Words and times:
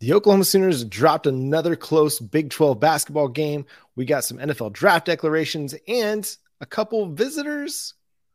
The 0.00 0.12
Oklahoma 0.12 0.44
Sooners 0.44 0.84
dropped 0.84 1.26
another 1.26 1.74
close 1.74 2.20
Big 2.20 2.50
12 2.50 2.78
basketball 2.78 3.26
game. 3.26 3.66
We 3.96 4.04
got 4.04 4.22
some 4.22 4.38
NFL 4.38 4.72
draft 4.72 5.06
declarations 5.06 5.74
and 5.88 6.36
a 6.60 6.66
couple 6.66 7.08
visitors 7.08 7.94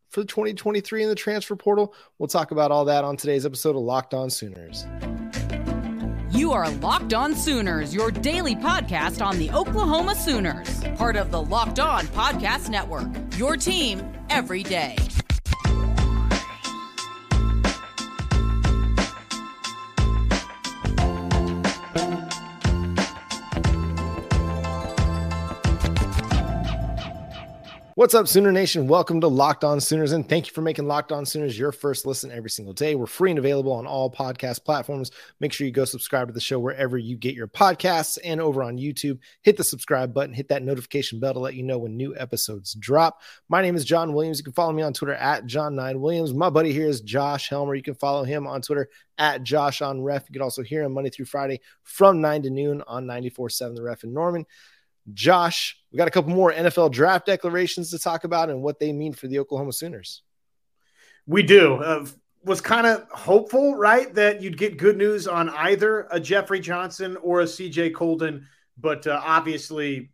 for 0.10 0.26
2023 0.26 1.04
in 1.04 1.10
the 1.10 1.16
transfer 1.16 1.56
portal. 1.56 1.94
We'll 2.18 2.28
talk 2.28 2.52
about 2.52 2.72
all 2.72 2.84
that 2.86 3.06
on 3.06 3.16
today's 3.16 3.46
episode 3.46 3.78
of 3.78 3.82
Locked 3.82 4.14
On 4.14 4.30
Sooners. 4.30 4.86
You 6.32 6.52
are 6.52 6.70
Locked 6.70 7.14
On 7.14 7.34
Sooners, 7.34 7.96
your 7.96 8.12
daily 8.12 8.56
podcast 8.56 9.26
on 9.26 9.38
the 9.38 9.50
Oklahoma 9.52 10.16
Sooners, 10.16 10.84
part 10.98 11.16
of 11.16 11.32
the 11.32 11.42
Locked 11.42 11.80
On 11.80 12.06
Podcast 12.08 12.70
Network. 12.70 13.08
Your 13.38 13.56
team 13.56 14.06
every 14.30 14.64
day. 14.64 14.98
What's 28.04 28.16
up, 28.16 28.28
Sooner 28.28 28.52
Nation? 28.52 28.90
Welcome 28.90 29.22
to 29.22 29.30
Locked 29.30 29.64
On 29.64 29.80
Sooners, 29.80 30.12
and 30.12 30.28
thank 30.28 30.46
you 30.46 30.52
for 30.52 30.60
making 30.60 30.88
Locked 30.88 31.14
On 31.14 31.26
Sooners 31.26 31.58
your 31.58 31.72
first 31.72 32.06
listen 32.06 32.34
every 32.34 32.50
single 32.50 32.74
day. 32.74 32.96
We're 32.96 33.06
free 33.06 33.30
and 33.30 33.40
available 33.40 33.72
on 33.72 33.88
all 33.88 34.12
podcast 34.12 34.66
platforms. 34.66 35.10
Make 35.40 35.54
sure 35.54 35.66
you 35.66 35.72
go 35.72 35.86
subscribe 35.86 36.28
to 36.28 36.34
the 36.34 36.42
show 36.42 36.60
wherever 36.60 36.98
you 36.98 37.16
get 37.16 37.34
your 37.34 37.48
podcasts 37.48 38.18
and 38.22 38.42
over 38.42 38.62
on 38.62 38.78
YouTube. 38.78 39.20
Hit 39.44 39.56
the 39.56 39.64
subscribe 39.64 40.14
button, 40.14 40.34
hit 40.34 40.50
that 40.50 40.64
notification 40.64 41.22
bell 41.22 41.32
to 41.32 41.40
let 41.40 41.54
you 41.54 41.64
know 41.64 41.78
when 41.78 41.96
new 41.96 42.14
episodes 42.18 42.74
drop. 42.74 43.22
My 43.48 43.62
name 43.62 43.78
is 43.78 43.86
John 43.86 44.12
Williams. 44.12 44.38
You 44.38 44.44
can 44.44 44.52
follow 44.52 44.74
me 44.74 44.84
on 44.84 44.92
Twitter 44.92 45.14
at 45.14 45.46
John9Williams. 45.46 46.36
My 46.36 46.50
buddy 46.50 46.74
here 46.74 46.90
is 46.90 47.00
Josh 47.00 47.48
Helmer. 47.48 47.74
You 47.74 47.84
can 47.84 47.96
follow 47.96 48.26
him 48.26 48.48
on 48.48 48.62
Twitter 48.62 48.90
at 49.18 49.44
Josh 49.44 49.82
on 49.82 50.02
Ref. 50.02 50.26
You 50.28 50.34
can 50.34 50.42
also 50.42 50.62
hear 50.62 50.84
him 50.84 50.94
Monday 50.94 51.10
through 51.10 51.24
Friday 51.24 51.62
from 51.84 52.20
9 52.20 52.44
to 52.44 52.50
noon 52.50 52.84
on 52.86 53.06
94.7 53.06 53.76
The 53.76 53.82
Ref 53.82 54.04
in 54.04 54.14
Norman. 54.14 54.46
Josh, 55.12 55.78
we 55.92 55.98
got 55.98 56.08
a 56.08 56.12
couple 56.12 56.32
more 56.32 56.54
NFL 56.54 56.92
draft 56.92 57.26
declarations 57.26 57.92
to 57.92 58.00
talk 58.00 58.24
about 58.24 58.50
and 58.50 58.62
what 58.62 58.80
they 58.80 58.94
mean 58.94 59.14
for 59.14 59.28
the 59.28 59.40
Oklahoma 59.40 59.74
Sooners. 59.74 60.22
We 61.26 61.44
do. 61.44 61.76
Uh, 61.76 62.06
was 62.44 62.62
kind 62.62 62.86
of 62.86 63.08
hopeful, 63.10 63.76
right, 63.76 64.14
that 64.16 64.42
you'd 64.42 64.58
get 64.58 64.78
good 64.78 64.98
news 64.98 65.28
on 65.28 65.50
either 65.50 66.08
a 66.12 66.20
Jeffrey 66.20 66.60
Johnson 66.60 67.18
or 67.18 67.42
a 67.42 67.46
CJ 67.46 67.94
Coldon, 67.94 68.48
but 68.78 69.08
uh, 69.08 69.22
obviously 69.24 70.12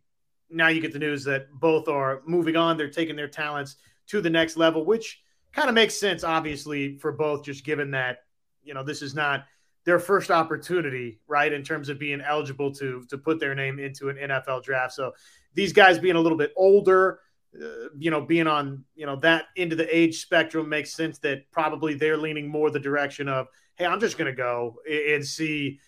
now 0.48 0.68
you 0.68 0.80
get 0.80 0.92
the 0.92 0.98
news 0.98 1.24
that 1.24 1.48
both 1.52 1.88
are 1.88 2.22
moving 2.26 2.56
on. 2.56 2.76
They're 2.76 2.90
taking 2.90 3.16
their 3.16 3.28
talents 3.28 3.76
to 4.08 4.20
the 4.20 4.30
next 4.30 4.56
level, 4.56 4.84
which 4.84 5.22
kind 5.52 5.68
of 5.68 5.74
makes 5.74 5.94
sense, 5.94 6.24
obviously, 6.24 6.98
for 6.98 7.12
both, 7.12 7.44
just 7.44 7.64
given 7.64 7.92
that 7.92 8.18
you 8.62 8.74
know 8.74 8.82
this 8.82 9.02
is 9.02 9.14
not 9.14 9.44
their 9.90 9.98
first 9.98 10.30
opportunity, 10.30 11.18
right, 11.26 11.52
in 11.52 11.64
terms 11.64 11.88
of 11.88 11.98
being 11.98 12.20
eligible 12.20 12.72
to 12.72 13.04
to 13.08 13.18
put 13.18 13.40
their 13.40 13.56
name 13.56 13.80
into 13.80 14.08
an 14.08 14.16
NFL 14.18 14.62
draft. 14.62 14.92
So 14.92 15.10
these 15.54 15.72
guys 15.72 15.98
being 15.98 16.14
a 16.14 16.20
little 16.20 16.38
bit 16.38 16.52
older, 16.56 17.18
uh, 17.60 17.88
you 17.98 18.12
know, 18.12 18.20
being 18.20 18.46
on 18.46 18.84
you 18.94 19.04
know 19.04 19.16
that 19.16 19.46
into 19.56 19.74
the 19.74 19.96
age 19.96 20.22
spectrum 20.22 20.68
makes 20.68 20.94
sense 20.94 21.18
that 21.18 21.50
probably 21.50 21.94
they're 21.94 22.16
leaning 22.16 22.48
more 22.48 22.70
the 22.70 22.78
direction 22.78 23.26
of, 23.26 23.48
hey, 23.74 23.84
I'm 23.84 23.98
just 23.98 24.16
going 24.16 24.30
to 24.30 24.36
go 24.36 24.76
and 24.88 25.26
see 25.26 25.80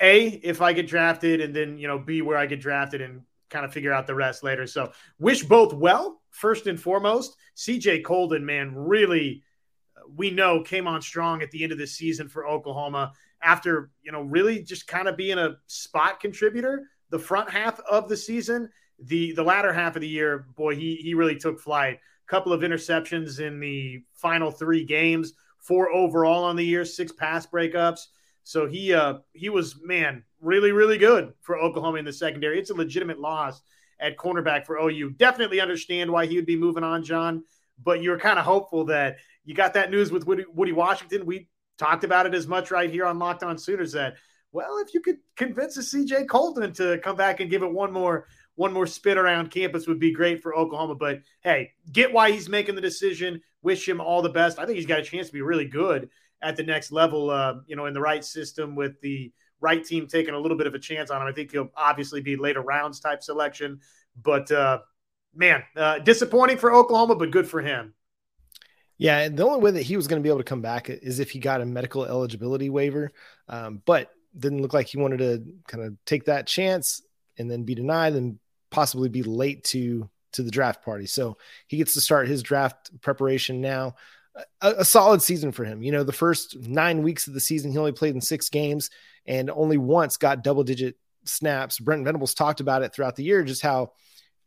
a 0.00 0.26
if 0.26 0.60
I 0.60 0.72
get 0.72 0.88
drafted, 0.88 1.40
and 1.40 1.54
then 1.54 1.78
you 1.78 1.86
know 1.86 2.00
b 2.00 2.22
where 2.22 2.36
I 2.36 2.46
get 2.46 2.60
drafted 2.60 3.02
and 3.02 3.22
kind 3.50 3.64
of 3.64 3.72
figure 3.72 3.92
out 3.92 4.08
the 4.08 4.16
rest 4.16 4.42
later. 4.42 4.66
So 4.66 4.90
wish 5.20 5.44
both 5.44 5.72
well. 5.72 6.22
First 6.30 6.66
and 6.66 6.78
foremost, 6.78 7.36
CJ 7.56 8.02
Coldon, 8.02 8.44
man, 8.44 8.74
really 8.74 9.44
we 10.14 10.30
know 10.30 10.62
came 10.62 10.86
on 10.86 11.02
strong 11.02 11.42
at 11.42 11.50
the 11.50 11.62
end 11.62 11.72
of 11.72 11.78
the 11.78 11.86
season 11.86 12.28
for 12.28 12.46
Oklahoma 12.46 13.12
after, 13.42 13.90
you 14.02 14.12
know, 14.12 14.22
really 14.22 14.62
just 14.62 14.86
kind 14.86 15.08
of 15.08 15.16
being 15.16 15.38
a 15.38 15.56
spot 15.66 16.20
contributor 16.20 16.88
the 17.10 17.18
front 17.18 17.50
half 17.50 17.80
of 17.80 18.08
the 18.08 18.16
season. 18.16 18.68
The 18.98 19.32
the 19.32 19.42
latter 19.42 19.72
half 19.72 19.96
of 19.96 20.02
the 20.02 20.08
year, 20.08 20.46
boy, 20.56 20.74
he 20.74 20.96
he 20.96 21.14
really 21.14 21.36
took 21.36 21.60
flight. 21.60 21.96
A 21.96 22.30
Couple 22.30 22.52
of 22.52 22.62
interceptions 22.62 23.40
in 23.40 23.60
the 23.60 24.02
final 24.14 24.50
three 24.50 24.84
games, 24.84 25.34
four 25.58 25.92
overall 25.92 26.44
on 26.44 26.56
the 26.56 26.64
year, 26.64 26.84
six 26.84 27.12
pass 27.12 27.46
breakups. 27.46 28.06
So 28.42 28.66
he 28.66 28.94
uh 28.94 29.18
he 29.32 29.48
was 29.50 29.80
man 29.82 30.24
really 30.40 30.72
really 30.72 30.98
good 30.98 31.34
for 31.42 31.58
Oklahoma 31.58 31.98
in 31.98 32.04
the 32.04 32.12
secondary. 32.12 32.58
It's 32.58 32.70
a 32.70 32.74
legitimate 32.74 33.20
loss 33.20 33.60
at 34.00 34.16
cornerback 34.16 34.66
for 34.66 34.78
OU. 34.78 35.10
Definitely 35.10 35.60
understand 35.60 36.10
why 36.10 36.26
he 36.26 36.36
would 36.36 36.46
be 36.46 36.56
moving 36.56 36.84
on, 36.84 37.02
John. 37.02 37.44
But 37.82 38.02
you're 38.02 38.18
kind 38.18 38.38
of 38.38 38.46
hopeful 38.46 38.86
that 38.86 39.18
you 39.46 39.54
got 39.54 39.74
that 39.74 39.90
news 39.90 40.12
with 40.12 40.26
Woody, 40.26 40.44
Woody 40.52 40.72
Washington. 40.72 41.24
We 41.24 41.48
talked 41.78 42.04
about 42.04 42.26
it 42.26 42.34
as 42.34 42.46
much 42.46 42.70
right 42.70 42.90
here 42.90 43.06
on 43.06 43.18
Locked 43.18 43.42
On 43.42 43.56
Sooners 43.56 43.92
that, 43.92 44.16
well, 44.52 44.78
if 44.78 44.92
you 44.92 45.00
could 45.00 45.16
convince 45.36 45.76
a 45.76 45.80
CJ 45.80 46.28
Coldon 46.28 46.72
to 46.74 46.98
come 46.98 47.16
back 47.16 47.40
and 47.40 47.48
give 47.48 47.62
it 47.62 47.72
one 47.72 47.92
more 47.92 48.26
one 48.56 48.72
more 48.72 48.86
spin 48.86 49.18
around 49.18 49.50
campus 49.50 49.86
would 49.86 50.00
be 50.00 50.12
great 50.12 50.42
for 50.42 50.56
Oklahoma. 50.56 50.94
But 50.94 51.20
hey, 51.42 51.72
get 51.92 52.12
why 52.12 52.32
he's 52.32 52.48
making 52.48 52.74
the 52.74 52.80
decision. 52.80 53.40
Wish 53.62 53.88
him 53.88 54.00
all 54.00 54.22
the 54.22 54.30
best. 54.30 54.58
I 54.58 54.64
think 54.64 54.76
he's 54.76 54.86
got 54.86 55.00
a 55.00 55.04
chance 55.04 55.28
to 55.28 55.32
be 55.32 55.42
really 55.42 55.66
good 55.66 56.08
at 56.42 56.56
the 56.56 56.62
next 56.62 56.90
level. 56.90 57.30
Uh, 57.30 57.56
you 57.66 57.76
know, 57.76 57.86
in 57.86 57.94
the 57.94 58.00
right 58.00 58.24
system 58.24 58.74
with 58.74 59.00
the 59.02 59.32
right 59.60 59.84
team 59.84 60.06
taking 60.06 60.34
a 60.34 60.38
little 60.38 60.56
bit 60.56 60.66
of 60.66 60.74
a 60.74 60.78
chance 60.78 61.10
on 61.10 61.20
him. 61.20 61.28
I 61.28 61.32
think 61.32 61.52
he'll 61.52 61.70
obviously 61.76 62.20
be 62.20 62.36
later 62.36 62.62
rounds 62.62 62.98
type 63.00 63.22
selection. 63.22 63.80
But 64.20 64.50
uh, 64.50 64.80
man, 65.34 65.62
uh, 65.76 65.98
disappointing 65.98 66.56
for 66.58 66.72
Oklahoma, 66.72 67.16
but 67.16 67.30
good 67.30 67.48
for 67.48 67.60
him. 67.60 67.94
Yeah, 68.98 69.18
and 69.18 69.36
the 69.36 69.44
only 69.44 69.60
way 69.60 69.70
that 69.72 69.82
he 69.82 69.96
was 69.96 70.06
going 70.06 70.20
to 70.20 70.22
be 70.22 70.30
able 70.30 70.40
to 70.40 70.44
come 70.44 70.62
back 70.62 70.88
is 70.88 71.20
if 71.20 71.30
he 71.30 71.38
got 71.38 71.60
a 71.60 71.66
medical 71.66 72.04
eligibility 72.04 72.70
waiver, 72.70 73.12
um, 73.48 73.82
but 73.84 74.10
didn't 74.38 74.62
look 74.62 74.74
like 74.74 74.86
he 74.86 74.98
wanted 74.98 75.18
to 75.18 75.44
kind 75.66 75.84
of 75.84 75.96
take 76.04 76.24
that 76.24 76.46
chance 76.46 77.02
and 77.38 77.50
then 77.50 77.64
be 77.64 77.74
denied 77.74 78.14
and 78.14 78.38
possibly 78.70 79.08
be 79.08 79.22
late 79.22 79.64
to 79.64 80.08
to 80.32 80.42
the 80.42 80.50
draft 80.50 80.84
party. 80.84 81.06
So 81.06 81.38
he 81.66 81.76
gets 81.78 81.94
to 81.94 82.00
start 82.00 82.28
his 82.28 82.42
draft 82.42 82.90
preparation 83.00 83.60
now. 83.60 83.94
A, 84.60 84.74
a, 84.78 84.84
solid 84.84 85.22
season 85.22 85.50
for 85.50 85.64
him. 85.64 85.82
You 85.82 85.92
know, 85.92 86.02
the 86.02 86.12
first 86.12 86.58
nine 86.58 87.02
weeks 87.02 87.26
of 87.26 87.32
the 87.32 87.40
season, 87.40 87.70
he 87.70 87.78
only 87.78 87.92
played 87.92 88.14
in 88.14 88.20
six 88.20 88.50
games 88.50 88.90
and 89.24 89.48
only 89.50 89.78
once 89.78 90.18
got 90.18 90.44
double 90.44 90.62
digit 90.62 90.96
snaps. 91.24 91.78
Brent 91.78 92.04
Venables 92.04 92.34
talked 92.34 92.60
about 92.60 92.82
it 92.82 92.92
throughout 92.92 93.16
the 93.16 93.24
year, 93.24 93.44
just 93.44 93.62
how 93.62 93.92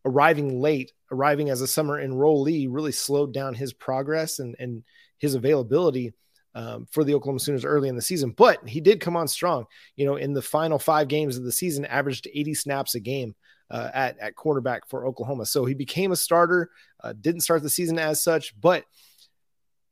arriving 0.05 0.61
late, 0.61 0.93
arriving 1.11 1.49
as 1.49 1.61
a 1.61 1.67
summer 1.67 2.01
enrollee, 2.01 2.67
really 2.69 2.91
slowed 2.91 3.33
down 3.33 3.53
his 3.53 3.73
progress 3.73 4.39
and, 4.39 4.55
and 4.59 4.83
his 5.17 5.35
availability 5.35 6.13
um, 6.55 6.87
for 6.91 7.03
the 7.03 7.13
Oklahoma 7.13 7.39
Sooners 7.39 7.65
early 7.65 7.89
in 7.89 7.95
the 7.95 8.01
season. 8.01 8.31
But 8.31 8.67
he 8.67 8.81
did 8.81 9.01
come 9.01 9.15
on 9.15 9.27
strong. 9.27 9.65
You 9.95 10.05
know, 10.05 10.15
in 10.15 10.33
the 10.33 10.41
final 10.41 10.79
five 10.79 11.07
games 11.07 11.37
of 11.37 11.43
the 11.43 11.51
season, 11.51 11.85
averaged 11.85 12.27
80 12.33 12.53
snaps 12.53 12.95
a 12.95 12.99
game 12.99 13.35
uh, 13.71 13.89
at 13.93 14.17
at 14.19 14.35
quarterback 14.35 14.87
for 14.87 15.05
Oklahoma. 15.05 15.45
So 15.45 15.65
he 15.65 15.73
became 15.73 16.11
a 16.11 16.15
starter. 16.15 16.69
Uh, 17.03 17.13
didn't 17.19 17.41
start 17.41 17.61
the 17.61 17.69
season 17.69 17.99
as 17.99 18.23
such, 18.23 18.59
but 18.59 18.85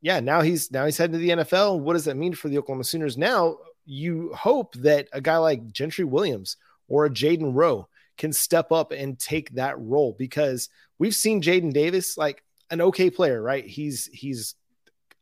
yeah, 0.01 0.19
now 0.19 0.41
he's 0.41 0.71
now 0.71 0.85
he's 0.85 0.97
heading 0.97 1.13
to 1.13 1.19
the 1.19 1.29
NFL. 1.29 1.79
What 1.79 1.93
does 1.93 2.05
that 2.05 2.17
mean 2.17 2.33
for 2.33 2.49
the 2.49 2.57
Oklahoma 2.57 2.83
Sooners? 2.83 3.17
Now 3.17 3.57
you 3.85 4.33
hope 4.33 4.75
that 4.75 5.07
a 5.13 5.21
guy 5.21 5.37
like 5.37 5.71
Gentry 5.71 6.05
Williams 6.05 6.57
or 6.87 7.05
a 7.05 7.09
Jaden 7.09 7.51
Rowe 7.53 7.87
can 8.17 8.33
step 8.33 8.71
up 8.71 8.91
and 8.91 9.19
take 9.19 9.51
that 9.51 9.79
role 9.79 10.15
because 10.17 10.69
we've 10.99 11.15
seen 11.15 11.41
Jaden 11.41 11.73
Davis 11.73 12.17
like 12.17 12.43
an 12.69 12.81
okay 12.81 13.09
player, 13.09 13.41
right? 13.41 13.65
He's 13.65 14.07
he's 14.11 14.55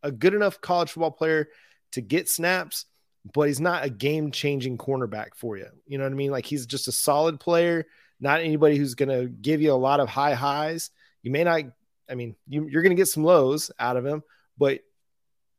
a 0.03 0.11
good 0.11 0.33
enough 0.33 0.61
college 0.61 0.91
football 0.91 1.11
player 1.11 1.49
to 1.91 2.01
get 2.01 2.29
snaps, 2.29 2.85
but 3.33 3.47
he's 3.47 3.59
not 3.59 3.85
a 3.85 3.89
game 3.89 4.31
changing 4.31 4.77
cornerback 4.77 5.35
for 5.35 5.57
you. 5.57 5.67
You 5.87 5.97
know 5.97 6.03
what 6.03 6.13
I 6.13 6.15
mean? 6.15 6.31
Like 6.31 6.45
he's 6.45 6.65
just 6.65 6.87
a 6.87 6.91
solid 6.91 7.39
player, 7.39 7.85
not 8.19 8.41
anybody 8.41 8.77
who's 8.77 8.95
going 8.95 9.09
to 9.09 9.27
give 9.27 9.61
you 9.61 9.71
a 9.71 9.75
lot 9.75 9.99
of 9.99 10.09
high 10.09 10.33
highs. 10.33 10.91
You 11.23 11.31
may 11.31 11.43
not, 11.43 11.61
I 12.09 12.15
mean, 12.15 12.35
you, 12.47 12.67
you're 12.67 12.83
going 12.83 12.95
to 12.95 13.01
get 13.01 13.07
some 13.07 13.23
lows 13.23 13.71
out 13.79 13.97
of 13.97 14.05
him, 14.05 14.23
but 14.57 14.81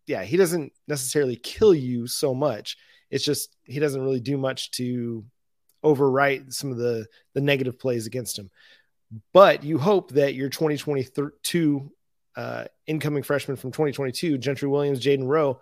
yeah, 0.06 0.22
he 0.22 0.36
doesn't 0.36 0.72
necessarily 0.86 1.36
kill 1.36 1.74
you 1.74 2.06
so 2.06 2.34
much. 2.34 2.76
It's 3.10 3.24
just 3.24 3.56
he 3.64 3.80
doesn't 3.80 4.02
really 4.02 4.20
do 4.20 4.36
much 4.36 4.70
to 4.72 5.24
overwrite 5.86 6.52
some 6.52 6.70
of 6.70 6.78
the 6.78 7.06
the 7.34 7.40
negative 7.40 7.78
plays 7.78 8.06
against 8.06 8.38
him. 8.38 8.50
But 9.32 9.62
you 9.62 9.78
hope 9.78 10.12
that 10.12 10.34
your 10.34 10.48
2022 10.48 11.92
uh, 12.36 12.64
incoming 12.86 13.22
freshman 13.22 13.56
from 13.56 13.70
2022, 13.72 14.38
Gentry 14.38 14.68
Williams, 14.68 15.00
Jaden 15.00 15.26
Rowe, 15.26 15.60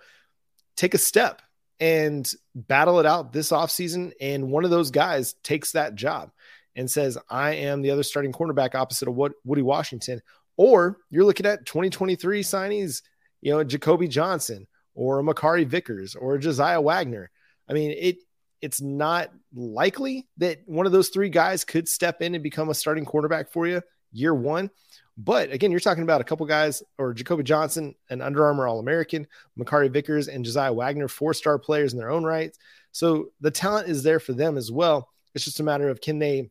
take 0.76 0.94
a 0.94 0.98
step 0.98 1.42
and 1.78 2.30
battle 2.54 3.00
it 3.00 3.06
out 3.06 3.32
this 3.32 3.50
offseason. 3.50 4.12
And 4.20 4.50
one 4.50 4.64
of 4.64 4.70
those 4.70 4.90
guys 4.90 5.34
takes 5.42 5.72
that 5.72 5.94
job 5.94 6.30
and 6.74 6.90
says, 6.90 7.18
I 7.28 7.52
am 7.52 7.82
the 7.82 7.90
other 7.90 8.02
starting 8.02 8.32
cornerback 8.32 8.74
opposite 8.74 9.08
of 9.08 9.14
what 9.14 9.32
Woody 9.44 9.62
Washington. 9.62 10.20
Or 10.56 10.98
you're 11.10 11.24
looking 11.24 11.46
at 11.46 11.66
2023 11.66 12.42
signees, 12.42 13.02
you 13.40 13.52
know, 13.52 13.62
Jacoby 13.62 14.08
Johnson 14.08 14.66
or 14.94 15.22
Makari 15.22 15.66
Vickers 15.66 16.14
or 16.14 16.38
Josiah 16.38 16.80
Wagner. 16.80 17.30
I 17.68 17.72
mean, 17.72 17.92
it 17.92 18.18
it's 18.64 18.80
not 18.80 19.30
likely 19.54 20.26
that 20.38 20.60
one 20.64 20.86
of 20.86 20.92
those 20.92 21.10
three 21.10 21.28
guys 21.28 21.64
could 21.64 21.86
step 21.86 22.22
in 22.22 22.34
and 22.34 22.42
become 22.42 22.70
a 22.70 22.74
starting 22.74 23.04
quarterback 23.04 23.52
for 23.52 23.66
you 23.66 23.82
year 24.10 24.34
one. 24.34 24.70
But 25.18 25.52
again, 25.52 25.70
you're 25.70 25.80
talking 25.80 26.02
about 26.02 26.22
a 26.22 26.24
couple 26.24 26.46
guys 26.46 26.82
or 26.96 27.12
Jacoby 27.12 27.42
Johnson, 27.42 27.94
an 28.08 28.22
Under 28.22 28.46
Armour 28.46 28.66
All 28.66 28.80
American, 28.80 29.26
Makari 29.58 29.92
Vickers, 29.92 30.28
and 30.28 30.46
Josiah 30.46 30.72
Wagner, 30.72 31.08
four 31.08 31.34
star 31.34 31.58
players 31.58 31.92
in 31.92 31.98
their 31.98 32.10
own 32.10 32.24
right. 32.24 32.56
So 32.90 33.32
the 33.42 33.50
talent 33.50 33.90
is 33.90 34.02
there 34.02 34.18
for 34.18 34.32
them 34.32 34.56
as 34.56 34.72
well. 34.72 35.10
It's 35.34 35.44
just 35.44 35.60
a 35.60 35.64
matter 35.64 35.90
of 35.90 36.00
can 36.00 36.18
they 36.18 36.50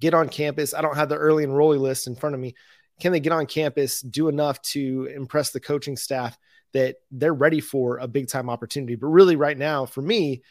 get 0.00 0.14
on 0.14 0.28
campus? 0.28 0.74
I 0.74 0.82
don't 0.82 0.96
have 0.96 1.08
the 1.08 1.16
early 1.16 1.46
enrollee 1.46 1.78
list 1.78 2.08
in 2.08 2.16
front 2.16 2.34
of 2.34 2.40
me. 2.40 2.56
Can 3.00 3.12
they 3.12 3.20
get 3.20 3.32
on 3.32 3.46
campus, 3.46 4.00
do 4.00 4.26
enough 4.26 4.60
to 4.62 5.08
impress 5.14 5.50
the 5.50 5.60
coaching 5.60 5.96
staff 5.96 6.36
that 6.72 6.96
they're 7.12 7.32
ready 7.32 7.60
for 7.60 7.98
a 7.98 8.08
big 8.08 8.26
time 8.26 8.50
opportunity? 8.50 8.96
But 8.96 9.08
really, 9.08 9.36
right 9.36 9.56
now, 9.56 9.86
for 9.86 10.02
me, 10.02 10.42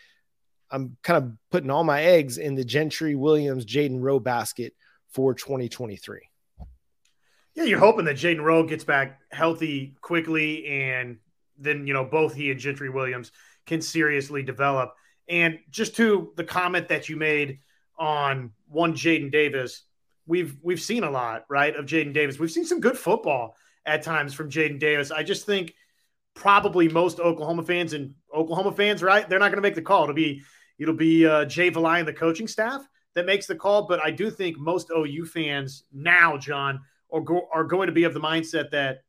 I'm 0.72 0.98
kind 1.04 1.24
of 1.24 1.32
putting 1.52 1.70
all 1.70 1.84
my 1.84 2.04
eggs 2.04 2.38
in 2.38 2.56
the 2.56 2.66
Gentry 2.66 3.16
Williams 3.16 3.66
Jaden 3.66 4.02
Rowe 4.02 4.20
basket 4.20 4.74
for 5.10 5.34
2023. 5.34 6.20
Yeah, 7.56 7.66
you're 7.66 7.80
hoping 7.80 8.06
that 8.06 8.16
Jaden 8.16 8.44
Rowe 8.44 8.64
gets 8.64 8.84
back 8.84 9.22
healthy 9.32 9.96
quickly, 10.02 10.66
and 10.66 11.18
then 11.58 11.86
you 11.86 11.94
know 11.94 12.04
both 12.04 12.34
he 12.34 12.50
and 12.50 12.60
Gentry 12.60 12.90
Williams 12.90 13.32
can 13.66 13.82
seriously 13.82 14.42
develop. 14.42 14.94
And 15.30 15.60
just 15.70 15.96
to 15.98 16.34
the 16.36 16.44
comment 16.44 16.90
that 16.90 17.10
you 17.10 17.16
made 17.16 17.60
on 17.98 18.52
one 18.68 18.94
Jaden 18.94 19.32
Davis, 19.32 19.84
we've 20.26 20.58
we've 20.64 20.82
seen 20.82 21.04
a 21.04 21.12
lot, 21.12 21.46
right, 21.48 21.76
of 21.76 21.86
Jaden 21.86 22.14
Davis. 22.14 22.40
We've 22.40 22.52
seen 22.52 22.66
some 22.66 22.80
good 22.80 22.98
football 22.98 23.56
at 23.86 24.04
times 24.04 24.34
from 24.34 24.50
Jaden 24.50 24.80
Davis. 24.80 25.12
I 25.12 25.24
just 25.24 25.46
think 25.46 25.76
probably 26.36 26.88
most 26.88 27.20
Oklahoma 27.20 27.64
fans 27.64 27.94
and 27.94 28.14
Oklahoma 28.34 28.72
fans, 28.72 29.04
right, 29.04 29.28
they're 29.28 29.40
not 29.40 29.50
going 29.50 29.58
to 29.58 29.62
make 29.62 29.76
the 29.76 29.82
call. 29.82 30.04
It'll 30.04 30.16
be 30.16 30.42
it'll 30.80 30.96
be 30.96 31.26
uh, 31.26 31.46
Jay 31.46 31.72
Valai 31.72 32.00
and 32.00 32.08
the 32.08 32.14
coaching 32.14 32.48
staff 32.48 32.86
that 33.16 33.26
makes 33.26 33.48
the 33.48 33.56
call. 33.56 33.88
But 33.88 34.04
I 34.04 34.12
do 34.12 34.30
think 34.30 34.58
most 34.58 34.90
OU 34.96 35.26
fans 35.26 35.84
now, 35.92 36.38
John, 36.38 36.82
are, 37.12 37.22
go- 37.22 37.48
are 37.54 37.64
going 37.64 37.88
to 37.88 37.94
be 37.94 38.04
of 38.04 38.14
the 38.14 38.20
mindset 38.20 38.72
that, 38.72 39.04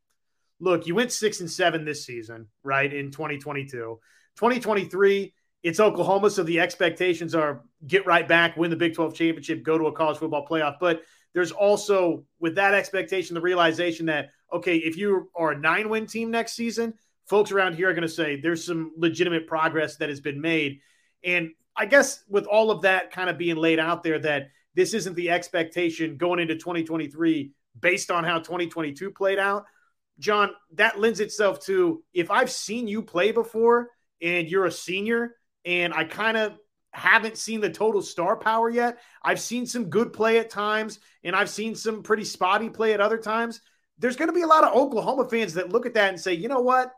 look, 0.61 0.87
you 0.87 0.95
went 0.95 1.13
six 1.13 1.41
and 1.41 1.51
seven 1.51 1.85
this 1.85 2.05
season, 2.05 2.49
right, 2.63 2.93
in 2.93 3.11
2022. 3.11 3.99
2023, 4.37 5.35
it's 5.63 5.81
Oklahoma. 5.81 6.31
So 6.31 6.43
the 6.43 6.61
expectations 6.61 7.35
are 7.35 7.63
get 7.87 8.07
right 8.07 8.27
back, 8.27 8.57
win 8.57 8.71
the 8.71 8.77
Big 8.77 8.95
12 8.95 9.15
championship, 9.15 9.63
go 9.63 9.79
to 9.79 9.87
a 9.87 9.93
college 9.93 10.19
football 10.19 10.47
playoff. 10.47 10.77
But 10.81 11.03
there's 11.33 11.51
also, 11.51 12.25
with 12.39 12.57
that 12.57 12.75
expectation, 12.75 13.35
the 13.35 13.41
realization 13.41 14.07
that, 14.07 14.31
okay, 14.53 14.77
if 14.77 14.97
you 14.97 15.31
are 15.35 15.53
a 15.53 15.59
nine 15.59 15.89
win 15.89 16.07
team 16.07 16.31
next 16.31 16.53
season, 16.53 16.95
folks 17.29 17.53
around 17.53 17.75
here 17.75 17.91
are 17.91 17.95
going 17.95 18.03
to 18.03 18.09
say 18.09 18.41
there's 18.41 18.65
some 18.65 18.93
legitimate 18.97 19.47
progress 19.47 19.97
that 19.97 20.09
has 20.09 20.21
been 20.21 20.41
made. 20.41 20.81
And 21.23 21.51
I 21.77 21.87
guess 21.87 22.23
with 22.29 22.47
all 22.47 22.71
of 22.71 22.83
that 22.83 23.11
kind 23.11 23.31
of 23.31 23.39
being 23.39 23.57
laid 23.57 23.79
out 23.79 24.03
there, 24.03 24.19
that 24.21 24.51
this 24.75 24.95
isn't 24.95 25.15
the 25.15 25.31
expectation 25.31 26.17
going 26.17 26.41
into 26.41 26.57
2023 26.57 27.53
based 27.79 28.11
on 28.11 28.25
how 28.25 28.39
2022 28.39 29.11
played 29.11 29.39
out. 29.39 29.65
John, 30.19 30.51
that 30.75 31.01
lends 31.01 31.21
itself 31.21 31.61
to 31.67 32.03
if 32.13 32.31
I've 32.31 32.51
seen 32.51 32.87
you 32.87 33.03
play 33.03 33.33
before 33.33 33.91
and 34.23 34.49
you're 34.49 34.67
a 34.67 34.73
senior 34.73 35.35
and 35.65 35.93
I 35.93 36.05
kind 36.05 36.37
of 36.37 36.59
haven't 36.93 37.37
seen 37.37 37.61
the 37.61 37.71
total 37.71 38.01
star 38.01 38.37
power 38.37 38.71
yet. 38.71 38.99
I've 39.23 39.41
seen 39.41 39.67
some 39.67 39.91
good 39.91 40.13
play 40.13 40.39
at 40.39 40.51
times 40.51 41.01
and 41.25 41.35
I've 41.35 41.51
seen 41.51 41.75
some 41.75 42.05
pretty 42.05 42.25
spotty 42.25 42.69
play 42.69 42.95
at 42.95 43.01
other 43.01 43.19
times. 43.19 43.61
There's 43.99 44.17
going 44.17 44.29
to 44.29 44.35
be 44.35 44.43
a 44.43 44.47
lot 44.47 44.63
of 44.63 44.75
Oklahoma 44.75 45.29
fans 45.29 45.55
that 45.55 45.71
look 45.71 45.87
at 45.87 45.95
that 45.95 46.11
and 46.11 46.21
say, 46.21 46.35
you 46.35 46.49
know 46.49 46.61
what? 46.61 46.93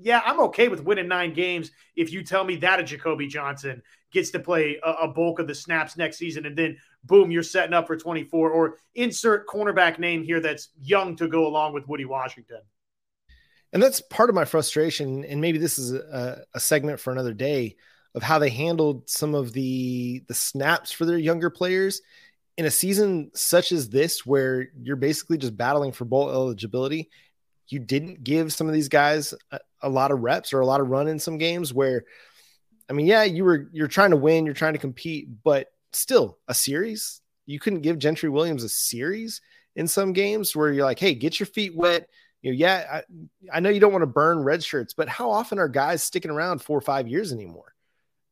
Yeah, 0.00 0.22
I'm 0.24 0.40
okay 0.40 0.68
with 0.68 0.84
winning 0.84 1.08
nine 1.08 1.32
games 1.32 1.72
if 1.96 2.12
you 2.12 2.22
tell 2.22 2.44
me 2.44 2.56
that 2.56 2.78
a 2.78 2.84
Jacoby 2.84 3.26
Johnson 3.26 3.82
gets 4.12 4.30
to 4.30 4.38
play 4.38 4.78
a, 4.84 4.90
a, 4.92 5.08
bulk 5.08 5.38
of 5.38 5.46
the 5.46 5.54
snaps 5.54 5.96
next 5.96 6.18
season, 6.18 6.46
and 6.46 6.56
then 6.56 6.78
boom, 7.04 7.30
you're 7.30 7.42
setting 7.42 7.74
up 7.74 7.86
for 7.86 7.96
24. 7.96 8.50
Or 8.50 8.76
insert 8.94 9.48
cornerback 9.48 9.98
name 9.98 10.22
here 10.22 10.40
that's 10.40 10.68
young 10.80 11.16
to 11.16 11.28
go 11.28 11.46
along 11.46 11.74
with 11.74 11.88
Woody 11.88 12.04
Washington. 12.04 12.60
And 13.72 13.82
that's 13.82 14.00
part 14.00 14.30
of 14.30 14.34
my 14.34 14.44
frustration. 14.44 15.24
And 15.24 15.40
maybe 15.40 15.58
this 15.58 15.78
is 15.78 15.92
a, 15.92 16.44
a 16.54 16.60
segment 16.60 17.00
for 17.00 17.12
another 17.12 17.34
day 17.34 17.76
of 18.14 18.22
how 18.22 18.38
they 18.38 18.50
handled 18.50 19.08
some 19.08 19.34
of 19.34 19.52
the 19.52 20.24
the 20.28 20.34
snaps 20.34 20.90
for 20.90 21.04
their 21.04 21.18
younger 21.18 21.50
players 21.50 22.00
in 22.56 22.64
a 22.64 22.70
season 22.70 23.30
such 23.34 23.70
as 23.72 23.88
this, 23.88 24.24
where 24.24 24.68
you're 24.80 24.96
basically 24.96 25.38
just 25.38 25.56
battling 25.56 25.92
for 25.92 26.04
bowl 26.04 26.30
eligibility. 26.30 27.10
You 27.68 27.78
didn't 27.78 28.24
give 28.24 28.52
some 28.52 28.66
of 28.66 28.72
these 28.72 28.88
guys 28.88 29.34
a, 29.82 29.88
lot 29.88 30.10
of 30.10 30.20
reps 30.20 30.52
or 30.52 30.60
a 30.60 30.66
lot 30.66 30.80
of 30.80 30.88
run 30.88 31.08
in 31.08 31.18
some 31.18 31.38
games 31.38 31.72
where 31.72 32.04
I 32.90 32.94
mean, 32.94 33.06
yeah, 33.06 33.24
you 33.24 33.44
were 33.44 33.68
you're 33.72 33.88
trying 33.88 34.10
to 34.10 34.16
win, 34.16 34.44
you're 34.46 34.54
trying 34.54 34.72
to 34.72 34.78
compete, 34.78 35.28
but 35.44 35.68
still 35.92 36.38
a 36.48 36.54
series. 36.54 37.20
You 37.46 37.58
couldn't 37.58 37.82
give 37.82 37.98
Gentry 37.98 38.28
Williams 38.28 38.64
a 38.64 38.68
series 38.68 39.40
in 39.76 39.86
some 39.88 40.12
games 40.12 40.54
where 40.56 40.72
you're 40.72 40.84
like, 40.84 40.98
hey, 40.98 41.14
get 41.14 41.38
your 41.38 41.46
feet 41.46 41.74
wet. 41.74 42.08
You 42.42 42.52
know, 42.52 42.56
yeah, 42.56 42.86
I, 42.92 43.02
I 43.52 43.60
know 43.60 43.70
you 43.70 43.80
don't 43.80 43.92
want 43.92 44.02
to 44.02 44.06
burn 44.06 44.42
red 44.42 44.62
shirts, 44.62 44.94
but 44.94 45.08
how 45.08 45.30
often 45.30 45.58
are 45.58 45.68
guys 45.68 46.02
sticking 46.02 46.30
around 46.30 46.62
four 46.62 46.78
or 46.78 46.82
five 46.82 47.08
years 47.08 47.32
anymore? 47.32 47.74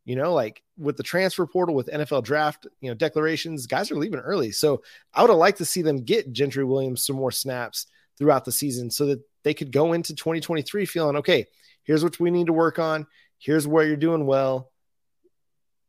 You 0.05 0.15
know, 0.15 0.33
like 0.33 0.63
with 0.79 0.97
the 0.97 1.03
transfer 1.03 1.47
portal, 1.47 1.75
with 1.75 1.89
NFL 1.89 2.25
draft, 2.25 2.67
you 2.81 2.91
know, 2.91 2.95
declarations, 2.95 3.67
guys 3.67 3.91
are 3.91 3.97
leaving 3.97 4.21
early. 4.21 4.53
So 4.53 4.83
I 5.13 5.23
would 5.23 5.31
have 5.31 5.39
liked 5.39 5.59
to 5.59 5.65
see 5.65 5.83
them 5.83 6.05
get 6.05 6.33
Gentry 6.33 6.65
Williams 6.65 7.05
some 7.05 7.17
more 7.17 7.33
snaps 7.33 7.87
throughout 8.17 8.45
the 8.45 8.53
season 8.53 8.91
so 8.91 9.07
that 9.07 9.21
they 9.47 9.55
could 9.55 9.71
go 9.71 9.93
into 9.93 10.13
2023 10.13 10.87
feeling, 10.87 11.17
okay, 11.19 11.47
here's 11.85 12.03
what 12.03 12.19
we 12.19 12.33
need 12.33 12.49
to 12.49 12.53
work 12.53 12.81
on. 12.81 13.07
Here's 13.39 13.65
where 13.65 13.87
you're 13.87 13.97
doing 13.97 14.27
well. 14.27 14.73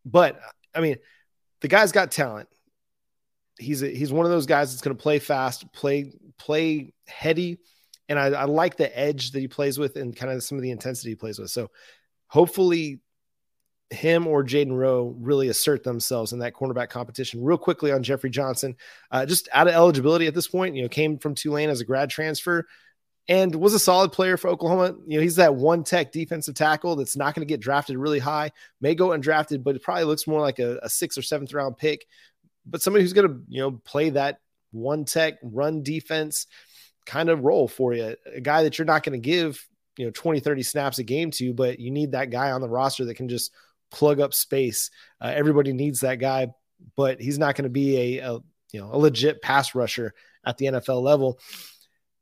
But 0.05 0.39
I 0.75 0.79
mean, 0.79 0.97
the 1.61 1.67
guy's 1.67 1.91
got 1.91 2.11
talent. 2.11 2.49
He's 3.57 3.81
a, 3.81 3.87
he's 3.87 4.13
one 4.13 4.27
of 4.27 4.31
those 4.31 4.45
guys 4.45 4.71
that's 4.71 4.83
going 4.83 4.95
to 4.95 5.01
play 5.01 5.17
fast, 5.17 5.73
play 5.73 6.13
play 6.37 6.93
heady, 7.07 7.57
and 8.07 8.19
I, 8.19 8.27
I 8.27 8.43
like 8.43 8.77
the 8.77 8.95
edge 8.95 9.31
that 9.31 9.39
he 9.39 9.47
plays 9.47 9.79
with 9.79 9.95
and 9.95 10.15
kind 10.15 10.31
of 10.31 10.43
some 10.43 10.59
of 10.59 10.61
the 10.61 10.69
intensity 10.69 11.09
he 11.09 11.15
plays 11.15 11.39
with. 11.39 11.49
So 11.49 11.71
hopefully, 12.27 13.01
him 13.89 14.27
or 14.27 14.43
Jaden 14.43 14.77
Rowe 14.77 15.15
really 15.17 15.47
assert 15.47 15.83
themselves 15.83 16.31
in 16.31 16.37
that 16.39 16.53
cornerback 16.53 16.89
competition. 16.89 17.43
Real 17.43 17.57
quickly 17.57 17.91
on 17.91 18.03
Jeffrey 18.03 18.29
Johnson, 18.29 18.75
uh, 19.09 19.25
just 19.25 19.49
out 19.51 19.67
of 19.67 19.73
eligibility 19.73 20.27
at 20.27 20.35
this 20.35 20.47
point, 20.47 20.75
you 20.75 20.83
know, 20.83 20.89
came 20.89 21.17
from 21.17 21.33
Tulane 21.33 21.71
as 21.71 21.81
a 21.81 21.85
grad 21.85 22.11
transfer 22.11 22.67
and 23.29 23.53
was 23.55 23.73
a 23.73 23.79
solid 23.79 24.11
player 24.11 24.37
for 24.37 24.49
Oklahoma. 24.49 24.95
You 25.05 25.17
know, 25.17 25.23
he's 25.23 25.35
that 25.35 25.55
one 25.55 25.83
tech 25.83 26.11
defensive 26.11 26.55
tackle 26.55 26.95
that's 26.95 27.17
not 27.17 27.35
going 27.35 27.45
to 27.45 27.51
get 27.51 27.59
drafted 27.59 27.97
really 27.97 28.19
high, 28.19 28.51
may 28.79 28.95
go 28.95 29.09
undrafted, 29.09 29.63
but 29.63 29.75
it 29.75 29.83
probably 29.83 30.05
looks 30.05 30.27
more 30.27 30.41
like 30.41 30.59
a, 30.59 30.79
a 30.81 30.89
sixth 30.89 31.17
or 31.17 31.21
seventh 31.21 31.53
round 31.53 31.77
pick. 31.77 32.05
But 32.65 32.81
somebody 32.81 33.03
who's 33.03 33.13
going 33.13 33.27
to, 33.27 33.41
you 33.49 33.61
know, 33.61 33.71
play 33.83 34.11
that 34.11 34.39
one 34.71 35.05
tech 35.05 35.35
run 35.41 35.83
defense 35.83 36.47
kind 37.05 37.29
of 37.29 37.43
role 37.43 37.67
for 37.67 37.93
you. 37.93 38.15
A 38.33 38.41
guy 38.41 38.63
that 38.63 38.77
you're 38.77 38.85
not 38.85 39.03
going 39.03 39.19
to 39.19 39.25
give, 39.25 39.65
you 39.97 40.05
know, 40.05 40.11
20, 40.11 40.39
30 40.39 40.63
snaps 40.63 40.99
a 40.99 41.03
game 41.03 41.31
to, 41.31 41.53
but 41.53 41.79
you 41.79 41.91
need 41.91 42.11
that 42.11 42.29
guy 42.29 42.51
on 42.51 42.61
the 42.61 42.69
roster 42.69 43.05
that 43.05 43.15
can 43.15 43.29
just 43.29 43.51
plug 43.91 44.19
up 44.19 44.33
space. 44.33 44.91
Uh, 45.19 45.31
everybody 45.33 45.73
needs 45.73 46.01
that 46.01 46.15
guy, 46.15 46.47
but 46.95 47.21
he's 47.21 47.39
not 47.39 47.55
going 47.55 47.63
to 47.63 47.69
be 47.69 48.17
a, 48.17 48.29
a, 48.29 48.39
you 48.71 48.81
know, 48.81 48.89
a 48.91 48.97
legit 48.97 49.41
pass 49.41 49.73
rusher 49.73 50.13
at 50.45 50.57
the 50.57 50.67
NFL 50.67 51.01
level. 51.01 51.39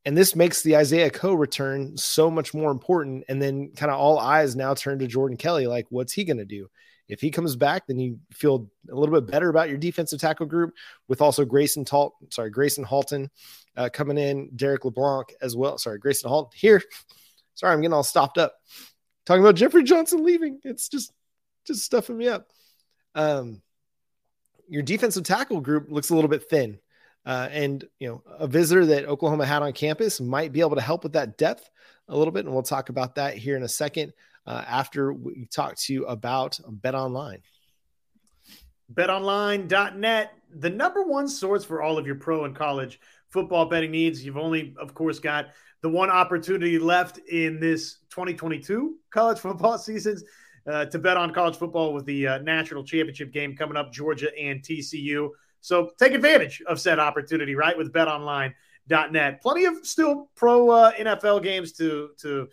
And 0.06 0.16
this 0.16 0.36
makes 0.36 0.62
the 0.62 0.78
Isaiah 0.78 1.10
Coe 1.10 1.34
return 1.34 1.98
so 1.98 2.30
much 2.30 2.54
more 2.54 2.72
important. 2.72 3.24
And 3.28 3.42
then 3.42 3.72
kind 3.76 3.92
of 3.92 4.00
all 4.00 4.20
eyes 4.20 4.56
now 4.56 4.74
turn 4.76 5.00
to 5.00 5.08
Jordan 5.08 5.38
Kelly. 5.38 5.66
Like, 5.66 5.88
what's 5.90 6.14
he 6.14 6.24
going 6.24 6.38
to 6.38 6.46
do? 6.46 6.70
If 7.08 7.22
he 7.22 7.30
comes 7.32 7.56
back, 7.56 7.86
then 7.88 8.00
you 8.00 8.20
feel 8.32 8.70
a 8.92 8.96
little 8.96 9.14
bit 9.14 9.32
better 9.32 9.50
about 9.50 9.70
your 9.70 9.78
defensive 9.78 10.20
tackle 10.20 10.48
group 10.48 10.74
with 11.08 11.22
also 11.22 11.46
Gracen 11.46 11.86
Talt, 11.86 12.16
sorry, 12.30 12.52
Gracen 12.52 12.84
Halton 12.84 13.30
uh, 13.78 13.90
coming 13.94 14.18
in, 14.18 14.50
Derek 14.56 14.86
LeBlanc 14.86 15.36
as 15.42 15.56
well. 15.56 15.78
Sorry, 15.78 16.00
Gracen 16.00 16.30
Halton 16.30 16.52
here. 16.56 16.82
Sorry, 17.54 17.74
I'm 17.74 17.82
getting 17.82 17.94
all 17.94 18.04
stopped 18.04 18.38
up. 18.38 18.56
Talking 19.26 19.44
about 19.44 19.56
Jeffrey 19.56 19.84
Johnson 19.84 20.24
leaving. 20.24 20.60
It's 20.64 20.90
just 20.90 21.12
just 21.66 21.84
stuffing 21.84 22.18
me 22.18 22.28
up. 22.28 22.48
Um, 23.16 23.62
your 24.68 24.84
defensive 24.84 25.24
tackle 25.24 25.62
group 25.62 25.88
looks 25.90 26.10
a 26.10 26.16
little 26.16 26.30
bit 26.30 26.50
thin. 26.50 26.80
Uh, 27.26 27.50
and 27.52 27.86
you 28.00 28.08
know, 28.08 28.22
a 28.28 28.48
visitor 28.48 28.86
that 28.86 29.06
Oklahoma 29.06 29.46
had 29.46 29.64
on 29.64 29.74
campus 29.74 30.22
might 30.22 30.52
be 30.52 30.62
able 30.62 30.76
to 30.76 30.82
help 30.82 31.04
with 31.04 31.14
that 31.14 31.38
depth 31.38 31.70
a 32.08 32.16
little 32.16 32.32
bit, 32.32 32.46
and 32.46 32.54
we'll 32.54 32.64
talk 32.64 32.90
about 32.90 33.16
that 33.16 33.36
here 33.36 33.58
in 33.58 33.64
a 33.64 33.68
second 33.68 34.14
uh, 34.46 34.64
after 34.68 35.12
we 35.12 35.48
talk 35.52 35.76
to 35.76 35.94
you 35.94 36.06
about 36.06 36.60
Bet 36.68 36.94
Online. 36.94 37.42
BetOnline.net, 38.94 40.32
the 40.52 40.70
number 40.70 41.04
one 41.04 41.28
source 41.28 41.66
for 41.66 41.82
all 41.82 41.98
of 41.98 42.06
your 42.06 42.16
pro 42.16 42.46
and 42.46 42.56
college 42.56 43.00
football 43.30 43.66
betting 43.66 43.92
needs. 43.92 44.24
You've 44.24 44.38
only, 44.38 44.76
of 44.80 44.94
course, 44.94 45.18
got 45.18 45.48
the 45.82 45.90
one 45.90 46.10
opportunity 46.10 46.78
left 46.78 47.18
in 47.18 47.60
this 47.60 47.98
2022 48.12 48.98
college 49.12 49.40
football 49.46 49.78
seasons 49.78 50.24
uh, 50.72 50.86
to 50.86 51.00
bet 51.00 51.18
on 51.18 51.34
college 51.34 51.58
football 51.58 51.94
with 51.94 52.06
the 52.06 52.28
uh, 52.28 52.38
national 52.40 52.84
championship 52.84 53.32
game 53.32 53.56
coming 53.56 53.78
up, 53.78 53.92
Georgia 53.92 54.30
and 54.40 54.62
TCU. 54.62 55.30
So 55.66 55.90
take 55.98 56.14
advantage 56.14 56.62
of 56.68 56.80
said 56.80 57.00
opportunity, 57.00 57.56
right? 57.56 57.76
With 57.76 57.92
betonline.net. 57.92 59.42
Plenty 59.42 59.66
of 59.66 59.86
still 59.86 60.30
pro 60.36 60.70
uh, 60.70 60.92
NFL 60.92 61.42
games 61.42 61.72
to, 61.74 62.12
to 62.20 62.50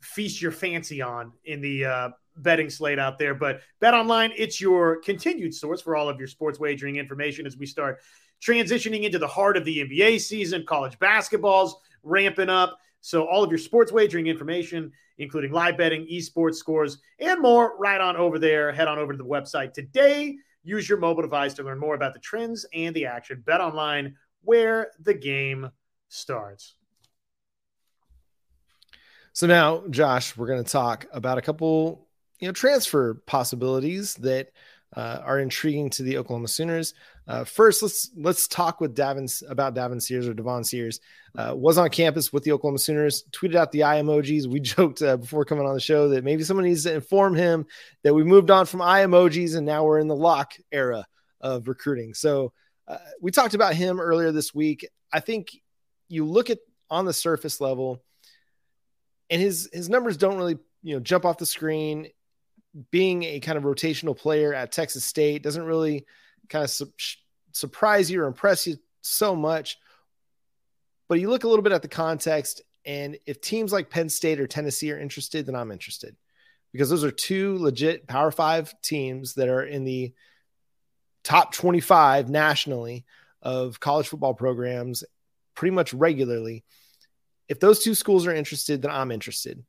feast 0.00 0.40
your 0.40 0.52
fancy 0.52 1.02
on 1.02 1.32
in 1.44 1.60
the 1.60 1.84
uh, 1.84 2.08
betting 2.36 2.70
slate 2.70 3.00
out 3.00 3.18
there. 3.18 3.34
But 3.34 3.62
BetOnline, 3.82 4.30
it's 4.36 4.60
your 4.60 5.00
continued 5.00 5.54
source 5.54 5.80
for 5.80 5.96
all 5.96 6.08
of 6.08 6.18
your 6.18 6.28
sports 6.28 6.60
wagering 6.60 6.96
information 6.96 7.46
as 7.46 7.56
we 7.56 7.66
start 7.66 7.98
transitioning 8.40 9.02
into 9.02 9.18
the 9.18 9.26
heart 9.26 9.56
of 9.56 9.64
the 9.64 9.78
NBA 9.78 10.20
season, 10.20 10.64
college 10.64 10.96
basketball's 11.00 11.76
ramping 12.04 12.48
up. 12.48 12.78
So, 13.00 13.26
all 13.26 13.42
of 13.42 13.50
your 13.50 13.58
sports 13.58 13.90
wagering 13.90 14.28
information, 14.28 14.92
including 15.18 15.50
live 15.50 15.76
betting, 15.76 16.06
esports 16.06 16.54
scores, 16.54 16.98
and 17.18 17.40
more, 17.40 17.76
right 17.78 18.00
on 18.00 18.16
over 18.16 18.38
there. 18.38 18.70
Head 18.70 18.86
on 18.86 19.00
over 19.00 19.12
to 19.12 19.18
the 19.18 19.24
website 19.24 19.72
today. 19.72 20.36
Use 20.64 20.88
your 20.88 20.98
mobile 20.98 21.22
device 21.22 21.54
to 21.54 21.62
learn 21.62 21.78
more 21.78 21.94
about 21.94 22.14
the 22.14 22.20
trends 22.20 22.64
and 22.72 22.94
the 22.94 23.06
action. 23.06 23.42
Bet 23.44 23.60
online 23.60 24.16
where 24.42 24.92
the 25.00 25.14
game 25.14 25.70
starts. 26.08 26.74
So 29.32 29.46
now, 29.46 29.84
Josh, 29.88 30.36
we're 30.36 30.46
going 30.46 30.62
to 30.62 30.70
talk 30.70 31.06
about 31.12 31.38
a 31.38 31.42
couple, 31.42 32.06
you 32.38 32.48
know, 32.48 32.52
transfer 32.52 33.14
possibilities 33.26 34.14
that 34.16 34.50
uh, 34.94 35.20
are 35.24 35.38
intriguing 35.38 35.88
to 35.90 36.02
the 36.02 36.18
Oklahoma 36.18 36.48
Sooners. 36.48 36.92
Uh, 37.26 37.44
first, 37.44 37.82
let's 37.82 38.10
let's 38.16 38.48
talk 38.48 38.80
with 38.80 38.96
Davin 38.96 39.30
about 39.48 39.74
Davin 39.74 40.02
Sears 40.02 40.26
or 40.26 40.34
Devon 40.34 40.64
Sears. 40.64 41.00
Uh, 41.36 41.54
was 41.56 41.78
on 41.78 41.88
campus 41.88 42.32
with 42.32 42.42
the 42.42 42.52
Oklahoma 42.52 42.78
Sooners. 42.78 43.24
Tweeted 43.30 43.54
out 43.54 43.72
the 43.72 43.84
eye 43.84 44.00
emojis. 44.00 44.46
We 44.46 44.60
joked 44.60 45.02
uh, 45.02 45.16
before 45.16 45.44
coming 45.44 45.66
on 45.66 45.74
the 45.74 45.80
show 45.80 46.08
that 46.08 46.24
maybe 46.24 46.42
someone 46.42 46.66
needs 46.66 46.84
to 46.84 46.94
inform 46.94 47.34
him 47.34 47.66
that 48.02 48.14
we 48.14 48.24
moved 48.24 48.50
on 48.50 48.66
from 48.66 48.82
eye 48.82 49.02
emojis 49.02 49.56
and 49.56 49.64
now 49.64 49.84
we're 49.84 50.00
in 50.00 50.08
the 50.08 50.16
lock 50.16 50.54
era 50.72 51.06
of 51.40 51.68
recruiting. 51.68 52.14
So 52.14 52.52
uh, 52.88 52.98
we 53.20 53.30
talked 53.30 53.54
about 53.54 53.74
him 53.74 54.00
earlier 54.00 54.32
this 54.32 54.54
week. 54.54 54.88
I 55.12 55.20
think 55.20 55.56
you 56.08 56.26
look 56.26 56.50
at 56.50 56.58
on 56.90 57.04
the 57.04 57.12
surface 57.12 57.60
level 57.60 58.02
and 59.30 59.40
his 59.40 59.68
his 59.72 59.88
numbers 59.88 60.16
don't 60.16 60.36
really 60.36 60.58
you 60.82 60.94
know 60.94 61.00
jump 61.00 61.24
off 61.24 61.38
the 61.38 61.46
screen. 61.46 62.08
Being 62.90 63.22
a 63.22 63.40
kind 63.40 63.58
of 63.58 63.64
rotational 63.64 64.16
player 64.16 64.54
at 64.54 64.72
Texas 64.72 65.04
State 65.04 65.42
doesn't 65.42 65.64
really 65.64 66.06
kind 66.52 66.64
of 66.64 66.70
su- 66.70 66.92
surprise 67.52 68.10
you 68.10 68.22
or 68.22 68.26
impress 68.26 68.66
you 68.66 68.76
so 69.00 69.34
much. 69.34 69.78
But 71.08 71.20
you 71.20 71.28
look 71.28 71.44
a 71.44 71.48
little 71.48 71.62
bit 71.62 71.72
at 71.72 71.82
the 71.82 71.88
context, 71.88 72.62
and 72.84 73.18
if 73.26 73.40
teams 73.40 73.72
like 73.72 73.90
Penn 73.90 74.08
State 74.08 74.40
or 74.40 74.46
Tennessee 74.46 74.92
are 74.92 74.98
interested, 74.98 75.46
then 75.46 75.54
I'm 75.54 75.72
interested 75.72 76.16
because 76.72 76.88
those 76.88 77.04
are 77.04 77.10
two 77.10 77.58
legit 77.58 78.06
Power 78.06 78.30
Five 78.30 78.74
teams 78.82 79.34
that 79.34 79.48
are 79.48 79.64
in 79.64 79.84
the 79.84 80.12
top 81.24 81.52
25 81.52 82.28
nationally 82.28 83.04
of 83.42 83.80
college 83.80 84.08
football 84.08 84.34
programs 84.34 85.04
pretty 85.54 85.74
much 85.74 85.92
regularly 85.92 86.64
if 87.52 87.60
those 87.60 87.80
two 87.80 87.94
schools 87.94 88.26
are 88.26 88.34
interested, 88.34 88.80
then 88.80 88.90
I'm 88.90 89.10
interested. 89.10 89.62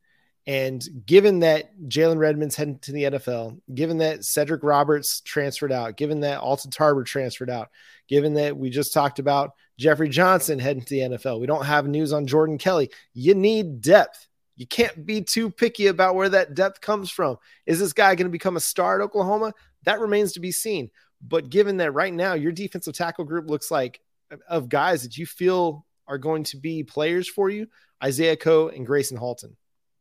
And 0.46 0.86
given 1.06 1.40
that 1.40 1.70
Jalen 1.88 2.18
Redmond's 2.18 2.56
heading 2.56 2.78
to 2.80 2.92
the 2.92 3.04
NFL, 3.04 3.60
given 3.74 3.98
that 3.98 4.24
Cedric 4.24 4.62
Roberts 4.62 5.20
transferred 5.22 5.72
out, 5.72 5.96
given 5.96 6.20
that 6.20 6.40
Alton 6.40 6.70
Tarber 6.70 7.04
transferred 7.04 7.48
out, 7.48 7.70
given 8.08 8.34
that 8.34 8.56
we 8.56 8.68
just 8.68 8.92
talked 8.92 9.18
about 9.18 9.52
Jeffrey 9.78 10.10
Johnson 10.10 10.58
heading 10.58 10.82
to 10.82 10.90
the 10.90 11.16
NFL, 11.16 11.40
we 11.40 11.46
don't 11.46 11.64
have 11.64 11.88
news 11.88 12.12
on 12.12 12.26
Jordan 12.26 12.58
Kelly. 12.58 12.90
You 13.14 13.34
need 13.34 13.80
depth. 13.80 14.26
You 14.56 14.66
can't 14.66 15.06
be 15.06 15.22
too 15.22 15.50
picky 15.50 15.86
about 15.86 16.14
where 16.14 16.28
that 16.28 16.54
depth 16.54 16.80
comes 16.80 17.10
from. 17.10 17.38
Is 17.64 17.78
this 17.78 17.94
guy 17.94 18.14
going 18.14 18.26
to 18.26 18.30
become 18.30 18.56
a 18.56 18.60
star 18.60 19.00
at 19.00 19.04
Oklahoma? 19.04 19.54
That 19.84 20.00
remains 20.00 20.34
to 20.34 20.40
be 20.40 20.52
seen. 20.52 20.90
But 21.26 21.48
given 21.48 21.78
that 21.78 21.92
right 21.92 22.12
now 22.12 22.34
your 22.34 22.52
defensive 22.52 22.94
tackle 22.94 23.24
group 23.24 23.48
looks 23.48 23.70
like 23.70 24.00
of 24.48 24.68
guys 24.68 25.02
that 25.02 25.16
you 25.16 25.24
feel 25.24 25.86
are 26.06 26.18
going 26.18 26.44
to 26.44 26.58
be 26.58 26.84
players 26.84 27.28
for 27.28 27.48
you, 27.48 27.66
Isaiah 28.02 28.36
Coe 28.36 28.68
and 28.68 28.86
Gracen 28.86 29.18
Halton. 29.18 29.56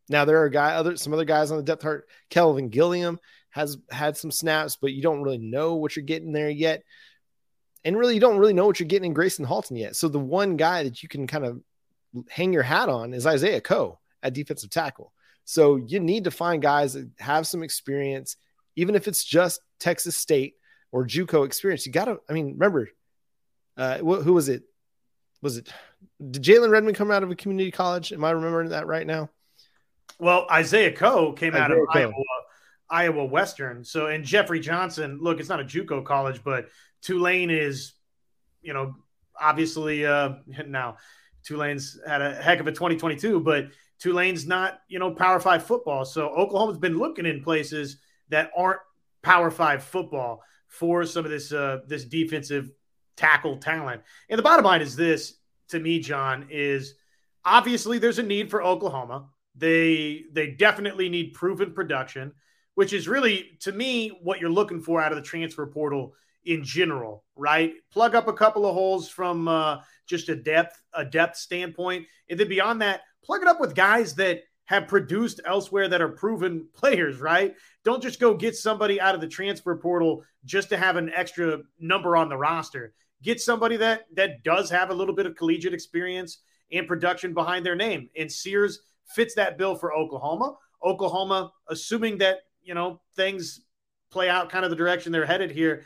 Now 0.10 0.26
there 0.26 0.44
are 0.44 0.50
guy 0.50 0.74
other 0.74 0.98
some 0.98 1.14
other 1.14 1.26
guys 1.26 1.52
on 1.52 1.58
the 1.58 1.64
depth 1.64 1.84
chart. 1.84 2.08
Kelvin 2.30 2.70
Gilliam 2.70 3.20
has 3.50 3.78
had 3.90 4.18
some 4.18 4.32
snaps, 4.32 4.76
but 4.76 4.94
you 4.94 5.02
don't 5.02 5.22
really 5.22 5.38
know 5.38 5.76
what 5.76 5.96
you're 5.96 6.04
getting 6.04 6.34
there 6.34 6.50
yet. 6.50 6.84
And 7.86 7.98
really, 7.98 8.14
you 8.14 8.20
don't 8.20 8.38
really 8.38 8.54
know 8.54 8.66
what 8.66 8.80
you're 8.80 8.88
getting 8.88 9.12
in 9.12 9.16
Gracen 9.16 9.46
Halton 9.46 9.76
yet. 9.76 9.96
So 9.96 10.08
the 10.08 10.20
one 10.20 10.56
guy 10.58 10.84
that 10.84 11.04
you 11.04 11.10
can 11.10 11.28
kind 11.28 11.46
of 11.46 11.62
hang 12.30 12.54
your 12.54 12.64
hat 12.64 12.90
on 12.90 13.14
is 13.14 13.28
Isaiah 13.28 13.62
Coe 13.62 14.00
at 14.22 14.34
defensive 14.34 14.70
tackle. 14.70 15.12
So 15.46 15.76
you 15.76 16.00
need 16.00 16.24
to 16.24 16.32
find 16.32 16.62
guys 16.62 16.94
that 16.94 17.10
have 17.20 17.46
some 17.46 17.64
experience, 17.64 18.38
even 18.76 18.96
if 18.96 19.08
it's 19.08 19.24
just 19.24 19.60
Texas 19.80 20.16
State 20.16 20.54
or 20.92 21.06
JUCO 21.06 21.46
experience. 21.46 21.86
You 21.86 21.92
got 21.92 22.06
to, 22.06 22.20
I 22.30 22.34
mean, 22.34 22.54
remember, 22.54 22.90
uh, 23.76 23.98
who 23.98 24.34
was 24.34 24.48
it? 24.48 24.64
was 25.44 25.58
it 25.58 25.70
did 26.32 26.42
Jalen 26.42 26.72
Redmond 26.72 26.98
come 26.98 27.12
out 27.12 27.22
of 27.22 27.30
a 27.30 27.36
community 27.36 27.70
college? 27.70 28.14
Am 28.14 28.24
I 28.24 28.32
remembering 28.32 28.70
that 28.70 28.88
right 28.88 29.06
now? 29.06 29.30
Well, 30.24 30.48
Isaiah 30.50 30.92
Coe 30.92 31.34
came 31.34 31.54
Isaiah 31.54 31.64
out 31.64 31.72
of 31.72 31.78
Coe. 31.92 32.00
Iowa, 32.00 32.14
Iowa 32.90 33.26
Western. 33.26 33.84
So, 33.84 34.08
and 34.08 34.24
Jeffrey 34.24 34.60
Johnson, 34.60 35.20
look, 35.22 35.40
it's 35.40 35.50
not 35.50 35.60
a 35.60 35.66
JUCO 35.66 36.06
college, 36.06 36.44
but 36.44 36.70
Tulane 37.02 37.50
is, 37.50 37.94
you 38.62 38.74
know, 38.74 38.96
obviously 39.40 40.06
uh 40.06 40.36
now 40.68 40.98
Tulane's 41.44 42.00
had 42.08 42.22
a 42.22 42.34
heck 42.36 42.60
of 42.60 42.68
a 42.68 42.72
2022, 42.72 43.40
but 43.42 43.68
Tulane's 44.00 44.48
not, 44.48 44.80
you 44.88 45.00
know, 45.00 45.12
Power 45.12 45.40
Five 45.40 45.66
football. 45.66 46.06
So 46.06 46.30
Oklahoma's 46.30 46.78
been 46.78 46.98
looking 46.98 47.26
in 47.26 47.44
places 47.44 47.98
that 48.30 48.52
aren't 48.56 48.80
Power 49.22 49.52
Five 49.52 49.84
football 49.84 50.42
for 50.68 51.06
some 51.06 51.26
of 51.26 51.32
this 51.32 51.52
uh 51.52 51.80
this 51.88 52.06
defensive 52.06 52.72
tackle 53.16 53.58
talent. 53.58 54.02
And 54.30 54.40
the 54.40 54.44
bottom 54.44 54.66
line 54.66 54.82
is 54.82 54.96
this 54.96 55.36
to 55.70 55.80
me, 55.80 56.00
John, 56.00 56.48
is 56.50 56.96
obviously 57.44 58.00
there's 58.00 58.20
a 58.20 58.24
need 58.24 58.50
for 58.50 58.64
Oklahoma. 58.64 59.30
They 59.56 60.26
they 60.32 60.52
definitely 60.52 61.10
need 61.10 61.34
proven 61.34 61.74
production, 61.74 62.34
which 62.76 62.94
is 62.94 63.08
really 63.08 63.58
to 63.62 63.72
me 63.72 64.10
what 64.10 64.40
you're 64.40 64.50
looking 64.50 64.82
for 64.82 65.02
out 65.02 65.12
of 65.12 65.18
the 65.18 65.24
transfer 65.24 65.66
portal 65.68 66.14
in 66.46 66.64
general, 66.64 67.24
right? 67.36 67.74
Plug 67.92 68.16
up 68.16 68.28
a 68.28 68.34
couple 68.34 68.66
of 68.66 68.74
holes 68.74 69.08
from 69.08 69.48
uh, 69.48 69.78
just 70.06 70.30
a 70.30 70.36
depth 70.36 70.82
a 70.94 71.06
depth 71.06 71.38
standpoint, 71.38 72.08
and 72.30 72.40
then 72.40 72.48
beyond 72.48 72.82
that, 72.82 73.02
plug 73.24 73.42
it 73.42 73.48
up 73.48 73.60
with 73.60 73.76
guys 73.76 74.16
that 74.16 74.42
have 74.66 74.88
produced 74.88 75.42
elsewhere 75.46 75.90
that 75.90 76.02
are 76.02 76.10
proven 76.10 76.68
players, 76.74 77.20
right? 77.20 77.56
Don't 77.84 78.02
just 78.02 78.20
go 78.20 78.34
get 78.34 78.56
somebody 78.56 79.00
out 79.00 79.14
of 79.14 79.22
the 79.22 79.28
transfer 79.28 79.76
portal 79.76 80.24
just 80.46 80.70
to 80.70 80.78
have 80.78 80.96
an 80.96 81.12
extra 81.14 81.60
number 81.80 82.16
on 82.16 82.30
the 82.30 82.38
roster 82.38 82.94
get 83.24 83.42
somebody 83.42 83.78
that 83.78 84.06
that 84.14 84.44
does 84.44 84.70
have 84.70 84.92
a 84.92 84.94
little 84.94 85.16
bit 85.16 85.26
of 85.26 85.36
collegiate 85.36 85.74
experience 85.74 86.40
and 86.72 86.88
production 86.88 87.34
behind 87.34 87.66
their 87.66 87.76
name. 87.76 88.10
And 88.16 88.32
Sears 88.32 88.82
fits 89.06 89.36
that 89.36 89.58
bill 89.58 89.76
for 89.76 89.94
Oklahoma. 89.94 90.56
Oklahoma, 90.84 91.52
assuming 91.70 92.18
that 92.20 92.40
you 92.62 92.74
know 92.74 93.02
things 93.16 93.62
play 94.12 94.30
out 94.30 94.50
kind 94.50 94.64
of 94.64 94.72
the 94.72 94.78
direction 94.78 95.12
they're 95.12 95.26
headed 95.26 95.52
here, 95.52 95.84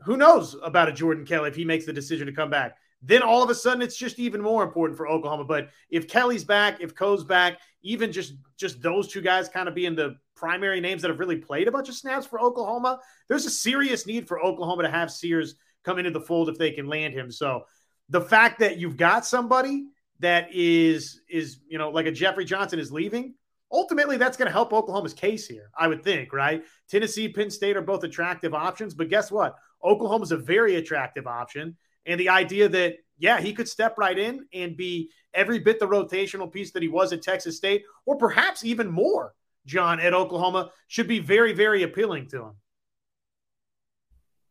who 0.00 0.16
knows 0.16 0.56
about 0.62 0.88
a 0.88 0.92
Jordan 0.92 1.24
Kelly 1.24 1.48
if 1.48 1.56
he 1.56 1.64
makes 1.64 1.86
the 1.86 1.92
decision 1.92 2.26
to 2.26 2.32
come 2.32 2.50
back? 2.50 2.76
Then 3.02 3.22
all 3.22 3.42
of 3.42 3.48
a 3.48 3.54
sudden 3.54 3.82
it's 3.82 3.96
just 3.96 4.18
even 4.18 4.42
more 4.42 4.62
important 4.62 4.96
for 4.96 5.08
Oklahoma. 5.08 5.44
But 5.44 5.70
if 5.88 6.06
Kelly's 6.06 6.44
back, 6.44 6.80
if 6.80 6.94
Coe's 6.94 7.24
back, 7.24 7.58
even 7.82 8.12
just 8.12 8.34
just 8.58 8.82
those 8.82 9.08
two 9.08 9.22
guys 9.22 9.48
kind 9.48 9.68
of 9.68 9.74
being 9.74 9.94
the 9.94 10.16
primary 10.36 10.80
names 10.80 11.02
that 11.02 11.08
have 11.08 11.20
really 11.20 11.36
played 11.36 11.68
a 11.68 11.72
bunch 11.72 11.88
of 11.88 11.94
snaps 11.94 12.26
for 12.26 12.40
Oklahoma, 12.40 12.98
there's 13.28 13.46
a 13.46 13.50
serious 13.50 14.06
need 14.06 14.28
for 14.28 14.40
Oklahoma 14.40 14.82
to 14.82 14.90
have 14.90 15.10
Sears 15.10 15.54
come 15.84 15.98
into 15.98 16.10
the 16.10 16.20
fold 16.20 16.48
if 16.48 16.58
they 16.58 16.70
can 16.70 16.86
land 16.86 17.14
him. 17.14 17.30
So 17.30 17.64
the 18.08 18.20
fact 18.20 18.58
that 18.58 18.78
you've 18.78 18.96
got 18.96 19.24
somebody 19.24 19.86
that 20.20 20.48
is 20.52 21.20
is 21.28 21.58
you 21.68 21.78
know 21.78 21.90
like 21.90 22.06
a 22.06 22.12
Jeffrey 22.12 22.44
Johnson 22.44 22.78
is 22.78 22.92
leaving, 22.92 23.34
ultimately 23.72 24.16
that's 24.16 24.36
going 24.36 24.46
to 24.46 24.52
help 24.52 24.72
Oklahoma's 24.72 25.14
case 25.14 25.46
here. 25.46 25.70
I 25.78 25.88
would 25.88 26.02
think, 26.02 26.32
right? 26.32 26.62
Tennessee, 26.88 27.28
Penn 27.28 27.50
State 27.50 27.76
are 27.76 27.82
both 27.82 28.04
attractive 28.04 28.54
options, 28.54 28.94
but 28.94 29.08
guess 29.08 29.30
what? 29.30 29.56
Oklahoma's 29.84 30.32
a 30.32 30.36
very 30.36 30.76
attractive 30.76 31.26
option, 31.26 31.76
and 32.06 32.20
the 32.20 32.28
idea 32.28 32.68
that 32.68 32.96
yeah, 33.20 33.38
he 33.40 33.52
could 33.52 33.68
step 33.68 33.98
right 33.98 34.18
in 34.18 34.46
and 34.52 34.76
be 34.76 35.10
every 35.34 35.58
bit 35.58 35.78
the 35.78 35.86
rotational 35.86 36.50
piece 36.50 36.72
that 36.72 36.82
he 36.82 36.88
was 36.88 37.12
at 37.12 37.22
Texas 37.22 37.56
State, 37.58 37.84
or 38.06 38.16
perhaps 38.16 38.64
even 38.64 38.90
more, 38.90 39.34
John, 39.66 40.00
at 40.00 40.14
Oklahoma, 40.14 40.70
should 40.88 41.06
be 41.06 41.18
very, 41.18 41.52
very 41.52 41.82
appealing 41.82 42.28
to 42.28 42.44
him. 42.44 42.52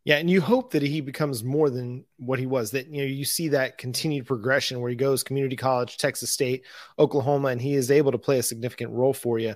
Yeah, 0.10 0.18
and 0.18 0.28
you 0.28 0.42
hope 0.42 0.72
that 0.72 0.82
he 0.82 1.01
becomes 1.01 1.44
more 1.44 1.70
than 1.70 2.04
what 2.18 2.39
he 2.39 2.48
was. 2.48 2.72
That 2.72 2.88
you 2.88 3.04
know, 3.04 3.08
you 3.08 3.24
see 3.24 3.50
that 3.50 3.78
continued 3.78 4.25
progression 4.25 4.82
where 4.82 4.89
he 4.89 4.96
goes 4.96 5.24
community 5.24 5.56
college, 5.56 5.98
Texas 5.98 6.32
State, 6.32 6.66
Oklahoma, 6.98 7.50
and 7.50 7.62
he 7.62 7.75
is 7.75 7.92
able 7.92 8.12
to 8.12 8.18
play 8.18 8.39
a 8.39 8.44
significant 8.44 8.89
role 8.89 9.13
for 9.13 9.38
you. 9.38 9.54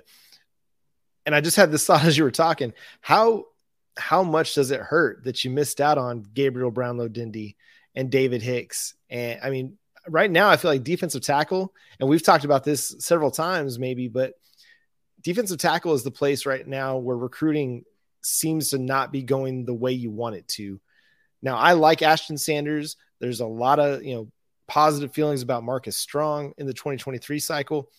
And 1.26 1.34
I 1.34 1.40
just 1.40 1.56
had 1.56 1.72
this 1.72 1.84
thought 1.88 2.04
as 2.04 2.16
you 2.16 2.22
were 2.22 2.30
talking: 2.30 2.72
how 3.00 3.46
how 3.96 4.22
much 4.22 4.54
does 4.54 4.70
it 4.70 4.78
hurt 4.78 5.24
that 5.24 5.42
you 5.42 5.50
missed 5.50 5.80
out 5.80 5.98
on 5.98 6.24
Gabriel 6.32 6.70
Brownlow 6.70 7.08
Dindy 7.08 7.56
and 7.96 8.08
David 8.08 8.40
Hicks? 8.40 8.94
And 9.10 9.40
I 9.42 9.50
mean, 9.50 9.76
right 10.08 10.30
now 10.30 10.50
I 10.50 10.56
feel 10.56 10.70
like 10.70 10.84
defensive 10.84 11.22
tackle, 11.22 11.74
and 11.98 12.08
we've 12.08 12.22
talked 12.22 12.44
about 12.44 12.62
this 12.62 12.94
several 13.00 13.32
times, 13.32 13.80
maybe, 13.80 14.06
but 14.06 14.34
defensive 15.20 15.58
tackle 15.58 15.94
is 15.94 16.04
the 16.04 16.12
place 16.12 16.46
right 16.46 16.64
now 16.64 16.98
where 16.98 17.16
recruiting 17.16 17.84
seems 18.24 18.70
to 18.70 18.78
not 18.78 19.12
be 19.12 19.22
going 19.22 19.64
the 19.64 19.74
way 19.74 19.92
you 19.92 20.10
want 20.10 20.36
it 20.36 20.48
to. 20.48 20.80
Now, 21.42 21.56
I 21.56 21.72
like 21.72 22.02
Ashton 22.02 22.38
Sanders. 22.38 22.96
There's 23.20 23.40
a 23.40 23.46
lot 23.46 23.78
of, 23.78 24.02
you 24.02 24.14
know, 24.14 24.32
positive 24.66 25.12
feelings 25.12 25.42
about 25.42 25.64
Marcus 25.64 25.96
Strong 25.96 26.54
in 26.56 26.66
the 26.66 26.72
2023 26.72 27.38
cycle, 27.38 27.90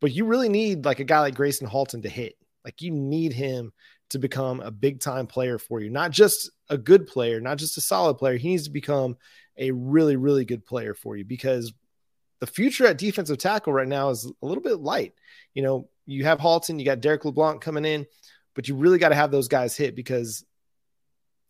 but 0.00 0.12
you 0.12 0.24
really 0.24 0.48
need 0.48 0.84
like 0.84 1.00
a 1.00 1.04
guy 1.04 1.20
like 1.20 1.36
Gracen 1.36 1.68
Halton 1.68 2.02
to 2.02 2.08
hit. 2.08 2.34
Like 2.64 2.82
you 2.82 2.90
need 2.90 3.32
him 3.32 3.72
to 4.10 4.18
become 4.18 4.60
a 4.60 4.70
big 4.70 5.00
time 5.00 5.26
player 5.26 5.58
for 5.58 5.80
you, 5.80 5.88
not 5.88 6.10
just 6.10 6.50
a 6.68 6.76
good 6.76 7.06
player, 7.06 7.40
not 7.40 7.58
just 7.58 7.78
a 7.78 7.80
solid 7.80 8.14
player. 8.14 8.36
He 8.36 8.48
needs 8.48 8.64
to 8.64 8.70
become 8.70 9.16
a 9.56 9.70
really, 9.70 10.16
really 10.16 10.44
good 10.44 10.66
player 10.66 10.94
for 10.94 11.16
you 11.16 11.24
because 11.24 11.72
the 12.40 12.46
future 12.46 12.86
at 12.86 12.98
defensive 12.98 13.38
tackle 13.38 13.72
right 13.72 13.86
now 13.86 14.10
is 14.10 14.24
a 14.24 14.46
little 14.46 14.62
bit 14.62 14.80
light. 14.80 15.14
You 15.54 15.62
know, 15.62 15.88
you 16.06 16.24
have 16.24 16.40
Halton, 16.40 16.78
you 16.78 16.84
got 16.84 17.00
Derek 17.00 17.24
LeBlanc 17.24 17.60
coming 17.60 17.84
in, 17.84 18.06
but 18.54 18.68
you 18.68 18.74
really 18.74 18.98
got 18.98 19.10
to 19.10 19.14
have 19.14 19.30
those 19.30 19.48
guys 19.48 19.76
hit 19.76 19.94
because 19.94 20.44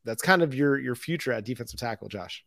that's 0.04 0.22
kind 0.22 0.42
of 0.42 0.54
your 0.54 0.78
your 0.78 0.94
future 0.94 1.32
at 1.32 1.44
defensive 1.44 1.78
tackle, 1.78 2.08
Josh. 2.08 2.44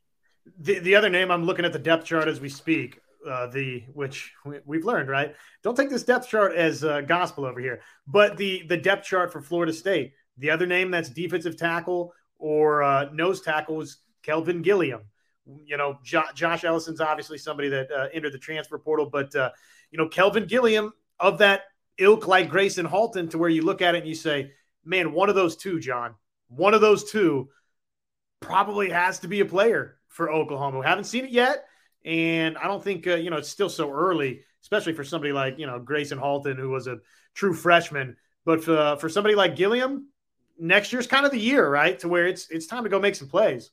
The, 0.60 0.80
the 0.80 0.96
other 0.96 1.10
name 1.10 1.32
I'm 1.32 1.46
looking 1.46 1.66
at 1.66 1.74
the 1.74 1.80
depth 1.80 2.06
chart 2.06 2.28
as 2.28 2.42
we 2.42 2.50
speak, 2.50 3.00
uh, 3.30 3.48
the 3.48 3.84
which 3.94 4.34
we, 4.46 4.78
have 4.78 4.86
learned 4.86 5.10
right. 5.10 5.36
Don't 5.62 5.76
take 5.76 5.90
this 5.90 6.04
depth 6.04 6.28
chart 6.28 6.54
as 6.56 6.84
uh, 6.84 7.02
gospel 7.02 7.46
over 7.46 7.60
here, 7.60 7.82
but 8.08 8.38
the 8.38 8.64
the 8.68 8.78
depth 8.78 9.06
chart 9.06 9.32
for 9.32 9.42
Florida 9.42 9.74
State. 9.74 10.14
The 10.38 10.50
other 10.50 10.66
name 10.66 10.92
that's 10.92 11.10
defensive 11.10 11.58
tackle 11.58 12.14
or 12.40 12.84
uh, 12.84 13.10
nose 13.14 13.42
tackle 13.42 13.82
is 13.82 13.98
Kelvin 14.24 14.62
Gilliam 14.62 15.02
you 15.66 15.78
know, 15.78 16.00
jo- 16.04 16.24
Josh 16.36 16.64
Ellison's 16.64 17.02
obviously 17.02 17.38
somebody 17.38 17.70
that 17.70 17.92
uh, 17.92 18.08
entered 18.14 18.34
the 18.34 18.38
transfer 18.38 18.78
portal, 18.78 19.10
but 19.10 19.36
uh, 19.36 19.52
you 19.92 19.98
know, 19.98 20.08
Kelvin 20.08 20.46
Gilliam 20.46 20.94
of 21.20 21.38
that 21.40 21.64
ilk 21.98 22.28
like 22.28 22.50
Gracen 22.50 22.86
Halton, 22.86 23.30
to 23.30 23.38
where 23.38 23.50
you 23.50 23.64
look 23.64 23.82
at 23.82 23.96
it 23.96 24.00
and 24.00 24.08
you 24.08 24.16
say, 24.16 24.52
man, 24.84 25.14
one 25.14 25.30
of 25.30 25.36
those 25.36 25.56
two, 25.56 25.80
John, 25.80 26.16
one 26.50 26.74
of 26.74 26.82
those 26.82 27.10
two 27.12 27.50
probably 28.40 28.90
has 28.90 29.20
to 29.20 29.28
be 29.28 29.40
a 29.40 29.46
player 29.46 29.98
for 30.08 30.32
Oklahoma. 30.32 30.80
We 30.80 30.86
haven't 30.86 31.06
seen 31.06 31.26
it 31.26 31.32
yet, 31.32 31.66
and 32.06 32.58
I 32.58 32.68
don't 32.68 32.84
think 32.84 33.08
uh, 33.08 33.16
you 33.16 33.30
know 33.30 33.38
it's 33.38 33.50
still 33.50 33.70
so 33.70 33.92
early, 33.92 34.42
especially 34.62 34.94
for 34.94 35.04
somebody 35.04 35.32
like 35.32 35.58
you 35.58 35.68
know 35.68 35.80
Gracen 35.80 36.20
Halton, 36.20 36.58
who 36.58 36.70
was 36.70 36.88
a 36.88 37.00
true 37.34 37.54
freshman. 37.54 38.18
But 38.46 38.64
for, 38.64 38.78
uh, 38.78 38.96
for 38.98 39.08
somebody 39.08 39.36
like 39.36 39.56
Gilliam, 39.56 40.10
next 40.60 40.92
year's 40.92 41.08
kind 41.08 41.26
of 41.26 41.32
the 41.32 41.40
year, 41.40 41.68
right? 41.68 41.98
To 42.00 42.10
where 42.10 42.28
it's 42.28 42.50
it's 42.50 42.68
time 42.68 42.84
to 42.84 42.90
go 42.90 43.00
make 43.00 43.16
some 43.16 43.30
plays. 43.30 43.72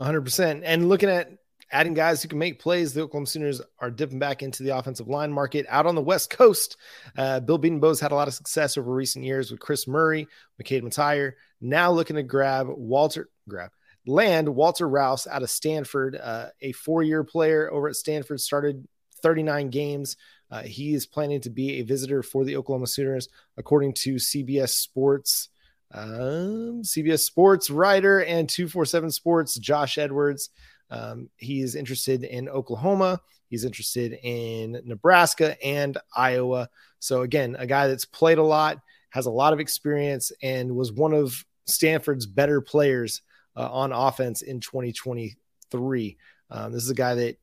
100%. 0.00 0.62
And 0.64 0.88
looking 0.88 1.08
at 1.08 1.32
adding 1.70 1.94
guys 1.94 2.22
who 2.22 2.28
can 2.28 2.38
make 2.38 2.60
plays, 2.60 2.92
the 2.92 3.02
Oklahoma 3.02 3.26
Sooners 3.26 3.60
are 3.78 3.90
dipping 3.90 4.18
back 4.18 4.42
into 4.42 4.62
the 4.62 4.76
offensive 4.76 5.08
line 5.08 5.32
market 5.32 5.66
out 5.68 5.86
on 5.86 5.94
the 5.94 6.02
West 6.02 6.30
Coast. 6.30 6.76
Uh, 7.16 7.40
Bill 7.40 7.58
Bedenbaugh's 7.58 8.00
had 8.00 8.12
a 8.12 8.14
lot 8.14 8.28
of 8.28 8.34
success 8.34 8.76
over 8.76 8.92
recent 8.92 9.24
years 9.24 9.50
with 9.50 9.60
Chris 9.60 9.86
Murray, 9.86 10.26
McKade 10.62 10.82
Mettauer. 10.82 11.32
Now 11.60 11.90
looking 11.90 12.16
to 12.16 12.22
grab 12.22 12.68
Walter, 12.68 13.28
grab 13.48 13.70
land 14.06 14.48
Walter 14.48 14.88
Rouse 14.88 15.26
out 15.26 15.42
of 15.42 15.50
Stanford, 15.50 16.16
uh, 16.16 16.46
a 16.62 16.72
four-year 16.72 17.24
player 17.24 17.70
over 17.70 17.88
at 17.88 17.96
Stanford, 17.96 18.40
started 18.40 18.86
39 19.22 19.70
games. 19.70 20.16
Uh, 20.50 20.62
he 20.62 20.94
is 20.94 21.06
planning 21.06 21.42
to 21.42 21.50
be 21.50 21.74
a 21.74 21.82
visitor 21.82 22.22
for 22.22 22.44
the 22.44 22.56
Oklahoma 22.56 22.86
Sooners, 22.86 23.28
according 23.58 23.92
to 23.94 24.14
CBS 24.14 24.70
Sports 24.70 25.50
um, 25.92 26.82
CBS 26.82 27.20
Sports 27.20 27.70
writer 27.70 28.22
and 28.22 28.48
247 28.48 29.10
Sports, 29.10 29.54
Josh 29.58 29.98
Edwards. 29.98 30.50
Um, 30.90 31.28
he 31.36 31.60
is 31.60 31.74
interested 31.74 32.24
in 32.24 32.48
Oklahoma. 32.48 33.20
He's 33.48 33.64
interested 33.64 34.18
in 34.22 34.80
Nebraska 34.84 35.62
and 35.64 35.96
Iowa. 36.14 36.68
So, 36.98 37.22
again, 37.22 37.56
a 37.58 37.66
guy 37.66 37.88
that's 37.88 38.04
played 38.04 38.38
a 38.38 38.42
lot, 38.42 38.78
has 39.10 39.26
a 39.26 39.30
lot 39.30 39.52
of 39.52 39.60
experience, 39.60 40.32
and 40.42 40.74
was 40.74 40.92
one 40.92 41.14
of 41.14 41.44
Stanford's 41.66 42.26
better 42.26 42.60
players 42.60 43.22
uh, 43.56 43.68
on 43.70 43.92
offense 43.92 44.42
in 44.42 44.60
2023. 44.60 46.16
Um, 46.50 46.72
this 46.72 46.82
is 46.82 46.90
a 46.90 46.94
guy 46.94 47.14
that, 47.14 47.36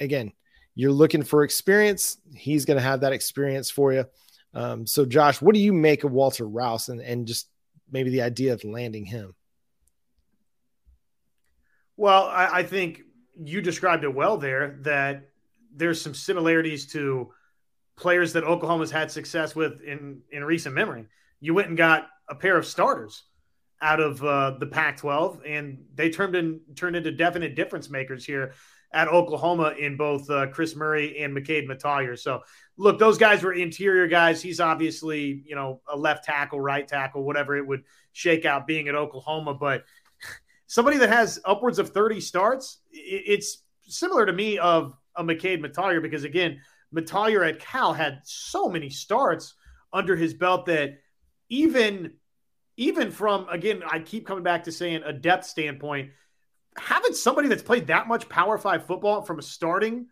again, 0.00 0.32
you're 0.74 0.92
looking 0.92 1.22
for 1.22 1.44
experience. 1.44 2.18
He's 2.34 2.64
going 2.64 2.76
to 2.76 2.82
have 2.82 3.00
that 3.00 3.12
experience 3.12 3.70
for 3.70 3.92
you. 3.92 4.04
Um, 4.54 4.86
so, 4.86 5.04
Josh, 5.04 5.40
what 5.40 5.54
do 5.54 5.60
you 5.60 5.72
make 5.72 6.04
of 6.04 6.12
Walter 6.12 6.46
Rouse 6.46 6.88
and, 6.88 7.00
and 7.00 7.26
just 7.26 7.48
maybe 7.90 8.10
the 8.10 8.22
idea 8.22 8.52
of 8.52 8.64
landing 8.64 9.04
him? 9.04 9.34
Well, 12.00 12.28
I, 12.28 12.60
I 12.60 12.62
think 12.62 13.02
you 13.44 13.60
described 13.60 14.04
it 14.04 14.14
well 14.14 14.38
there 14.38 14.78
that 14.84 15.28
there's 15.76 16.00
some 16.00 16.14
similarities 16.14 16.86
to 16.92 17.30
players 17.94 18.32
that 18.32 18.42
Oklahoma's 18.42 18.90
had 18.90 19.10
success 19.10 19.54
with 19.54 19.82
in, 19.82 20.22
in 20.32 20.42
recent 20.42 20.74
memory. 20.74 21.08
You 21.40 21.52
went 21.52 21.68
and 21.68 21.76
got 21.76 22.08
a 22.26 22.34
pair 22.34 22.56
of 22.56 22.64
starters 22.64 23.24
out 23.82 24.00
of 24.00 24.24
uh, 24.24 24.52
the 24.58 24.64
Pac-12, 24.64 25.40
and 25.46 25.84
they 25.94 26.08
turned 26.08 26.34
in 26.34 26.60
turned 26.74 26.96
into 26.96 27.12
definite 27.12 27.54
difference 27.54 27.90
makers 27.90 28.24
here 28.24 28.54
at 28.94 29.08
Oklahoma 29.08 29.74
in 29.78 29.98
both 29.98 30.28
uh, 30.30 30.46
Chris 30.46 30.74
Murray 30.74 31.22
and 31.22 31.36
McKade 31.36 31.68
Mettauer. 31.68 32.18
So, 32.18 32.40
look, 32.78 32.98
those 32.98 33.18
guys 33.18 33.42
were 33.42 33.52
interior 33.52 34.06
guys. 34.06 34.40
He's 34.40 34.58
obviously, 34.58 35.42
you 35.44 35.54
know, 35.54 35.82
a 35.86 35.98
left 35.98 36.24
tackle, 36.24 36.60
right 36.62 36.88
tackle, 36.88 37.24
whatever 37.24 37.58
it 37.58 37.66
would 37.66 37.84
shake 38.12 38.46
out 38.46 38.66
being 38.66 38.88
at 38.88 38.94
Oklahoma. 38.94 39.52
But 39.52 39.84
somebody 40.70 40.98
that 40.98 41.08
has 41.08 41.40
upwards 41.44 41.80
of 41.80 41.90
30 41.90 42.20
starts, 42.20 42.78
it's 42.92 43.64
similar 43.88 44.24
to 44.24 44.32
me 44.32 44.56
of 44.56 44.94
a 45.16 45.24
McKade 45.24 45.60
Mettauer 45.60 46.00
because, 46.00 46.22
again, 46.22 46.60
Mettauer 46.94 47.48
at 47.48 47.58
Cal 47.58 47.92
had 47.92 48.20
so 48.22 48.68
many 48.68 48.88
starts 48.88 49.54
under 49.92 50.14
his 50.14 50.32
belt 50.32 50.66
that 50.66 51.00
even 51.48 52.12
even 52.76 53.10
from 53.10 53.48
again, 53.48 53.82
I 53.84 53.98
keep 53.98 54.24
coming 54.24 54.44
back 54.44 54.62
to 54.64 54.72
saying 54.72 55.02
a 55.04 55.12
depth 55.12 55.44
standpoint, 55.44 56.10
having 56.76 57.14
somebody 57.14 57.48
that's 57.48 57.62
played 57.62 57.88
that 57.88 58.06
much 58.06 58.28
Power 58.28 58.56
Five 58.56 58.86
football 58.86 59.22
from 59.22 59.40
a 59.40 59.42
starting 59.42 60.06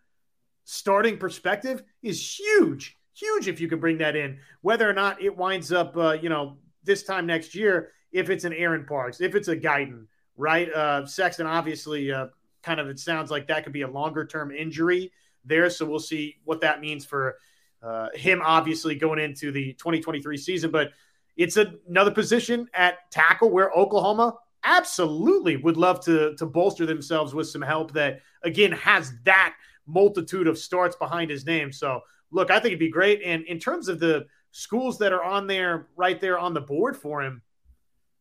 starting 0.65 1.19
perspective 1.19 1.85
is 2.03 2.37
huge, 2.37 2.97
huge. 3.15 3.47
If 3.47 3.61
you 3.61 3.69
can 3.69 3.79
bring 3.79 3.99
that 3.99 4.17
in, 4.17 4.41
whether 4.63 4.91
or 4.91 4.93
not 4.93 5.23
it 5.23 5.37
winds 5.37 5.71
up, 5.71 5.97
uh, 5.97 6.19
you 6.21 6.29
know, 6.29 6.57
this 6.83 7.05
time 7.05 7.27
next 7.27 7.55
year, 7.55 7.93
if 8.11 8.29
it's 8.29 8.45
an 8.45 8.53
Aaron 8.53 8.87
Parks, 8.87 9.21
if 9.21 9.37
it's 9.37 9.47
a 9.47 9.57
Guyton, 9.57 10.07
right? 10.39 10.73
Uh, 10.73 11.05
Sexton, 11.05 11.47
obviously, 11.47 12.11
uh, 12.11 12.29
kind 12.63 12.81
of. 12.81 12.89
It 12.89 12.99
sounds 12.99 13.31
like 13.31 13.49
that 13.49 13.65
could 13.65 13.73
be 13.75 13.83
a 13.83 13.89
longer 13.89 14.25
term 14.25 14.51
injury 14.51 15.13
there, 15.45 15.69
so 15.69 15.85
we'll 15.85 15.99
see 15.99 16.37
what 16.45 16.63
that 16.63 16.81
means 16.81 17.05
for 17.05 17.37
uh, 17.83 18.09
him. 18.15 18.41
Obviously, 18.43 18.95
going 18.95 19.19
into 19.19 19.53
the 19.53 19.75
2023 19.75 20.37
season, 20.39 20.71
but 20.71 20.93
it's 21.37 21.57
another 21.57 22.11
position 22.11 22.69
at 22.73 23.11
tackle 23.11 23.51
where 23.51 23.71
Oklahoma 23.73 24.37
absolutely 24.65 25.57
would 25.57 25.77
love 25.77 26.01
to 26.05 26.35
to 26.37 26.47
bolster 26.47 26.87
themselves 26.87 27.35
with 27.35 27.49
some 27.49 27.63
help 27.63 27.93
that 27.93 28.21
again 28.43 28.73
has 28.73 29.13
that 29.25 29.55
multitude 29.87 30.47
of 30.47 30.59
starts 30.59 30.97
behind 30.97 31.31
his 31.31 31.47
name. 31.47 31.73
So 31.73 32.01
look, 32.31 32.51
I 32.51 32.55
think 32.55 32.67
it'd 32.67 32.79
be 32.79 32.91
great. 32.91 33.23
And 33.25 33.45
in 33.45 33.59
terms 33.59 33.89
of 33.89 34.01
the 34.01 34.27
schools 34.51 34.99
that 34.99 35.13
are 35.13 35.25
on 35.25 35.47
there, 35.47 35.89
right 35.97 36.21
there 36.21 36.39
on 36.39 36.55
the 36.55 36.61
board 36.61 36.97
for 36.97 37.23
him, 37.23 37.43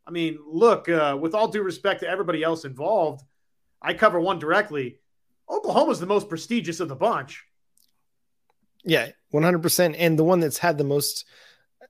I 0.08 0.12
mean, 0.12 0.40
look, 0.48 0.88
uh, 0.88 1.18
with 1.20 1.36
all 1.36 1.50
due 1.50 1.62
respect 1.62 2.00
to 2.00 2.08
everybody 2.08 2.42
else 2.42 2.64
involved, 2.64 3.24
I 3.82 3.94
cover 3.94 4.20
one 4.22 4.40
directly. 4.40 5.00
Oklahoma's 5.50 6.00
the 6.00 6.06
most 6.06 6.30
prestigious 6.30 6.80
of 6.80 6.88
the 6.88 6.96
bunch. 6.96 7.44
Yeah, 8.86 9.10
100%. 9.34 9.96
And 9.98 10.18
the 10.18 10.24
one 10.24 10.40
that's 10.40 10.58
had 10.58 10.78
the 10.78 10.84
most 10.86 11.26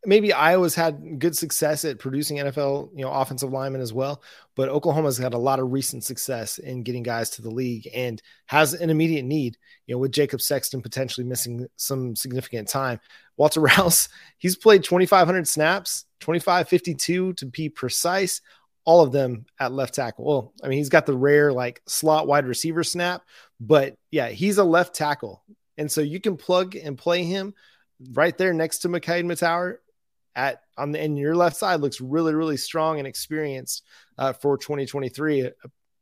maybe 0.05 0.31
Iowa's 0.31 0.75
had 0.75 1.19
good 1.19 1.35
success 1.35 1.83
at 1.85 1.99
producing 1.99 2.37
NFL, 2.37 2.91
you 2.95 3.03
know, 3.03 3.11
offensive 3.11 3.51
linemen 3.51 3.81
as 3.81 3.93
well, 3.93 4.21
but 4.55 4.69
Oklahoma's 4.69 5.17
had 5.17 5.33
a 5.33 5.37
lot 5.37 5.59
of 5.59 5.71
recent 5.71 6.03
success 6.03 6.57
in 6.59 6.83
getting 6.83 7.03
guys 7.03 7.29
to 7.31 7.41
the 7.41 7.49
league 7.49 7.89
and 7.93 8.21
has 8.45 8.73
an 8.73 8.89
immediate 8.89 9.25
need, 9.25 9.57
you 9.85 9.95
know, 9.95 9.99
with 9.99 10.11
Jacob 10.11 10.41
Sexton 10.41 10.81
potentially 10.81 11.25
missing 11.25 11.67
some 11.75 12.15
significant 12.15 12.67
time. 12.67 12.99
Walter 13.37 13.61
Rouse, 13.77 14.09
he's 14.37 14.55
played 14.55 14.83
2,500 14.83 15.47
snaps, 15.47 16.05
2552 16.19 17.33
to 17.33 17.45
be 17.45 17.69
precise, 17.69 18.41
all 18.83 19.01
of 19.01 19.11
them 19.11 19.45
at 19.59 19.71
left 19.71 19.93
tackle. 19.95 20.25
Well, 20.25 20.53
I 20.63 20.67
mean, 20.67 20.77
he's 20.77 20.89
got 20.89 21.05
the 21.05 21.15
rare 21.15 21.53
like 21.53 21.81
slot 21.87 22.27
wide 22.27 22.45
receiver 22.45 22.83
snap, 22.83 23.23
but 23.59 23.95
yeah, 24.11 24.29
he's 24.29 24.57
a 24.57 24.63
left 24.63 24.95
tackle. 24.95 25.43
And 25.77 25.91
so 25.91 26.01
you 26.01 26.19
can 26.19 26.37
plug 26.37 26.75
and 26.75 26.97
play 26.97 27.23
him 27.23 27.53
right 28.13 28.37
there 28.37 28.53
next 28.53 28.79
to 28.79 28.89
McKade 28.89 29.25
Mettauer 29.25 29.77
at 30.35 30.61
on 30.77 30.91
the 30.91 31.01
and 31.01 31.17
your 31.17 31.35
left 31.35 31.57
side 31.57 31.81
looks 31.81 31.99
really 31.99 32.33
really 32.33 32.57
strong 32.57 32.99
and 32.99 33.07
experienced 33.07 33.83
uh, 34.17 34.33
for 34.33 34.57
2023. 34.57 35.41
A, 35.41 35.51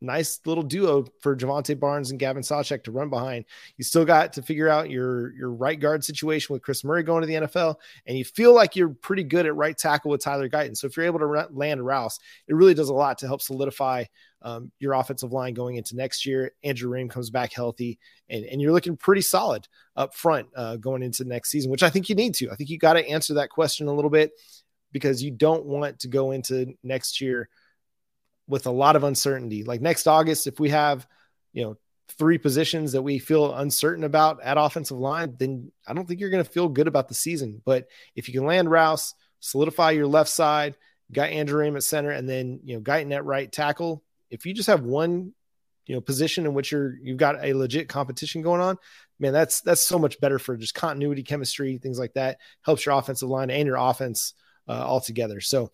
nice 0.05 0.39
little 0.45 0.63
duo 0.63 1.05
for 1.19 1.35
Jovantae 1.35 1.79
Barnes 1.79 2.11
and 2.11 2.19
Gavin 2.19 2.43
Sawchuk 2.43 2.83
to 2.83 2.91
run 2.91 3.09
behind. 3.09 3.45
You 3.77 3.83
still 3.83 4.05
got 4.05 4.33
to 4.33 4.41
figure 4.41 4.69
out 4.69 4.89
your 4.89 5.33
your 5.35 5.51
right 5.51 5.79
guard 5.79 6.03
situation 6.03 6.53
with 6.53 6.61
Chris 6.61 6.83
Murray 6.83 7.03
going 7.03 7.21
to 7.21 7.27
the 7.27 7.47
NFL, 7.47 7.75
and 8.05 8.17
you 8.17 8.23
feel 8.23 8.53
like 8.53 8.75
you're 8.75 8.89
pretty 8.89 9.23
good 9.23 9.45
at 9.45 9.55
right 9.55 9.77
tackle 9.77 10.11
with 10.11 10.21
Tyler 10.21 10.49
Guyton. 10.49 10.77
So 10.77 10.87
if 10.87 10.95
you're 10.95 11.05
able 11.05 11.19
to 11.19 11.47
land 11.51 11.85
Rouse, 11.85 12.19
it 12.47 12.55
really 12.55 12.73
does 12.73 12.89
a 12.89 12.93
lot 12.93 13.17
to 13.19 13.27
help 13.27 13.41
solidify 13.41 14.05
um, 14.41 14.71
your 14.79 14.93
offensive 14.93 15.31
line 15.31 15.53
going 15.53 15.75
into 15.75 15.95
next 15.95 16.25
year. 16.25 16.51
Andrew 16.63 16.91
Raym 16.91 17.09
comes 17.09 17.29
back 17.29 17.51
healthy, 17.51 17.99
and, 18.29 18.45
and 18.45 18.61
you're 18.61 18.71
looking 18.71 18.95
pretty 18.95 19.21
solid 19.21 19.67
up 19.95 20.13
front 20.13 20.47
uh, 20.55 20.77
going 20.77 21.01
into 21.01 21.25
next 21.25 21.49
season, 21.49 21.71
which 21.71 21.83
I 21.83 21.89
think 21.89 22.09
you 22.09 22.15
need 22.15 22.35
to. 22.35 22.51
I 22.51 22.55
think 22.55 22.69
you 22.69 22.77
got 22.77 22.93
to 22.93 23.09
answer 23.09 23.33
that 23.33 23.49
question 23.49 23.87
a 23.87 23.93
little 23.93 24.11
bit 24.11 24.31
because 24.91 25.21
you 25.21 25.31
don't 25.31 25.65
want 25.65 25.99
to 25.99 26.07
go 26.07 26.31
into 26.31 26.73
next 26.83 27.19
year 27.19 27.49
with 28.47 28.67
a 28.67 28.71
lot 28.71 28.95
of 28.95 29.03
uncertainty. 29.03 29.63
Like 29.63 29.81
next 29.81 30.07
August, 30.07 30.47
if 30.47 30.59
we 30.59 30.69
have, 30.69 31.07
you 31.53 31.63
know, 31.63 31.77
three 32.17 32.37
positions 32.37 32.91
that 32.91 33.01
we 33.01 33.17
feel 33.17 33.53
uncertain 33.53 34.03
about 34.03 34.41
at 34.43 34.57
offensive 34.57 34.97
line, 34.97 35.35
then 35.39 35.71
I 35.87 35.93
don't 35.93 36.07
think 36.07 36.19
you're 36.19 36.29
going 36.29 36.43
to 36.43 36.49
feel 36.49 36.69
good 36.69 36.87
about 36.87 37.07
the 37.07 37.13
season. 37.13 37.61
But 37.65 37.87
if 38.15 38.27
you 38.27 38.33
can 38.33 38.45
land 38.45 38.69
Rouse, 38.69 39.13
solidify 39.39 39.91
your 39.91 40.07
left 40.07 40.29
side, 40.29 40.77
got 41.11 41.29
Andrew 41.29 41.61
Raym 41.61 41.75
at 41.75 41.83
center, 41.83 42.11
and 42.11 42.29
then 42.29 42.59
you 42.63 42.75
know 42.75 42.81
Guyton 42.81 43.13
at 43.13 43.25
right 43.25 43.51
tackle. 43.51 44.03
If 44.29 44.45
you 44.45 44.53
just 44.53 44.67
have 44.67 44.81
one, 44.81 45.33
you 45.85 45.95
know, 45.95 46.01
position 46.01 46.45
in 46.45 46.53
which 46.53 46.71
you're 46.71 46.95
you've 47.01 47.17
got 47.17 47.43
a 47.43 47.53
legit 47.53 47.89
competition 47.89 48.41
going 48.41 48.61
on, 48.61 48.77
man, 49.19 49.33
that's 49.33 49.61
that's 49.61 49.81
so 49.85 49.99
much 49.99 50.19
better 50.19 50.39
for 50.39 50.57
just 50.57 50.73
continuity, 50.73 51.23
chemistry, 51.23 51.77
things 51.77 51.99
like 51.99 52.13
that. 52.13 52.39
Helps 52.61 52.85
your 52.85 52.97
offensive 52.97 53.29
line 53.29 53.49
and 53.49 53.67
your 53.67 53.77
offense 53.77 54.33
uh, 54.67 54.71
altogether. 54.71 55.41
So, 55.41 55.71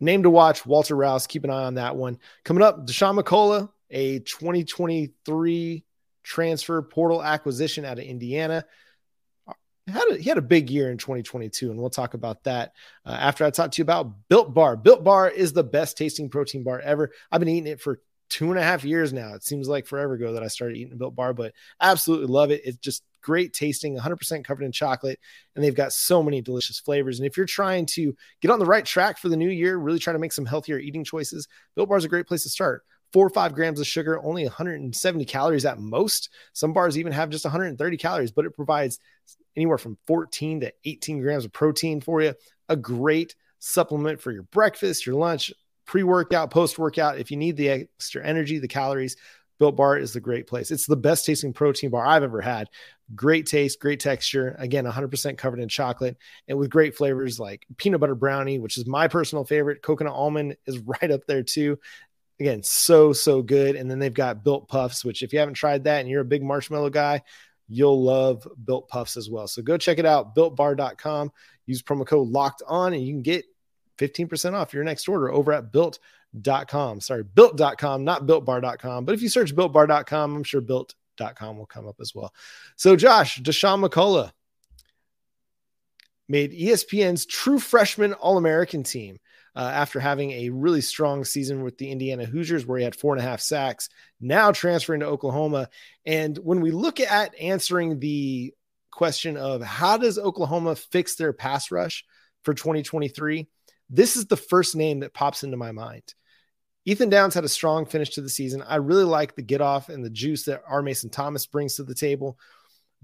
name 0.00 0.22
to 0.22 0.30
watch, 0.30 0.66
Walter 0.66 0.96
Rouse. 0.96 1.26
Keep 1.26 1.44
an 1.44 1.50
eye 1.50 1.64
on 1.64 1.74
that 1.74 1.96
one. 1.96 2.18
Coming 2.44 2.62
up, 2.62 2.86
Dasan 2.86 3.20
McCullough, 3.20 3.70
a 3.90 4.20
2023 4.20 5.84
transfer 6.22 6.82
portal 6.82 7.22
acquisition 7.22 7.84
out 7.84 7.98
of 7.98 8.04
Indiana. 8.04 8.64
Had 9.86 10.10
a, 10.10 10.16
he 10.16 10.28
had 10.28 10.38
a 10.38 10.42
big 10.42 10.70
year 10.70 10.90
in 10.90 10.98
2022, 10.98 11.70
and 11.70 11.80
we'll 11.80 11.90
talk 11.90 12.14
about 12.14 12.44
that 12.44 12.72
uh, 13.04 13.10
after 13.10 13.44
I 13.44 13.50
talk 13.50 13.72
to 13.72 13.78
you 13.78 13.82
about 13.82 14.28
Built 14.28 14.54
Bar. 14.54 14.76
Built 14.76 15.02
Bar 15.02 15.28
is 15.28 15.52
the 15.52 15.64
best 15.64 15.96
tasting 15.96 16.28
protein 16.28 16.62
bar 16.62 16.78
ever. 16.80 17.10
I've 17.32 17.40
been 17.40 17.48
eating 17.48 17.72
it 17.72 17.80
for 17.80 18.00
two 18.28 18.50
and 18.50 18.58
a 18.58 18.62
half 18.62 18.84
years 18.84 19.12
now. 19.12 19.34
It 19.34 19.42
seems 19.42 19.68
like 19.68 19.86
forever 19.86 20.14
ago 20.14 20.34
that 20.34 20.44
I 20.44 20.48
started 20.48 20.76
eating 20.76 20.96
Built 20.96 21.16
Bar, 21.16 21.34
but 21.34 21.54
absolutely 21.80 22.28
love 22.28 22.52
it. 22.52 22.60
It's 22.64 22.78
just 22.78 23.02
great 23.20 23.52
tasting, 23.52 23.96
100% 23.96 24.44
covered 24.44 24.64
in 24.64 24.72
chocolate, 24.72 25.18
and 25.54 25.64
they've 25.64 25.74
got 25.74 25.92
so 25.92 26.22
many 26.22 26.40
delicious 26.40 26.78
flavors. 26.78 27.18
And 27.18 27.26
if 27.26 27.36
you're 27.36 27.46
trying 27.46 27.86
to 27.86 28.14
get 28.40 28.50
on 28.50 28.58
the 28.58 28.66
right 28.66 28.84
track 28.84 29.18
for 29.18 29.28
the 29.28 29.36
new 29.36 29.50
year, 29.50 29.76
really 29.76 29.98
try 29.98 30.12
to 30.12 30.18
make 30.18 30.32
some 30.32 30.46
healthier 30.46 30.78
eating 30.78 31.04
choices, 31.04 31.48
Built 31.76 31.88
Bar 31.88 31.98
is 31.98 32.04
a 32.04 32.08
great 32.08 32.26
place 32.26 32.42
to 32.44 32.48
start 32.48 32.82
four 33.12 33.26
or 33.26 33.30
five 33.30 33.54
grams 33.54 33.80
of 33.80 33.86
sugar, 33.86 34.22
only 34.22 34.44
170 34.44 35.24
calories 35.24 35.64
at 35.64 35.78
most. 35.78 36.30
Some 36.52 36.72
bars 36.72 36.98
even 36.98 37.12
have 37.12 37.30
just 37.30 37.44
130 37.44 37.96
calories, 37.96 38.30
but 38.30 38.44
it 38.44 38.54
provides 38.54 38.98
anywhere 39.56 39.78
from 39.78 39.98
14 40.06 40.60
to 40.60 40.72
18 40.84 41.20
grams 41.20 41.44
of 41.44 41.52
protein 41.52 42.00
for 42.00 42.22
you. 42.22 42.34
A 42.68 42.76
great 42.76 43.34
supplement 43.58 44.20
for 44.20 44.30
your 44.30 44.44
breakfast, 44.44 45.06
your 45.06 45.16
lunch, 45.16 45.52
pre 45.86 46.02
workout, 46.02 46.50
post 46.50 46.78
workout. 46.78 47.18
If 47.18 47.30
you 47.30 47.36
need 47.36 47.56
the 47.56 47.68
extra 47.68 48.24
energy, 48.24 48.58
the 48.58 48.68
calories, 48.68 49.16
Built 49.58 49.76
Bar 49.76 49.98
is 49.98 50.12
the 50.12 50.20
great 50.20 50.46
place. 50.46 50.70
It's 50.70 50.86
the 50.86 50.96
best 50.96 51.26
tasting 51.26 51.52
protein 51.52 51.90
bar 51.90 52.06
I've 52.06 52.22
ever 52.22 52.40
had. 52.40 52.68
Great 53.14 53.46
taste, 53.46 53.80
great 53.80 54.00
texture. 54.00 54.54
Again, 54.58 54.84
100% 54.84 55.36
covered 55.36 55.60
in 55.60 55.68
chocolate 55.68 56.16
and 56.46 56.56
with 56.58 56.70
great 56.70 56.96
flavors 56.96 57.40
like 57.40 57.66
peanut 57.76 58.00
butter 58.00 58.14
brownie, 58.14 58.58
which 58.58 58.78
is 58.78 58.86
my 58.86 59.08
personal 59.08 59.44
favorite. 59.44 59.82
Coconut 59.82 60.12
almond 60.12 60.56
is 60.66 60.78
right 61.02 61.10
up 61.10 61.26
there 61.26 61.42
too 61.42 61.78
again, 62.40 62.62
so, 62.62 63.12
so 63.12 63.42
good. 63.42 63.76
And 63.76 63.90
then 63.90 63.98
they've 63.98 64.12
got 64.12 64.42
built 64.42 64.66
puffs, 64.66 65.04
which 65.04 65.22
if 65.22 65.32
you 65.32 65.38
haven't 65.38 65.54
tried 65.54 65.84
that 65.84 66.00
and 66.00 66.08
you're 66.08 66.22
a 66.22 66.24
big 66.24 66.42
marshmallow 66.42 66.90
guy, 66.90 67.22
you'll 67.68 68.02
love 68.02 68.46
built 68.64 68.88
puffs 68.88 69.16
as 69.16 69.30
well. 69.30 69.46
So 69.46 69.62
go 69.62 69.76
check 69.76 69.98
it 69.98 70.06
out, 70.06 70.34
builtbar.com. 70.34 71.30
Use 71.66 71.82
promo 71.82 72.06
code 72.06 72.28
locked 72.28 72.62
on 72.66 72.94
and 72.94 73.02
you 73.04 73.12
can 73.12 73.22
get 73.22 73.44
15% 73.98 74.54
off 74.54 74.74
your 74.74 74.82
next 74.82 75.06
order 75.08 75.30
over 75.30 75.52
at 75.52 75.70
built.com. 75.70 77.00
Sorry, 77.00 77.22
built.com, 77.22 78.04
not 78.04 78.26
builtbar.com. 78.26 79.04
But 79.04 79.14
if 79.14 79.22
you 79.22 79.28
search 79.28 79.54
builtbar.com, 79.54 80.36
I'm 80.36 80.42
sure 80.42 80.62
built.com 81.20 81.58
will 81.58 81.66
come 81.66 81.86
up 81.86 81.96
as 82.00 82.14
well. 82.14 82.32
So, 82.76 82.96
Josh, 82.96 83.40
Dasan 83.40 83.86
McCullough 83.86 84.32
made 86.28 86.52
ESPN's 86.52 87.26
true 87.26 87.58
freshman 87.58 88.12
All 88.14 88.38
American 88.38 88.82
team 88.82 89.18
uh, 89.56 89.70
after 89.74 89.98
having 89.98 90.30
a 90.30 90.50
really 90.50 90.80
strong 90.80 91.24
season 91.24 91.62
with 91.62 91.76
the 91.78 91.90
Indiana 91.90 92.24
Hoosiers, 92.24 92.66
where 92.66 92.78
he 92.78 92.84
had 92.84 92.94
four 92.94 93.14
and 93.14 93.20
a 93.24 93.28
half 93.28 93.40
sacks, 93.40 93.88
now 94.20 94.52
transferring 94.52 95.00
to 95.00 95.06
Oklahoma. 95.06 95.68
And 96.06 96.38
when 96.38 96.60
we 96.60 96.70
look 96.70 97.00
at 97.00 97.38
answering 97.40 97.98
the 97.98 98.54
question 98.92 99.36
of 99.36 99.62
how 99.62 99.96
does 99.96 100.18
Oklahoma 100.18 100.76
fix 100.76 101.16
their 101.16 101.32
pass 101.32 101.70
rush 101.70 102.04
for 102.44 102.54
2023, 102.54 103.48
this 103.88 104.16
is 104.16 104.26
the 104.26 104.36
first 104.36 104.76
name 104.76 105.00
that 105.00 105.14
pops 105.14 105.42
into 105.42 105.56
my 105.56 105.72
mind. 105.72 106.14
Ethan 106.84 107.10
Downs 107.10 107.34
had 107.34 107.44
a 107.44 107.48
strong 107.48 107.84
finish 107.84 108.10
to 108.10 108.20
the 108.20 108.28
season. 108.28 108.62
I 108.62 108.76
really 108.76 109.04
like 109.04 109.34
the 109.34 109.42
get 109.42 109.60
off 109.60 109.88
and 109.88 110.04
the 110.04 110.10
juice 110.10 110.44
that 110.44 110.62
R. 110.66 110.82
Mason 110.82 111.10
Thomas 111.10 111.46
brings 111.46 111.76
to 111.76 111.84
the 111.84 111.94
table. 111.94 112.38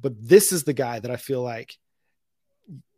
But 0.01 0.15
this 0.21 0.53
is 0.53 0.65
the 0.65 0.73
guy 0.73 0.99
that 0.99 1.11
I 1.11 1.17
feel 1.17 1.43
like, 1.43 1.77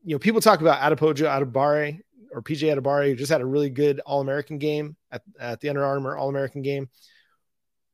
you 0.04 0.14
know, 0.14 0.18
people 0.18 0.40
talk 0.40 0.60
about 0.60 0.80
Adepoju 0.80 1.26
Adebawore 1.26 2.00
or 2.32 2.42
PJ 2.42 2.74
Adebawore, 2.74 3.08
who 3.08 3.16
just 3.16 3.32
had 3.32 3.40
a 3.40 3.46
really 3.46 3.70
good 3.70 4.00
All 4.00 4.20
American 4.20 4.58
game 4.58 4.96
at, 5.10 5.22
at 5.38 5.60
the 5.60 5.68
Under 5.68 5.84
Armour 5.84 6.16
All 6.16 6.28
American 6.28 6.62
game. 6.62 6.88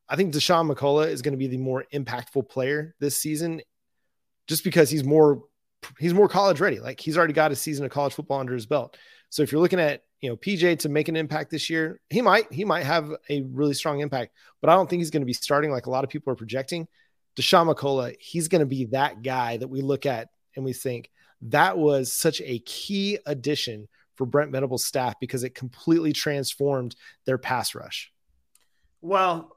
I 0.09 0.17
think 0.17 0.35
Dasan 0.35 0.71
McCullough 0.71 1.09
is 1.09 1.23
going 1.23 1.33
to 1.33 1.39
be 1.39 1.47
the 1.47 1.57
more 1.57 1.85
impactful 1.93 2.49
player 2.49 2.95
this 3.01 3.17
season, 3.17 3.63
just 4.47 4.65
because 4.65 4.91
he's 4.91 5.05
more 5.05 5.43
he's 5.99 6.15
more 6.15 6.29
college 6.29 6.61
ready. 6.61 6.81
Like 6.81 7.01
he's 7.01 7.17
already 7.17 7.33
got 7.33 7.53
a 7.53 7.57
season 7.57 7.85
of 7.85 7.91
college 7.91 8.15
football 8.15 8.41
under 8.41 8.55
his 8.55 8.67
belt. 8.67 8.97
So 9.31 9.43
if 9.43 9.53
you're 9.53 9.61
looking 9.61 9.81
at 9.81 10.05
you 10.21 10.31
know 10.31 10.37
PJ 10.37 10.81
to 10.81 10.89
make 10.89 11.09
an 11.09 11.17
impact 11.17 11.51
this 11.51 11.69
year, 11.69 12.01
he 12.11 12.23
might 12.23 12.53
he 12.53 12.65
might 12.65 12.85
have 12.85 13.13
a 13.29 13.43
really 13.43 13.75
strong 13.75 14.01
impact, 14.01 14.33
but 14.61 14.71
I 14.71 14.75
don't 14.75 14.89
think 14.89 15.01
he's 15.01 15.11
going 15.11 15.23
to 15.23 15.27
be 15.27 15.33
starting 15.33 15.71
like 15.71 15.87
a 15.87 15.91
lot 15.91 16.05
of 16.05 16.11
people 16.11 16.33
are 16.33 16.37
projecting. 16.37 16.89
Dasan 17.37 17.73
McCullough, 17.73 18.15
he's 18.21 18.49
going 18.49 18.61
to 18.61 18.67
be 18.67 18.87
that 18.87 19.23
guy 19.23 19.57
that 19.57 19.69
we 19.69 19.81
look 19.81 20.07
at 20.07 20.29
and 20.55 20.65
we 20.65 20.73
think 20.73 21.11
that 21.43 21.77
was 21.77 22.13
such 22.13 22.41
a 22.45 22.61
key 22.61 23.19
addition 23.27 23.89
for 24.15 24.25
Brent 24.27 24.53
Venables' 24.53 24.85
staff 24.85 25.15
because 25.21 25.43
it 25.43 25.55
completely 25.55 26.13
transformed 26.13 26.95
their 27.27 27.39
pass 27.39 27.75
rush. 27.75 28.13
Well, 29.01 29.57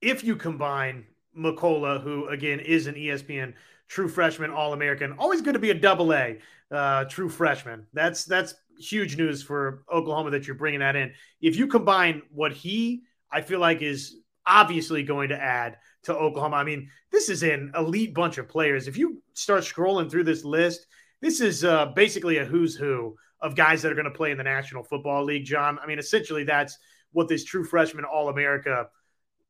if 0.00 0.24
you 0.24 0.36
combine 0.36 1.06
McCullough, 1.36 2.02
who 2.02 2.28
again 2.28 2.60
is 2.60 2.86
an 2.86 2.94
ESPN 2.94 3.54
true 3.88 4.08
freshman 4.08 4.50
All 4.50 4.72
American, 4.72 5.12
always 5.18 5.42
going 5.42 5.54
to 5.54 5.60
be 5.60 5.70
a 5.70 5.74
double 5.74 6.14
A 6.14 6.38
uh, 6.70 7.04
true 7.04 7.28
freshman. 7.28 7.86
That's 7.92 8.24
that's 8.24 8.54
huge 8.80 9.16
news 9.16 9.42
for 9.42 9.84
Oklahoma 9.92 10.30
that 10.30 10.46
you're 10.46 10.56
bringing 10.56 10.80
that 10.80 10.96
in. 10.96 11.12
If 11.40 11.56
you 11.56 11.66
combine 11.66 12.22
what 12.32 12.52
he, 12.52 13.02
I 13.30 13.42
feel 13.42 13.60
like, 13.60 13.82
is 13.82 14.16
obviously 14.46 15.02
going 15.02 15.28
to 15.28 15.40
add 15.40 15.76
to 16.04 16.14
Oklahoma. 16.14 16.56
I 16.56 16.64
mean, 16.64 16.90
this 17.12 17.28
is 17.28 17.42
an 17.42 17.72
elite 17.76 18.14
bunch 18.14 18.38
of 18.38 18.48
players. 18.48 18.88
If 18.88 18.96
you 18.96 19.22
start 19.34 19.62
scrolling 19.62 20.10
through 20.10 20.24
this 20.24 20.44
list, 20.44 20.86
this 21.20 21.40
is 21.40 21.64
uh, 21.64 21.86
basically 21.94 22.38
a 22.38 22.44
who's 22.44 22.74
who 22.74 23.16
of 23.40 23.54
guys 23.54 23.82
that 23.82 23.92
are 23.92 23.94
going 23.96 24.04
to 24.04 24.10
play 24.10 24.30
in 24.30 24.38
the 24.38 24.44
National 24.44 24.82
Football 24.82 25.24
League, 25.24 25.44
John. 25.44 25.78
I 25.82 25.86
mean, 25.86 25.98
essentially, 25.98 26.44
that's 26.44 26.78
what 27.12 27.28
this 27.28 27.44
true 27.44 27.64
freshman 27.64 28.04
All 28.04 28.28
America 28.28 28.88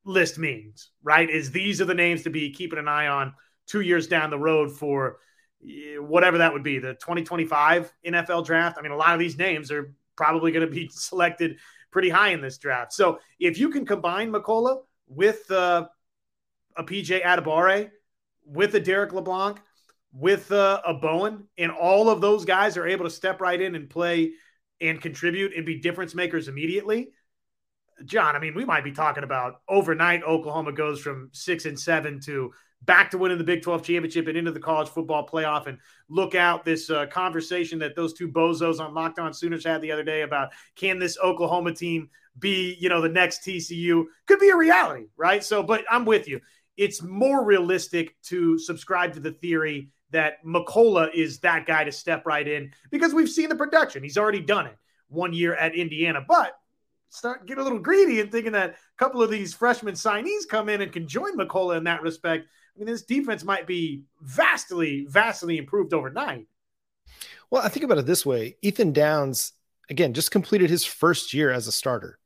list 0.04 0.38
means, 0.38 0.90
right? 1.02 1.28
Is 1.28 1.50
these 1.50 1.80
are 1.80 1.84
the 1.86 1.94
names 1.94 2.22
to 2.22 2.30
be 2.30 2.50
keeping 2.50 2.78
an 2.78 2.88
eye 2.88 3.08
on 3.08 3.34
two 3.66 3.80
years 3.82 4.06
down 4.06 4.30
the 4.30 4.38
road 4.38 4.72
for 4.72 5.18
whatever 5.98 6.38
that 6.38 6.52
would 6.52 6.62
be, 6.62 6.78
the 6.78 6.94
2025 6.94 7.92
NFL 8.06 8.46
draft. 8.46 8.78
I 8.78 8.82
mean, 8.82 8.92
a 8.92 8.96
lot 8.96 9.14
of 9.14 9.18
these 9.18 9.36
names 9.36 9.70
are 9.70 9.94
probably 10.16 10.52
going 10.52 10.66
to 10.66 10.72
be 10.72 10.88
selected 10.92 11.58
pretty 11.90 12.08
high 12.08 12.28
in 12.28 12.40
this 12.40 12.58
draft. 12.58 12.92
So 12.92 13.18
if 13.38 13.58
you 13.58 13.70
can 13.70 13.84
combine 13.84 14.32
McCullough 14.32 14.82
with 15.08 15.50
uh, 15.50 15.88
a 16.76 16.84
PJ 16.84 17.22
Adebawore, 17.22 17.90
with 18.44 18.74
a 18.74 18.80
Derek 18.80 19.12
LeBlanc, 19.12 19.60
with 20.12 20.50
uh, 20.50 20.80
a 20.84 20.94
Bowen, 20.94 21.44
and 21.58 21.70
all 21.70 22.08
of 22.08 22.20
those 22.20 22.44
guys 22.44 22.76
are 22.76 22.86
able 22.86 23.04
to 23.04 23.10
step 23.10 23.40
right 23.40 23.60
in 23.60 23.74
and 23.74 23.88
play 23.88 24.32
and 24.80 25.00
contribute 25.00 25.52
and 25.54 25.66
be 25.66 25.78
difference 25.78 26.14
makers 26.14 26.48
immediately. 26.48 27.10
John, 28.04 28.34
I 28.34 28.38
mean, 28.38 28.54
we 28.54 28.64
might 28.64 28.82
be 28.82 28.92
talking 28.92 29.24
about 29.24 29.60
overnight. 29.68 30.22
Oklahoma 30.22 30.72
goes 30.72 31.00
from 31.00 31.28
six 31.32 31.66
and 31.66 31.78
seven 31.78 32.18
to 32.20 32.52
back 32.82 33.10
to 33.10 33.18
winning 33.18 33.38
the 33.38 33.44
Big 33.44 33.62
12 33.62 33.82
championship 33.82 34.26
and 34.26 34.36
into 34.36 34.52
the 34.52 34.60
college 34.60 34.88
football 34.88 35.26
playoff. 35.26 35.66
And 35.66 35.78
look 36.08 36.34
out 36.34 36.64
this 36.64 36.90
uh, 36.90 37.06
conversation 37.06 37.78
that 37.80 37.94
those 37.94 38.12
two 38.12 38.28
bozos 38.28 38.80
on 38.80 38.94
Locked 38.94 39.18
On 39.18 39.32
Sooners 39.32 39.64
had 39.64 39.80
the 39.80 39.92
other 39.92 40.04
day 40.04 40.22
about 40.22 40.50
can 40.76 40.98
this 40.98 41.18
Oklahoma 41.22 41.74
team 41.74 42.08
be, 42.38 42.76
you 42.80 42.88
know, 42.88 43.00
the 43.00 43.08
next 43.08 43.42
TCU? 43.42 44.04
Could 44.26 44.40
be 44.40 44.50
a 44.50 44.56
reality, 44.56 45.06
right? 45.16 45.44
So, 45.44 45.62
but 45.62 45.84
I'm 45.90 46.04
with 46.04 46.28
you. 46.28 46.40
It's 46.76 47.02
more 47.02 47.44
realistic 47.44 48.16
to 48.24 48.58
subscribe 48.58 49.12
to 49.14 49.20
the 49.20 49.32
theory 49.32 49.90
that 50.10 50.44
McCullough 50.44 51.14
is 51.14 51.38
that 51.40 51.66
guy 51.66 51.84
to 51.84 51.92
step 51.92 52.26
right 52.26 52.46
in 52.46 52.72
because 52.90 53.14
we've 53.14 53.28
seen 53.28 53.48
the 53.48 53.54
production. 53.54 54.02
He's 54.02 54.18
already 54.18 54.40
done 54.40 54.66
it 54.66 54.76
one 55.08 55.32
year 55.32 55.54
at 55.54 55.74
Indiana, 55.74 56.24
but 56.26 56.56
start 57.10 57.46
get 57.46 57.58
a 57.58 57.62
little 57.62 57.78
greedy 57.78 58.20
and 58.20 58.30
thinking 58.30 58.52
that 58.52 58.70
a 58.70 58.76
couple 58.96 59.22
of 59.22 59.30
these 59.30 59.52
freshman 59.52 59.94
signees 59.94 60.48
come 60.48 60.68
in 60.68 60.80
and 60.80 60.92
can 60.92 61.06
join 61.06 61.36
McCullough 61.36 61.76
in 61.76 61.84
that 61.84 62.02
respect. 62.02 62.46
Mean, 62.80 62.86
this 62.86 63.02
defense 63.02 63.44
might 63.44 63.66
be 63.66 64.04
vastly, 64.22 65.06
vastly 65.06 65.58
improved 65.58 65.92
overnight. 65.92 66.46
Well, 67.50 67.62
I 67.62 67.68
think 67.68 67.84
about 67.84 67.98
it 67.98 68.06
this 68.06 68.24
way: 68.24 68.56
Ethan 68.62 68.94
Downs 68.94 69.52
again 69.90 70.14
just 70.14 70.30
completed 70.30 70.70
his 70.70 70.86
first 70.86 71.34
year 71.34 71.50
as 71.50 71.66
a 71.66 71.72
starter. 71.72 72.18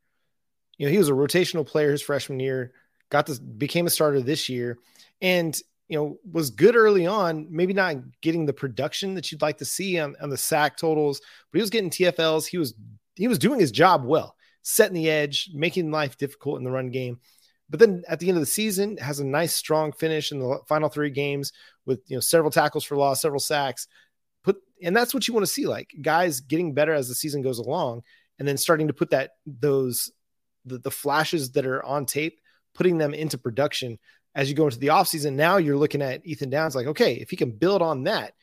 You 0.77 0.85
know, 0.85 0.91
he 0.93 0.97
was 0.97 1.09
a 1.09 1.13
rotational 1.13 1.67
player 1.67 1.91
his 1.91 2.01
freshman 2.01 2.39
year, 2.39 2.71
got 3.09 3.25
this 3.25 3.37
became 3.37 3.85
a 3.85 3.89
starter 3.89 4.21
this 4.21 4.47
year, 4.47 4.77
and 5.21 5.59
you 5.89 5.97
know, 5.97 6.17
was 6.31 6.51
good 6.51 6.77
early 6.77 7.05
on, 7.05 7.47
maybe 7.49 7.73
not 7.73 7.97
getting 8.21 8.45
the 8.45 8.53
production 8.53 9.13
that 9.15 9.31
you'd 9.31 9.41
like 9.41 9.57
to 9.57 9.65
see 9.65 9.99
on, 9.99 10.15
on 10.21 10.29
the 10.29 10.37
sack 10.37 10.77
totals, 10.77 11.19
but 11.51 11.57
he 11.57 11.61
was 11.61 11.69
getting 11.69 11.89
TFLs. 11.89 12.47
He 12.47 12.57
was 12.57 12.75
he 13.15 13.27
was 13.27 13.39
doing 13.39 13.59
his 13.59 13.71
job 13.71 14.05
well, 14.05 14.37
setting 14.61 14.95
the 14.95 15.09
edge, 15.09 15.49
making 15.53 15.91
life 15.91 16.17
difficult 16.17 16.59
in 16.59 16.63
the 16.63 16.71
run 16.71 16.91
game. 16.91 17.19
But 17.69 17.79
then 17.79 18.03
at 18.07 18.19
the 18.19 18.29
end 18.29 18.37
of 18.37 18.41
the 18.41 18.47
season, 18.47 18.97
has 18.97 19.19
a 19.19 19.25
nice 19.25 19.53
strong 19.53 19.91
finish 19.91 20.31
in 20.31 20.39
the 20.39 20.59
final 20.67 20.89
three 20.89 21.09
games 21.09 21.51
with 21.85 22.01
you 22.07 22.15
know 22.15 22.21
several 22.21 22.51
tackles 22.51 22.83
for 22.83 22.95
loss, 22.95 23.21
several 23.21 23.39
sacks. 23.39 23.87
Put 24.43 24.57
and 24.83 24.95
that's 24.95 25.13
what 25.13 25.27
you 25.27 25.33
want 25.33 25.45
to 25.45 25.51
see, 25.51 25.65
like 25.65 25.93
guys 26.01 26.41
getting 26.41 26.73
better 26.73 26.93
as 26.93 27.07
the 27.07 27.15
season 27.15 27.41
goes 27.41 27.59
along. 27.59 28.03
and 28.37 28.47
then 28.47 28.57
starting 28.57 28.87
to 28.87 28.93
put 28.93 29.11
that 29.11 29.31
those 29.45 30.11
the, 30.65 30.77
the 30.79 30.91
flashes 30.91 31.51
that 31.51 31.65
are 31.65 31.83
on 31.83 32.05
tape, 32.05 32.39
putting 32.73 32.97
them 32.97 33.13
into 33.13 33.37
production 33.37 33.97
as 34.35 34.49
you 34.49 34.55
go 34.55 34.65
into 34.65 34.79
the 34.79 34.87
offseason. 34.87 35.33
Now 35.33 35.57
you're 35.57 35.77
looking 35.77 36.01
at 36.01 36.25
Ethan 36.25 36.49
Downs 36.49 36.75
like, 36.75 36.87
okay, 36.87 37.15
if 37.15 37.29
he 37.29 37.35
can 37.35 37.51
build 37.51 37.81
on 37.81 38.03
that, 38.03 38.33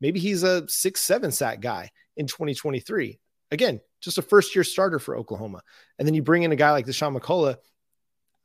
maybe 0.00 0.20
he's 0.20 0.42
a 0.42 0.68
six, 0.68 1.00
seven 1.00 1.32
sack 1.32 1.60
guy 1.60 1.90
in 2.16 2.26
2023. 2.26 3.18
Again, 3.50 3.80
just 4.00 4.18
a 4.18 4.22
first 4.22 4.54
year 4.54 4.64
starter 4.64 4.98
for 4.98 5.16
Oklahoma. 5.16 5.62
And 5.98 6.06
then 6.06 6.14
you 6.14 6.22
bring 6.22 6.42
in 6.42 6.52
a 6.52 6.56
guy 6.56 6.70
like 6.70 6.86
Dasan 6.86 7.18
McCullough. 7.18 7.56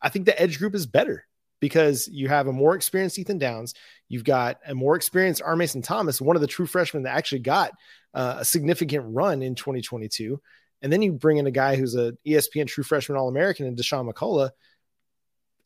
I 0.05 0.09
think 0.09 0.25
the 0.25 0.39
edge 0.39 0.59
group 0.59 0.75
is 0.75 0.85
better 0.85 1.25
because 1.59 2.07
you 2.07 2.27
have 2.27 2.45
a 2.45 2.53
more 2.53 2.75
experienced 2.75 3.17
Ethan 3.17 3.39
Downs. 3.39 3.73
You've 4.07 4.23
got 4.23 4.59
a 4.67 4.75
more 4.75 4.95
experienced 4.95 5.41
R. 5.43 5.55
Mason 5.55 5.81
Thomas, 5.81 6.21
one 6.21 6.35
of 6.35 6.41
the 6.41 6.47
true 6.47 6.67
freshmen 6.67 7.03
that 7.03 7.17
actually 7.17 7.39
got 7.39 7.71
uh, 8.13 8.35
a 8.39 8.45
significant 8.45 9.03
run 9.07 9.41
in 9.41 9.55
2022. 9.55 10.39
And 10.83 10.93
then 10.93 11.01
you 11.01 11.13
bring 11.13 11.37
in 11.37 11.47
a 11.47 11.51
guy 11.51 11.75
who's 11.75 11.95
a 11.95 12.13
ESPN 12.25 12.67
true 12.67 12.83
freshman 12.83 13.17
All 13.17 13.29
American 13.29 13.65
and 13.65 13.75
Deshaun 13.75 14.07
McCullough. 14.07 14.51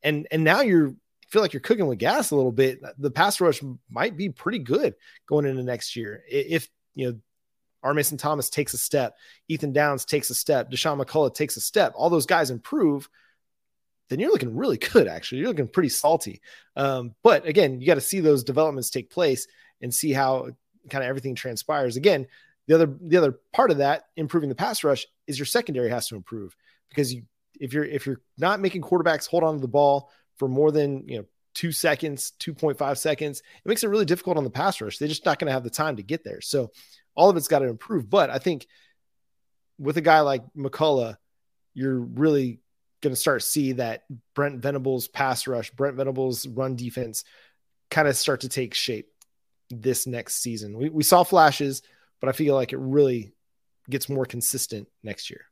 And 0.03 0.25
and 0.31 0.45
now 0.45 0.61
you're 0.61 0.95
feel 1.27 1.41
like 1.41 1.51
you're 1.51 1.59
cooking 1.59 1.87
with 1.87 1.99
gas 1.99 2.31
a 2.31 2.35
little 2.35 2.53
bit. 2.53 2.79
The 2.97 3.11
pass 3.11 3.41
rush 3.41 3.61
might 3.89 4.15
be 4.15 4.29
pretty 4.29 4.59
good 4.59 4.95
going 5.27 5.45
into 5.45 5.63
next 5.63 5.97
year. 5.97 6.23
If 6.29 6.69
you 6.95 7.11
know 7.11 7.19
R. 7.83 7.93
Mason 7.93 8.17
Thomas 8.17 8.49
takes 8.49 8.73
a 8.73 8.77
step, 8.77 9.15
Ethan 9.49 9.73
Downs 9.73 10.05
takes 10.05 10.29
a 10.29 10.35
step, 10.35 10.71
Deshaun 10.71 11.03
McCullough 11.03 11.35
takes 11.35 11.57
a 11.57 11.61
step, 11.61 11.93
all 11.95 12.09
those 12.09 12.25
guys 12.25 12.51
improve, 12.51 13.09
then 14.09 14.19
you're 14.19 14.31
looking 14.31 14.55
really 14.55 14.77
good, 14.77 15.07
actually. 15.07 15.39
You're 15.39 15.49
looking 15.49 15.67
pretty 15.67 15.89
salty. 15.89 16.41
Um, 16.75 17.15
but 17.23 17.45
again, 17.45 17.79
you 17.79 17.87
got 17.87 17.95
to 17.95 18.01
see 18.01 18.19
those 18.19 18.43
developments 18.43 18.89
take 18.89 19.09
place 19.09 19.47
and 19.81 19.93
see 19.93 20.11
how 20.11 20.49
kind 20.89 21.03
of 21.03 21.09
everything 21.09 21.35
transpires. 21.35 21.95
Again, 21.95 22.27
the 22.67 22.75
other 22.75 22.97
the 23.01 23.17
other 23.17 23.39
part 23.53 23.71
of 23.71 23.77
that, 23.77 24.05
improving 24.15 24.49
the 24.49 24.55
pass 24.55 24.83
rush, 24.83 25.05
is 25.27 25.39
your 25.39 25.45
secondary 25.45 25.89
has 25.89 26.07
to 26.09 26.15
improve 26.15 26.55
because 26.89 27.13
you 27.13 27.23
if 27.59 27.73
you're 27.73 27.85
if 27.85 28.05
you're 28.05 28.21
not 28.37 28.59
making 28.59 28.81
quarterbacks 28.81 29.27
hold 29.27 29.43
on 29.43 29.55
to 29.55 29.61
the 29.61 29.67
ball 29.67 30.11
for 30.37 30.47
more 30.47 30.71
than 30.71 31.07
you 31.07 31.17
know 31.17 31.25
two 31.55 31.71
seconds, 31.71 32.33
2.5 32.39 32.97
seconds, 32.97 33.39
it 33.39 33.67
makes 33.67 33.83
it 33.83 33.89
really 33.89 34.05
difficult 34.05 34.37
on 34.37 34.43
the 34.43 34.49
pass 34.49 34.79
rush. 34.79 34.97
They're 34.97 35.07
just 35.07 35.25
not 35.25 35.39
going 35.39 35.47
to 35.47 35.53
have 35.53 35.63
the 35.63 35.69
time 35.69 35.97
to 35.97 36.03
get 36.03 36.23
there. 36.23 36.41
So 36.41 36.71
all 37.15 37.29
of 37.29 37.35
it's 37.37 37.47
got 37.47 37.59
to 37.59 37.67
improve. 37.67 38.09
But 38.09 38.29
I 38.29 38.37
think 38.37 38.67
with 39.77 39.97
a 39.97 40.01
guy 40.01 40.21
like 40.21 40.43
McCullough, 40.55 41.17
you're 41.73 41.99
really 41.99 42.59
going 43.01 43.13
to 43.13 43.19
start 43.19 43.41
to 43.41 43.47
see 43.47 43.73
that 43.73 44.03
Brent 44.35 44.61
Venables 44.61 45.07
pass 45.07 45.47
rush, 45.47 45.71
Brent 45.71 45.95
Venables 45.95 46.47
run 46.47 46.75
defense 46.75 47.23
kind 47.89 48.07
of 48.07 48.15
start 48.15 48.41
to 48.41 48.49
take 48.49 48.73
shape 48.73 49.09
this 49.69 50.07
next 50.07 50.35
season. 50.35 50.77
We, 50.77 50.89
we 50.89 51.03
saw 51.03 51.23
flashes, 51.23 51.81
but 52.19 52.29
I 52.29 52.33
feel 52.33 52.55
like 52.55 52.73
it 52.73 52.79
really 52.79 53.33
gets 53.89 54.09
more 54.09 54.25
consistent 54.25 54.87
next 55.03 55.29
year. 55.29 55.45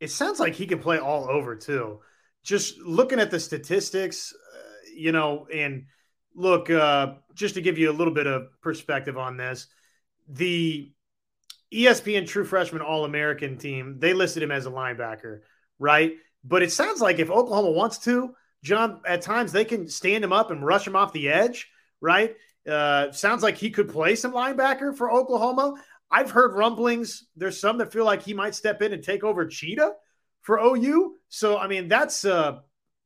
It 0.00 0.10
sounds 0.10 0.38
like 0.38 0.54
he 0.54 0.66
can 0.66 0.78
play 0.78 0.98
all 0.98 1.28
over 1.28 1.56
too. 1.56 2.00
Just 2.44 2.78
looking 2.78 3.18
at 3.18 3.30
the 3.30 3.40
statistics, 3.40 4.32
uh, 4.32 4.58
you 4.94 5.10
know, 5.12 5.46
and 5.52 5.86
look, 6.34 6.70
uh, 6.70 7.14
just 7.34 7.54
to 7.54 7.62
give 7.62 7.78
you 7.78 7.90
a 7.90 7.94
little 7.94 8.14
bit 8.14 8.26
of 8.26 8.48
perspective 8.60 9.16
on 9.16 9.36
this, 9.36 9.66
the 10.28 10.92
ESPN 11.72 12.26
True 12.26 12.44
Freshman 12.44 12.82
All 12.82 13.04
American 13.04 13.58
team, 13.58 13.96
they 13.98 14.12
listed 14.12 14.42
him 14.42 14.52
as 14.52 14.66
a 14.66 14.70
linebacker, 14.70 15.40
right? 15.78 16.12
But 16.46 16.62
it 16.62 16.72
sounds 16.72 17.00
like 17.00 17.18
if 17.18 17.30
Oklahoma 17.30 17.70
wants 17.70 17.98
to, 17.98 18.34
John, 18.62 19.00
at 19.06 19.22
times 19.22 19.52
they 19.52 19.64
can 19.64 19.88
stand 19.88 20.24
him 20.24 20.32
up 20.32 20.50
and 20.50 20.64
rush 20.64 20.86
him 20.86 20.96
off 20.96 21.12
the 21.12 21.28
edge, 21.28 21.68
right? 22.00 22.34
Uh, 22.68 23.12
sounds 23.12 23.42
like 23.42 23.56
he 23.56 23.70
could 23.70 23.88
play 23.88 24.14
some 24.14 24.32
linebacker 24.32 24.96
for 24.96 25.10
Oklahoma. 25.10 25.74
I've 26.10 26.30
heard 26.30 26.54
rumblings. 26.54 27.26
There's 27.36 27.60
some 27.60 27.78
that 27.78 27.92
feel 27.92 28.04
like 28.04 28.22
he 28.22 28.34
might 28.34 28.54
step 28.54 28.82
in 28.82 28.92
and 28.92 29.02
take 29.02 29.24
over 29.24 29.46
Cheetah 29.46 29.92
for 30.42 30.58
OU. 30.58 31.16
So, 31.28 31.58
I 31.58 31.66
mean, 31.66 31.88
that's 31.88 32.24
uh, 32.24 32.58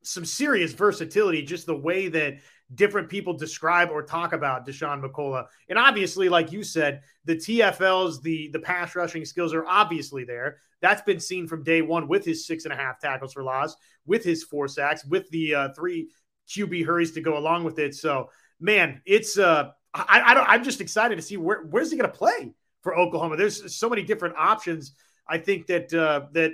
some 0.03 0.25
serious 0.25 0.73
versatility, 0.73 1.43
just 1.43 1.67
the 1.67 1.77
way 1.77 2.09
that 2.09 2.39
different 2.75 3.09
people 3.09 3.35
describe 3.35 3.91
or 3.91 4.03
talk 4.03 4.33
about 4.33 4.67
Dasan 4.67 5.03
McCullough. 5.03 5.47
And 5.69 5.79
obviously, 5.79 6.29
like 6.29 6.53
you 6.53 6.63
said, 6.63 7.03
the 7.25 7.37
TFLs, 7.37 8.23
the 8.23 8.49
the 8.53 8.61
pass 8.61 8.95
rushing 8.95 9.25
skills 9.25 9.55
are 9.55 9.67
obviously 9.67 10.25
there. 10.25 10.59
That's 10.81 11.03
been 11.03 11.21
seen 11.21 11.47
from 11.47 11.63
day 11.63 11.83
one 11.83 12.09
with 12.09 12.25
his 12.25 12.47
six 12.47 12.65
and 12.65 12.73
a 12.73 12.77
half 12.77 13.01
tackles 13.01 13.33
for 13.33 13.43
loss, 13.43 13.75
with 14.07 14.25
his 14.25 14.45
four 14.45 14.69
sacks, 14.69 15.05
with 15.05 15.29
the 15.31 15.55
uh, 15.55 15.69
three 15.75 16.11
QB 16.49 16.87
hurries 16.87 17.13
to 17.13 17.21
go 17.21 17.37
along 17.37 17.65
with 17.65 17.79
it. 17.79 17.95
So, 17.95 18.31
man, 18.61 19.03
it's 19.05 19.39
uh, 19.39 19.71
I, 19.93 20.23
I 20.27 20.35
don't, 20.35 20.49
I'm 20.49 20.65
just 20.65 20.81
excited 20.81 21.17
to 21.17 21.23
see 21.23 21.37
where 21.37 21.63
where's 21.63 21.91
he 21.91 21.99
going 21.99 22.11
to 22.11 22.17
play 22.17 22.55
for 22.83 22.97
Oklahoma. 22.97 23.37
There's 23.37 23.75
so 23.75 23.89
many 23.89 24.03
different 24.03 24.37
options. 24.37 24.93
I 25.29 25.39
think 25.39 25.67
that 25.67 25.93
uh, 25.93 26.27
that 26.33 26.53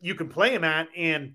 you 0.00 0.14
can 0.14 0.28
play 0.28 0.54
him 0.54 0.64
at, 0.64 0.88
and 0.96 1.34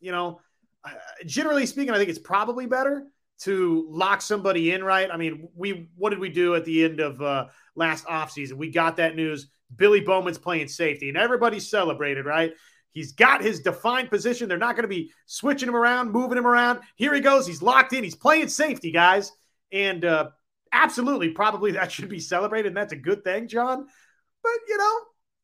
you 0.00 0.12
know, 0.12 0.40
uh, 0.84 0.90
generally 1.26 1.66
speaking, 1.66 1.92
I 1.92 1.98
think 1.98 2.10
it's 2.10 2.18
probably 2.18 2.66
better 2.66 3.06
to 3.40 3.86
lock 3.90 4.22
somebody 4.22 4.72
in 4.72 4.84
right. 4.84 5.10
I 5.10 5.16
mean, 5.16 5.48
we 5.54 5.88
what 5.96 6.10
did 6.10 6.18
we 6.18 6.28
do 6.28 6.54
at 6.54 6.64
the 6.64 6.84
end 6.84 7.00
of 7.00 7.20
uh, 7.20 7.46
last 7.74 8.06
offseason? 8.06 8.54
We 8.54 8.70
got 8.70 8.96
that 8.96 9.16
news. 9.16 9.48
Billy 9.74 10.00
Bowman's 10.00 10.38
playing 10.38 10.68
safety, 10.68 11.08
and 11.08 11.18
everybody 11.18 11.58
celebrated, 11.58 12.26
right? 12.26 12.52
He's 12.94 13.12
got 13.12 13.42
his 13.42 13.60
defined 13.60 14.08
position. 14.08 14.48
They're 14.48 14.56
not 14.56 14.76
going 14.76 14.84
to 14.84 14.88
be 14.88 15.10
switching 15.26 15.68
him 15.68 15.74
around, 15.74 16.12
moving 16.12 16.38
him 16.38 16.46
around. 16.46 16.80
Here 16.94 17.12
he 17.12 17.20
goes. 17.20 17.44
He's 17.44 17.60
locked 17.60 17.92
in. 17.92 18.04
He's 18.04 18.14
playing 18.14 18.48
safety, 18.48 18.92
guys. 18.92 19.32
And 19.72 20.04
uh, 20.04 20.30
absolutely, 20.72 21.30
probably 21.30 21.72
that 21.72 21.90
should 21.90 22.08
be 22.08 22.20
celebrated. 22.20 22.68
And 22.68 22.76
that's 22.76 22.92
a 22.92 22.96
good 22.96 23.24
thing, 23.24 23.48
John. 23.48 23.86
But, 24.42 24.52
you 24.68 24.78
know, 24.78 24.98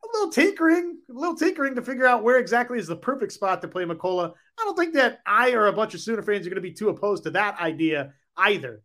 a 0.05 0.07
little 0.15 0.31
tinkering, 0.31 0.99
a 1.11 1.13
little 1.13 1.35
tinkering 1.35 1.75
to 1.75 1.83
figure 1.83 2.07
out 2.07 2.23
where 2.23 2.39
exactly 2.39 2.79
is 2.79 2.87
the 2.87 2.97
perfect 2.97 3.33
spot 3.33 3.61
to 3.63 3.69
play 3.69 3.85
McCullough. 3.85 4.35
I 4.61 4.65
don't 4.65 4.77
think 4.77 4.95
that 4.95 5.21
I 5.25 5.53
or 5.53 5.67
a 5.67 5.73
bunch 5.73 5.95
of 5.95 6.01
Sooner 6.01 6.23
fans 6.23 6.47
are 6.47 6.51
going 6.51 6.57
to 6.57 6.61
be 6.61 6.73
too 6.73 6.89
opposed 6.89 7.25
to 7.25 7.31
that 7.31 7.59
idea 7.59 8.13
either. 8.37 8.83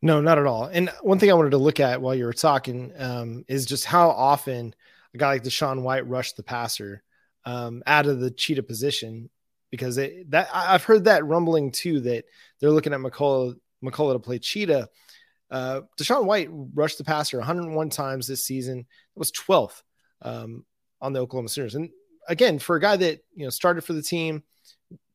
No, 0.00 0.20
not 0.20 0.38
at 0.38 0.46
all. 0.46 0.64
And 0.64 0.90
one 1.02 1.18
thing 1.18 1.30
I 1.30 1.34
wanted 1.34 1.50
to 1.50 1.58
look 1.58 1.80
at 1.80 2.00
while 2.00 2.14
you 2.14 2.24
were 2.24 2.32
talking 2.32 2.92
um, 2.98 3.44
is 3.48 3.66
just 3.66 3.84
how 3.84 4.10
often 4.10 4.74
a 5.14 5.18
guy 5.18 5.28
like 5.28 5.42
DaShaun 5.44 5.82
White 5.82 6.06
rushed 6.06 6.36
the 6.36 6.42
passer 6.42 7.02
um, 7.44 7.82
out 7.86 8.06
of 8.06 8.20
the 8.20 8.30
cheetah 8.30 8.62
position 8.62 9.30
because 9.70 9.98
it, 9.98 10.30
that 10.30 10.48
I've 10.52 10.84
heard 10.84 11.04
that 11.04 11.26
rumbling 11.26 11.72
too 11.72 12.00
that 12.00 12.26
they're 12.60 12.70
looking 12.70 12.92
at 12.92 13.00
McCullough 13.00 13.56
McCullough 13.82 14.14
to 14.14 14.18
play 14.18 14.38
cheetah 14.38 14.88
uh, 15.50 15.82
DaShaun 15.98 16.24
White 16.24 16.48
rushed 16.50 16.98
the 16.98 17.04
passer 17.04 17.38
101 17.38 17.90
times 17.90 18.26
this 18.26 18.44
season. 18.44 18.80
It 18.80 19.18
was 19.18 19.32
12th 19.32 19.82
um, 20.22 20.64
on 21.00 21.12
the 21.12 21.20
Oklahoma 21.20 21.48
Sooners. 21.48 21.74
And 21.74 21.90
again, 22.28 22.58
for 22.58 22.76
a 22.76 22.80
guy 22.80 22.96
that 22.96 23.24
you 23.34 23.44
know 23.44 23.50
started 23.50 23.82
for 23.82 23.92
the 23.92 24.02
team, 24.02 24.42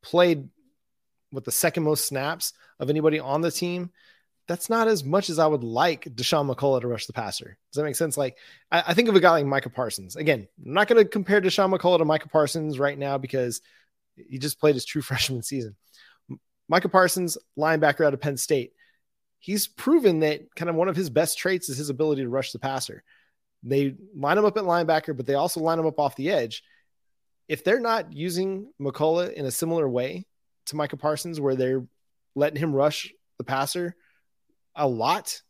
played 0.02 0.50
with 1.32 1.46
the 1.46 1.52
second 1.52 1.84
most 1.84 2.08
snaps 2.08 2.54
of 2.80 2.90
anybody 2.90 3.20
on 3.20 3.42
the 3.42 3.52
team, 3.52 3.92
that's 4.48 4.70
not 4.70 4.88
as 4.88 5.04
much 5.04 5.30
as 5.30 5.40
I 5.40 5.48
would 5.48 5.64
like 5.64 6.04
Deshaun 6.04 6.54
McCullough 6.54 6.82
to 6.82 6.88
rush 6.88 7.06
the 7.06 7.14
passer. 7.14 7.58
Does 7.72 7.78
that 7.78 7.84
make 7.84 7.96
sense? 7.96 8.18
Like 8.18 8.38
I, 8.72 8.84
I 8.88 8.94
think 8.94 9.10
of 9.10 9.16
a 9.16 9.20
guy 9.20 9.32
like 9.32 9.46
Micah 9.46 9.70
Parsons. 9.70 10.16
Again, 10.16 10.48
I'm 10.66 10.74
not 10.74 10.88
going 10.88 11.02
to 11.02 11.10
compare 11.10 11.42
Deshaun 11.42 11.74
McCullough 11.74 12.00
to 12.00 12.06
Micah 12.06 12.30
Parsons 12.30 12.78
right 12.78 12.98
now 12.98 13.18
because 13.18 13.62
he 14.16 14.38
just 14.38 14.60
played 14.60 14.76
his 14.76 14.86
true 14.86 15.02
freshman 15.04 15.42
season. 15.42 15.76
Micah 16.68 16.90
Parsons, 16.90 17.38
linebacker 17.58 18.06
out 18.06 18.14
of 18.14 18.22
Penn 18.22 18.38
State 18.38 18.74
he's 19.44 19.68
proven 19.68 20.22
that 20.22 20.56
kind 20.56 20.70
of 20.70 20.76
one 20.78 20.88
of 20.88 20.96
his 20.96 21.10
best 21.10 21.38
traits 21.38 21.68
is 21.68 21.76
his 21.76 21.90
ability 21.90 22.22
to 22.22 22.30
rush 22.30 22.54
the 22.54 22.60
passer. 22.60 23.04
They 23.62 23.94
line 24.16 24.38
him 24.38 24.46
up 24.46 24.56
at 24.56 24.64
linebacker, 24.64 25.18
but 25.18 25.26
they 25.26 25.34
also 25.34 25.60
line 25.60 25.80
him 25.80 25.86
up 25.86 26.00
off 26.00 26.16
the 26.16 26.32
edge. 26.32 26.64
If 27.48 27.64
they're 27.64 27.80
not 27.80 28.14
using 28.14 28.72
McCullough 28.80 29.34
in 29.34 29.46
a 29.46 29.52
similar 29.52 29.88
way 29.88 30.26
to 30.68 30.76
Micah 30.76 30.98
Parsons, 30.98 31.40
where 31.40 31.56
they're 31.56 31.86
letting 32.36 32.60
him 32.60 32.74
rush 32.74 33.12
the 33.38 33.44
passer 33.44 33.96
a 34.76 34.88
lot, 34.88 35.42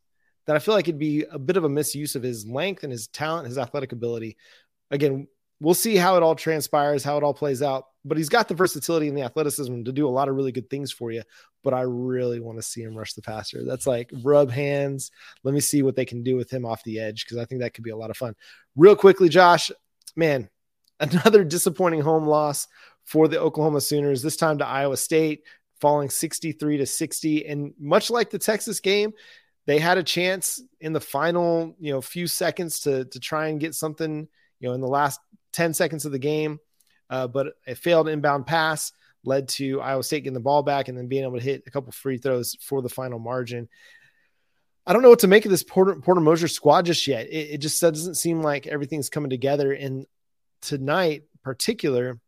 then 0.46 0.56
I 0.56 0.60
feel 0.60 0.74
like 0.74 0.88
it'd 0.88 1.00
be 1.00 1.24
a 1.30 1.40
bit 1.40 1.58
of 1.58 1.64
a 1.64 1.70
misuse 1.70 2.16
of 2.16 2.24
his 2.24 2.46
length 2.46 2.84
and 2.84 2.92
his 2.92 3.08
talent, 3.08 3.48
his 3.48 3.58
athletic 3.58 3.92
ability. 3.92 4.38
Again, 4.92 5.28
we'll 5.60 5.74
see 5.74 5.96
how 5.96 6.18
it 6.18 6.24
all 6.24 6.36
transpires, 6.36 7.04
how 7.04 7.18
it 7.18 7.24
all 7.24 7.34
plays 7.34 7.62
out. 7.62 7.86
But 8.06 8.18
he's 8.18 8.30
got 8.30 8.50
the 8.50 8.54
versatility 8.54 9.08
and 9.08 9.18
the 9.18 9.22
athleticism 9.22 9.84
to 9.84 9.92
do 9.94 10.08
a 10.08 10.12
lot 10.12 10.28
of 10.28 10.36
really 10.36 10.52
good 10.52 10.70
things 10.70 10.92
for 10.92 11.12
you. 11.12 11.24
But 11.64 11.74
I 11.74 11.82
really 11.82 12.42
want 12.42 12.58
to 12.58 12.62
see 12.62 12.82
him 12.82 12.96
rush 12.96 13.14
the 13.14 13.22
passer. 13.22 13.64
That's 13.64 13.88
like 13.88 14.12
rub 14.24 14.52
hands. 14.52 15.10
Let 15.44 15.54
me 15.54 15.62
see 15.62 15.84
what 15.84 15.96
they 15.96 16.04
can 16.04 16.22
do 16.22 16.36
with 16.36 16.52
him 16.52 16.66
off 16.66 16.84
the 16.84 17.00
edge 17.00 17.24
because 17.24 17.38
I 17.38 17.46
think 17.46 17.62
that 17.62 17.74
could 17.74 17.86
be 17.86 17.92
a 17.92 17.98
lot 17.98 18.10
of 18.10 18.18
fun. 18.18 18.36
Real 18.76 18.98
quickly, 18.98 19.30
Josh, 19.30 19.72
man, 20.18 20.50
another 21.00 21.44
disappointing 21.44 22.02
home 22.02 22.26
loss 22.26 22.68
for 23.04 23.28
the 23.28 23.40
Oklahoma 23.40 23.82
Sooners, 23.82 24.22
this 24.22 24.38
time 24.38 24.58
to 24.60 24.68
Iowa 24.68 24.98
State, 24.98 25.44
falling 25.82 26.10
63 26.10 26.78
to 26.78 26.86
60. 26.86 27.46
And 27.46 27.74
much 27.80 28.10
like 28.10 28.30
the 28.30 28.40
Texas 28.40 28.80
game, 28.80 29.14
they 29.66 29.80
had 29.80 29.98
a 29.98 30.04
chance 30.04 30.62
in 30.80 30.94
the 30.94 31.02
final, 31.02 31.76
you 31.80 31.92
know, 31.92 32.02
few 32.02 32.28
seconds 32.28 32.82
to 32.82 33.06
to 33.06 33.20
try 33.20 33.48
and 33.48 33.60
get 33.60 33.76
something, 33.76 34.28
you 34.60 34.70
know, 34.70 34.74
in 34.74 34.82
the 34.82 34.88
last 34.88 35.20
10 35.54 35.74
seconds 35.74 36.06
of 36.06 36.12
the 36.12 36.20
game. 36.20 36.60
Uh, 37.10 37.28
but 37.28 37.54
a 37.68 37.76
failed 37.76 38.10
inbound 38.10 38.48
pass 38.48 38.92
led 39.26 39.48
to 39.48 39.80
Iowa 39.82 40.04
State 40.04 40.24
getting 40.24 40.34
the 40.34 40.40
ball 40.40 40.64
back 40.64 40.88
and 40.88 40.98
then 40.98 41.08
being 41.08 41.24
able 41.24 41.38
to 41.38 41.44
hit 41.44 41.64
a 41.66 41.72
couple 41.72 41.92
free 41.92 42.18
throws 42.18 42.58
for 42.62 42.82
the 42.82 42.90
final 42.90 43.20
margin. 43.20 43.70
I 44.86 44.92
don't 44.92 45.02
know 45.02 45.10
what 45.10 45.20
to 45.20 45.28
make 45.28 45.46
of 45.46 45.52
this 45.52 45.64
Porter, 45.64 45.96
Porter 45.96 46.20
Moser 46.20 46.50
squad 46.50 46.86
just 46.86 47.08
yet. 47.08 47.28
It, 47.28 47.52
it 47.52 47.58
just 47.60 47.80
doesn't 47.80 48.16
seem 48.16 48.42
like 48.42 48.68
everything's 48.68 49.10
coming 49.10 49.30
together. 49.30 49.72
And 49.72 50.06
tonight, 50.64 51.24
particular, 51.44 52.20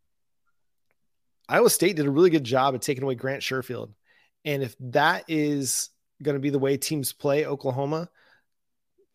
Iowa 1.48 1.70
State 1.70 1.96
did 1.96 2.06
a 2.06 2.10
really 2.10 2.30
good 2.30 2.44
job 2.44 2.74
at 2.74 2.82
taking 2.82 3.02
away 3.02 3.14
Grant 3.14 3.42
Sherfield. 3.42 3.92
And 4.44 4.62
if 4.62 4.76
that 4.80 5.24
is 5.28 5.90
going 6.22 6.34
to 6.34 6.40
be 6.40 6.50
the 6.50 6.58
way 6.58 6.76
teams 6.76 7.12
play 7.12 7.46
Oklahoma, 7.46 8.08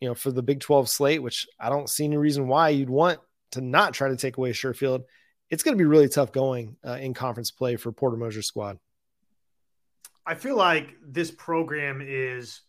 you 0.00 0.08
know, 0.08 0.14
for 0.14 0.30
the 0.30 0.42
Big 0.42 0.60
12 0.60 0.88
slate, 0.88 1.22
which 1.22 1.46
I 1.60 1.68
don't 1.68 1.88
see 1.88 2.04
any 2.04 2.16
reason 2.16 2.48
why 2.48 2.70
you'd 2.70 2.90
want 2.90 3.20
to 3.52 3.60
not 3.60 3.94
try 3.94 4.08
to 4.08 4.16
take 4.16 4.36
away 4.36 4.52
Sherfield, 4.52 5.04
it's 5.50 5.62
going 5.62 5.76
to 5.76 5.82
be 5.82 5.86
really 5.86 6.08
tough 6.08 6.32
going 6.32 6.76
uh, 6.86 6.94
in 6.94 7.14
conference 7.14 7.50
play 7.50 7.76
for 7.76 7.92
Porter 7.92 8.16
Moser's 8.16 8.46
squad. 8.46 8.78
I 10.26 10.34
feel 10.34 10.56
like 10.56 10.94
this 11.04 11.30
program 11.30 12.00
is, 12.02 12.60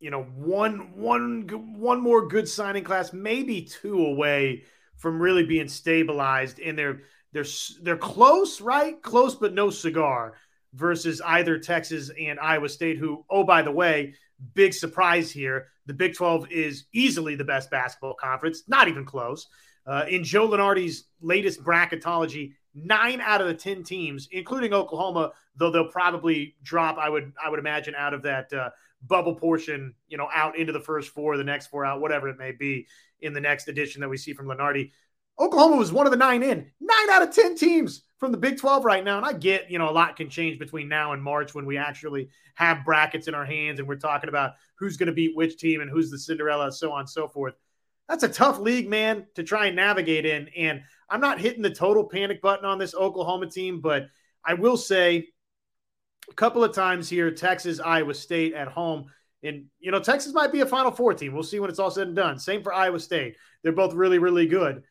you 0.00 0.10
know, 0.10 0.22
one 0.22 0.96
one 0.96 1.48
one 1.78 2.00
more 2.00 2.26
good 2.28 2.48
signing 2.48 2.84
class, 2.84 3.12
maybe 3.12 3.62
two 3.62 3.98
away 4.06 4.64
from 5.02 5.20
really 5.20 5.44
being 5.44 5.68
stabilized, 5.68 6.60
and 6.60 6.78
they're 6.78 7.00
they're 7.32 7.44
they're 7.82 7.96
close, 7.96 8.60
right? 8.60 9.02
Close, 9.02 9.34
but 9.34 9.52
no 9.52 9.68
cigar. 9.68 10.34
Versus 10.74 11.20
either 11.20 11.58
Texas 11.58 12.10
and 12.18 12.40
Iowa 12.40 12.66
State, 12.66 12.96
who, 12.96 13.26
oh 13.28 13.44
by 13.44 13.60
the 13.60 13.70
way, 13.70 14.14
big 14.54 14.72
surprise 14.72 15.30
here. 15.30 15.66
The 15.84 15.92
Big 15.92 16.14
12 16.14 16.50
is 16.50 16.84
easily 16.94 17.34
the 17.34 17.44
best 17.44 17.70
basketball 17.70 18.14
conference, 18.14 18.62
not 18.68 18.88
even 18.88 19.04
close. 19.04 19.48
Uh, 19.86 20.04
in 20.08 20.24
Joe 20.24 20.48
Lunardi's 20.48 21.08
latest 21.20 21.62
bracketology, 21.62 22.52
nine 22.74 23.20
out 23.20 23.42
of 23.42 23.48
the 23.48 23.54
10 23.54 23.82
teams, 23.82 24.28
including 24.30 24.72
Oklahoma, 24.72 25.32
though 25.56 25.70
they'll 25.70 25.90
probably 25.90 26.54
drop, 26.62 26.96
I 26.96 27.10
would, 27.10 27.32
I 27.44 27.50
would 27.50 27.58
imagine, 27.58 27.94
out 27.94 28.14
of 28.14 28.22
that 28.22 28.50
uh, 28.52 28.70
bubble 29.06 29.34
portion, 29.34 29.94
you 30.08 30.16
know, 30.16 30.28
out 30.32 30.56
into 30.56 30.72
the 30.72 30.80
first 30.80 31.10
four, 31.10 31.36
the 31.36 31.44
next 31.44 31.68
four 31.68 31.84
out, 31.84 32.00
whatever 32.00 32.28
it 32.28 32.38
may 32.38 32.52
be 32.52 32.86
in 33.20 33.32
the 33.32 33.40
next 33.40 33.68
edition 33.68 34.00
that 34.00 34.08
we 34.08 34.16
see 34.16 34.32
from 34.32 34.46
Lunardi. 34.46 34.90
Oklahoma 35.38 35.76
was 35.76 35.92
one 35.92 36.06
of 36.06 36.12
the 36.12 36.18
nine 36.18 36.42
in, 36.42 36.70
nine 36.80 37.10
out 37.10 37.22
of 37.22 37.34
10 37.34 37.56
teams 37.56 38.02
from 38.18 38.32
the 38.32 38.38
Big 38.38 38.58
12 38.58 38.84
right 38.84 39.04
now. 39.04 39.16
And 39.16 39.26
I 39.26 39.32
get, 39.32 39.70
you 39.70 39.78
know, 39.78 39.88
a 39.88 39.90
lot 39.90 40.16
can 40.16 40.28
change 40.28 40.58
between 40.58 40.88
now 40.88 41.12
and 41.12 41.22
March 41.22 41.54
when 41.54 41.66
we 41.66 41.76
actually 41.78 42.28
have 42.54 42.84
brackets 42.84 43.28
in 43.28 43.34
our 43.34 43.44
hands 43.44 43.78
and 43.78 43.88
we're 43.88 43.96
talking 43.96 44.28
about 44.28 44.52
who's 44.76 44.96
going 44.96 45.08
to 45.08 45.12
beat 45.12 45.36
which 45.36 45.56
team 45.56 45.80
and 45.80 45.90
who's 45.90 46.10
the 46.10 46.18
Cinderella, 46.18 46.70
so 46.70 46.92
on 46.92 47.00
and 47.00 47.10
so 47.10 47.26
forth. 47.26 47.54
That's 48.08 48.24
a 48.24 48.28
tough 48.28 48.58
league, 48.58 48.88
man, 48.88 49.26
to 49.34 49.42
try 49.42 49.66
and 49.66 49.76
navigate 49.76 50.26
in. 50.26 50.48
And 50.56 50.82
I'm 51.08 51.20
not 51.20 51.40
hitting 51.40 51.62
the 51.62 51.70
total 51.70 52.04
panic 52.04 52.42
button 52.42 52.64
on 52.64 52.78
this 52.78 52.94
Oklahoma 52.94 53.46
team, 53.46 53.80
but 53.80 54.08
I 54.44 54.54
will 54.54 54.76
say 54.76 55.28
a 56.30 56.34
couple 56.34 56.64
of 56.64 56.74
times 56.74 57.08
here, 57.08 57.30
Texas, 57.30 57.80
Iowa 57.80 58.14
State 58.14 58.54
at 58.54 58.68
home. 58.68 59.06
And, 59.42 59.66
you 59.80 59.90
know, 59.90 60.00
Texas 60.00 60.32
might 60.32 60.52
be 60.52 60.60
a 60.60 60.66
Final 60.66 60.92
Four 60.92 61.14
team. 61.14 61.32
We'll 61.32 61.42
see 61.42 61.58
when 61.58 61.68
it's 61.68 61.78
all 61.78 61.90
said 61.90 62.06
and 62.06 62.16
done. 62.16 62.38
Same 62.38 62.62
for 62.62 62.72
Iowa 62.72 63.00
State. 63.00 63.36
They're 63.62 63.72
both 63.72 63.94
really, 63.94 64.18
really 64.18 64.46
good 64.46 64.82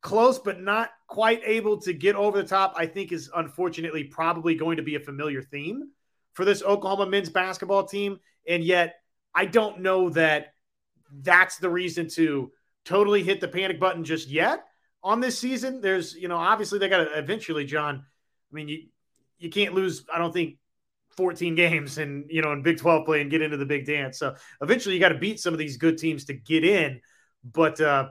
close 0.00 0.38
but 0.38 0.60
not 0.60 0.90
quite 1.06 1.42
able 1.44 1.78
to 1.78 1.92
get 1.92 2.16
over 2.16 2.40
the 2.40 2.48
top, 2.48 2.74
I 2.76 2.86
think 2.86 3.12
is 3.12 3.30
unfortunately 3.34 4.04
probably 4.04 4.54
going 4.54 4.76
to 4.78 4.82
be 4.82 4.94
a 4.94 5.00
familiar 5.00 5.42
theme 5.42 5.90
for 6.32 6.44
this 6.44 6.62
Oklahoma 6.62 7.06
men's 7.06 7.28
basketball 7.28 7.84
team. 7.84 8.18
And 8.48 8.64
yet, 8.64 8.96
I 9.34 9.46
don't 9.46 9.80
know 9.80 10.10
that 10.10 10.54
that's 11.12 11.58
the 11.58 11.70
reason 11.70 12.08
to 12.10 12.50
totally 12.84 13.22
hit 13.22 13.40
the 13.40 13.48
panic 13.48 13.78
button 13.78 14.04
just 14.04 14.28
yet 14.28 14.64
on 15.02 15.20
this 15.20 15.38
season. 15.38 15.80
There's, 15.80 16.14
you 16.14 16.28
know, 16.28 16.36
obviously 16.36 16.78
they 16.78 16.88
got 16.88 17.04
to 17.04 17.18
eventually, 17.18 17.64
John. 17.64 17.96
I 17.96 18.54
mean, 18.54 18.68
you 18.68 18.78
you 19.40 19.50
can't 19.50 19.74
lose. 19.74 20.04
I 20.12 20.18
don't 20.18 20.32
think 20.32 20.58
14 21.16 21.54
games 21.54 21.98
and 21.98 22.26
you 22.28 22.42
know 22.42 22.52
in 22.52 22.62
Big 22.62 22.78
12 22.78 23.04
play 23.04 23.20
and 23.20 23.30
get 23.30 23.42
into 23.42 23.56
the 23.56 23.66
big 23.66 23.86
dance. 23.86 24.18
So 24.18 24.36
eventually, 24.60 24.94
you 24.94 25.00
got 25.00 25.08
to 25.08 25.18
beat 25.18 25.40
some 25.40 25.52
of 25.52 25.58
these 25.58 25.76
good 25.76 25.98
teams 25.98 26.26
to 26.26 26.34
get 26.34 26.64
in. 26.64 27.00
But 27.42 27.80
uh, 27.80 28.10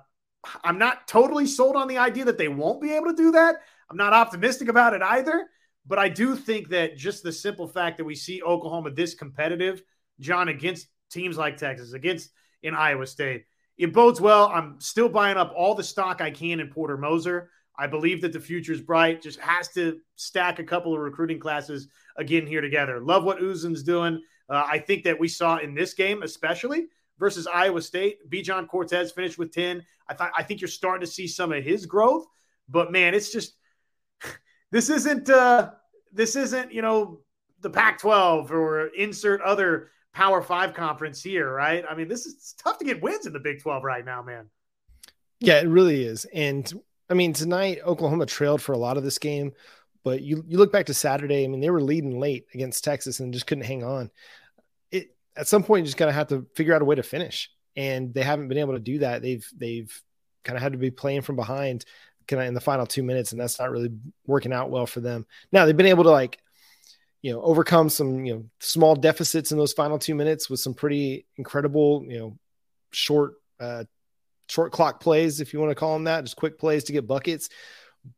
I'm 0.64 0.78
not 0.78 1.08
totally 1.08 1.46
sold 1.46 1.76
on 1.76 1.88
the 1.88 2.00
idea 2.00 2.26
that 2.26 2.38
they 2.38 2.48
won't 2.48 2.82
be 2.82 2.92
able 2.92 3.08
to 3.08 3.16
do 3.16 3.32
that. 3.32 3.58
I'm 3.90 3.98
not 3.98 4.14
optimistic 4.14 4.68
about 4.68 4.94
it 4.94 5.02
either. 5.02 5.48
But 5.86 5.98
I 5.98 6.10
do 6.10 6.36
think 6.36 6.70
that 6.70 6.98
just 6.98 7.24
the 7.24 7.32
simple 7.32 7.68
fact 7.68 7.98
that 7.98 8.04
we 8.04 8.16
see 8.16 8.44
Oklahoma 8.44 8.92
this 8.92 9.16
competitive, 9.16 9.82
John, 10.20 10.48
against 10.48 10.88
teams 11.10 11.38
like 11.38 11.58
Texas, 11.58 11.94
against 11.94 12.30
in 12.62 12.76
Iowa 12.76 13.08
State, 13.08 13.46
it 13.78 13.94
bodes 13.94 14.22
well. 14.22 14.52
I'm 14.54 14.80
still 14.80 15.10
buying 15.10 15.38
up 15.38 15.54
all 15.56 15.74
the 15.74 15.84
stock 15.84 16.22
I 16.22 16.30
can 16.32 16.60
in 16.60 16.68
Porter 16.70 16.98
Moser. 16.98 17.50
I 17.80 17.88
believe 17.88 18.22
that 18.22 18.34
the 18.34 18.40
future 18.40 18.74
is 18.74 18.82
bright. 18.82 19.22
Just 19.22 19.40
has 19.40 19.70
to 19.70 20.00
stack 20.16 20.60
a 20.60 20.64
couple 20.64 20.94
of 20.94 21.00
recruiting 21.00 21.40
classes 21.40 21.88
again 22.18 22.46
here 22.46 22.62
together. 22.62 23.00
Love 23.00 23.24
what 23.24 23.40
Uzan's 23.40 23.84
doing. 23.84 24.22
Uh, 24.50 24.64
I 24.68 24.80
think 24.80 25.04
that 25.06 25.20
we 25.20 25.28
saw 25.28 25.58
in 25.58 25.74
this 25.74 25.94
game, 25.94 26.22
especially 26.24 26.88
versus 27.18 27.48
Iowa 27.48 27.82
State. 27.82 28.30
Bijan 28.30 28.68
Cortes 28.68 29.12
finished 29.12 29.38
with 29.38 29.52
10. 29.54 29.84
I 30.08 30.14
thought 30.14 30.32
I 30.38 30.44
think 30.44 30.60
you're 30.60 30.68
starting 30.68 31.06
to 31.06 31.12
see 31.12 31.28
some 31.28 31.54
of 31.54 31.64
his 31.64 31.86
growth, 31.86 32.26
but 32.68 32.92
man, 32.92 33.14
it's 33.14 33.32
just 33.32 33.54
this 34.72 34.90
isn't 34.90 35.30
uh 35.30 35.72
this 36.12 36.36
isn't, 36.36 36.74
you 36.74 36.82
know, 36.82 37.20
the 37.62 37.70
Pac-12 37.70 38.52
or 38.52 38.88
insert 38.88 39.42
other 39.42 39.90
Power 40.14 40.42
5 40.42 40.74
conference 40.74 41.22
here, 41.22 41.54
right? 41.54 41.86
I 41.88 41.96
mean, 41.96 42.08
this 42.08 42.26
is 42.26 42.56
tough 42.58 42.80
to 42.80 42.86
get 42.86 43.02
wins 43.02 43.28
in 43.28 43.34
the 43.34 43.40
Big 43.40 43.62
12 43.62 43.84
right 43.84 44.04
now, 44.04 44.24
man. 44.24 44.50
Yeah, 45.40 45.60
it 45.60 45.68
really 45.68 46.04
is. 46.04 46.26
And 46.34 46.72
I 47.10 47.14
mean, 47.14 47.34
tonight 47.34 47.80
Oklahoma 47.86 48.26
trailed 48.26 48.62
for 48.62 48.74
a 48.74 48.78
lot 48.78 48.98
of 48.98 49.04
this 49.04 49.18
game, 49.18 49.54
but 50.04 50.22
you 50.22 50.44
you 50.48 50.58
look 50.58 50.72
back 50.72 50.88
to 50.88 50.94
Saturday, 50.94 51.44
I 51.44 51.48
mean, 51.48 51.60
they 51.60 51.70
were 51.70 51.82
leading 51.82 52.20
late 52.20 52.46
against 52.54 52.84
Texas 52.84 53.20
and 53.20 53.34
just 53.34 53.48
couldn't 53.48 53.66
hang 53.66 53.84
on. 53.84 54.12
At 55.36 55.48
some 55.48 55.64
point 55.64 55.82
you 55.82 55.86
just 55.86 55.98
kind 55.98 56.10
of 56.10 56.16
have 56.16 56.28
to 56.30 56.46
figure 56.56 56.76
out 56.76 56.82
a 56.82 56.86
way 56.86 56.96
to 56.96 57.04
finish 57.04 57.50
and 57.78 58.14
they 58.14 58.24
haven't 58.24 58.50
been 58.50 58.58
able 58.58 58.74
to 58.74 58.80
do 58.80 59.00
that. 59.00 59.22
They've 59.22 59.48
they've 59.56 60.04
kind 60.44 60.58
of 60.58 60.64
had 60.64 60.74
to 60.74 60.78
be 60.78 60.92
playing 60.92 61.22
from 61.22 61.36
behind 61.36 61.86
kind 62.28 62.42
of 62.42 62.48
in 62.48 62.54
the 62.54 62.62
final 62.62 62.86
two 62.86 63.04
minutes 63.04 63.32
and 63.32 63.40
that's 63.40 63.58
not 63.58 63.72
really 63.72 63.90
working 64.28 64.52
out 64.52 64.70
well 64.70 64.86
for 64.86 65.00
them. 65.00 65.26
Now 65.52 65.66
they've 65.66 65.78
been 65.78 65.86
able 65.86 66.04
to 66.04 66.12
like 66.12 66.40
you 67.22 67.32
know 67.32 67.42
overcome 67.42 67.90
some 67.90 68.26
you 68.26 68.34
know 68.34 68.46
small 68.60 68.96
deficits 68.96 69.52
in 69.52 69.58
those 69.58 69.74
final 69.74 69.98
two 70.00 70.16
minutes 70.16 70.50
with 70.50 70.60
some 70.60 70.74
pretty 70.74 71.26
incredible 71.38 72.06
you 72.08 72.20
know 72.20 72.40
short 72.92 73.36
uh 73.60 73.84
short 74.50 74.72
clock 74.72 75.00
plays 75.00 75.40
if 75.40 75.54
you 75.54 75.60
want 75.60 75.72
to 75.72 75.76
call 75.76 75.94
them 75.94 76.06
that 76.06 76.24
just 76.24 76.36
quick 76.36 76.60
plays 76.60 76.84
to 76.86 76.94
get 76.94 77.08
buckets 77.08 77.50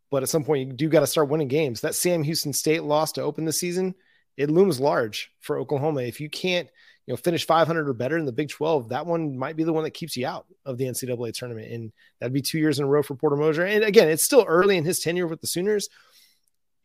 but 0.10 0.24
at 0.24 0.30
some 0.30 0.44
point 0.44 0.67
you 0.67 0.74
do 0.74 0.89
got 0.89 1.02
to 1.02 1.08
start 1.08 1.30
winning 1.30 1.48
games 1.48 1.82
that 1.82 1.96
sam 1.96 2.24
houston 2.24 2.54
state 2.54 2.84
loss 2.84 3.12
to 3.13 3.22
open 3.22 3.46
the 3.46 3.54
season 3.54 3.94
it 4.38 4.50
looms 4.50 4.80
large 4.80 5.32
for 5.39 5.58
oklahoma 5.58 6.02
if 6.02 6.20
you 6.20 6.30
can't 6.30 6.70
you 7.08 7.13
know, 7.13 7.17
finish 7.17 7.46
500 7.46 7.89
or 7.89 7.94
better 7.94 8.17
in 8.17 8.26
the 8.26 8.32
Big 8.32 8.50
12, 8.50 8.89
that 8.89 9.06
one 9.06 9.38
might 9.38 9.56
be 9.56 9.63
the 9.63 9.74
one 9.74 9.84
that 9.84 9.91
keeps 9.91 10.15
you 10.15 10.28
out 10.28 10.46
of 10.65 10.78
the 10.78 10.86
NCAA 10.86 11.34
tournament. 11.34 11.72
And 11.72 11.91
that'd 12.20 12.34
be 12.34 12.41
two 12.41 12.60
years 12.60 12.78
in 12.78 12.86
a 12.86 12.88
row 12.88 13.02
for 13.02 13.15
Porter 13.15 13.36
Moser. 13.36 13.65
And 13.65 13.84
again, 13.84 14.08
it's 14.08 14.24
still 14.24 14.46
early 14.48 14.78
in 14.78 14.86
his 14.86 15.00
tenure 15.00 15.28
with 15.28 15.41
the 15.41 15.48
Sooners. 15.48 15.89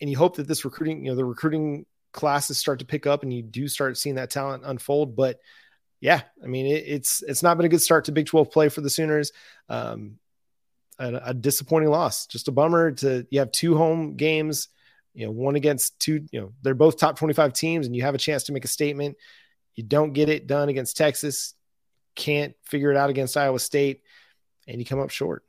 And 0.01 0.09
you 0.09 0.17
hope 0.17 0.37
that 0.37 0.49
this 0.49 0.65
recruiting, 0.65 1.05
you 1.05 1.11
know, 1.11 1.17
the 1.17 1.25
recruiting 1.25 1.85
classes 2.13 2.57
start 2.57 2.79
to 2.79 2.87
pick 2.87 3.07
up 3.07 3.23
and 3.23 3.33
you 3.33 3.43
do 3.43 3.69
start 3.69 3.99
seeing 3.99 4.15
that 4.15 4.31
talent 4.31 4.63
unfold. 4.65 5.17
But 5.17 5.39
yeah, 6.01 6.23
I 6.43 6.47
mean, 6.47 6.67
it, 6.67 6.85
it's, 6.87 7.23
it's 7.23 7.43
not 7.43 7.57
been 7.57 7.67
a 7.67 7.71
good 7.71 7.83
start 7.83 8.07
to 8.07 8.13
Big 8.13 8.27
12 8.27 8.51
play 8.51 8.69
for 8.69 8.81
the 8.81 8.91
Sooners. 8.91 9.33
Um, 9.69 10.19
a, 10.99 11.21
a 11.27 11.35
disappointing 11.35 11.91
loss, 11.91 12.27
just 12.27 12.49
a 12.49 12.53
bummer 12.53 12.93
to, 12.93 13.27
you 13.31 13.41
have 13.41 13.53
two 13.53 13.77
home 13.77 14.17
games, 14.17 14.69
you 15.13 15.27
know, 15.27 15.33
one 15.33 15.57
against 15.57 15.99
two, 16.01 16.27
you 16.31 16.41
know, 16.41 16.53
they're 16.63 16.75
both 16.75 16.99
top 16.99 17.19
25 17.19 17.53
teams 17.53 17.87
and 17.87 17.95
you 17.95 18.03
have 18.03 18.15
a 18.15 18.19
chance 18.19 18.45
to 18.45 18.53
make 18.53 18.65
a 18.65 18.69
statement 18.69 19.17
you 19.77 19.85
don't 19.85 20.15
get 20.15 20.29
it 20.29 20.47
done 20.47 20.69
against 20.69 20.97
Texas, 20.97 21.55
can't 22.17 22.55
figure 22.65 22.91
it 22.91 22.97
out 22.97 23.11
against 23.11 23.37
Iowa 23.37 23.59
State, 23.59 24.03
and 24.67 24.81
you 24.81 24.87
come 24.87 24.99
up 24.99 25.11
short. 25.11 25.45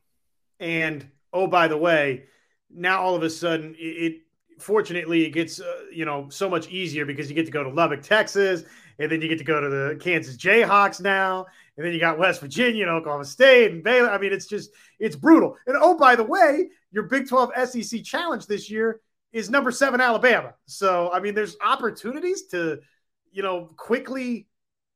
And 0.60 1.08
oh, 1.32 1.46
by 1.46 1.66
the 1.66 1.78
way, 1.78 2.24
now 2.70 3.00
all 3.00 3.16
of 3.16 3.22
a 3.22 3.30
sudden 3.30 3.74
it, 3.78 3.82
it 3.82 4.20
fortunately 4.58 5.24
it 5.24 5.30
gets 5.30 5.60
uh, 5.60 5.84
you 5.90 6.04
know 6.04 6.28
so 6.28 6.48
much 6.48 6.68
easier 6.68 7.06
because 7.06 7.28
you 7.28 7.34
get 7.34 7.46
to 7.46 7.52
go 7.52 7.64
to 7.64 7.70
Lubbock, 7.70 8.02
Texas, 8.02 8.64
and 8.98 9.10
then 9.10 9.22
you 9.22 9.28
get 9.28 9.38
to 9.38 9.44
go 9.44 9.60
to 9.60 9.68
the 9.68 9.98
Kansas 10.00 10.36
Jayhawks 10.36 11.00
now, 11.00 11.46
and 11.76 11.86
then 11.86 11.92
you 11.92 12.00
got 12.00 12.18
West 12.18 12.40
Virginia 12.40 12.82
and 12.84 12.92
Oklahoma 12.92 13.24
State 13.24 13.70
and 13.70 13.82
Baylor. 13.82 14.10
I 14.10 14.18
mean, 14.18 14.32
it's 14.32 14.46
just 14.46 14.70
it's 14.98 15.16
brutal. 15.16 15.56
And 15.66 15.76
oh, 15.80 15.96
by 15.96 16.16
the 16.16 16.24
way, 16.24 16.68
your 16.90 17.04
Big 17.04 17.28
12 17.28 17.50
SEC 17.68 18.02
challenge 18.02 18.46
this 18.46 18.70
year 18.70 19.00
is 19.32 19.50
number 19.50 19.70
seven 19.70 20.00
Alabama. 20.00 20.54
So 20.66 21.10
I 21.12 21.20
mean, 21.20 21.34
there's 21.34 21.56
opportunities 21.62 22.46
to 22.48 22.80
you 23.32 23.42
know, 23.42 23.70
quickly, 23.76 24.48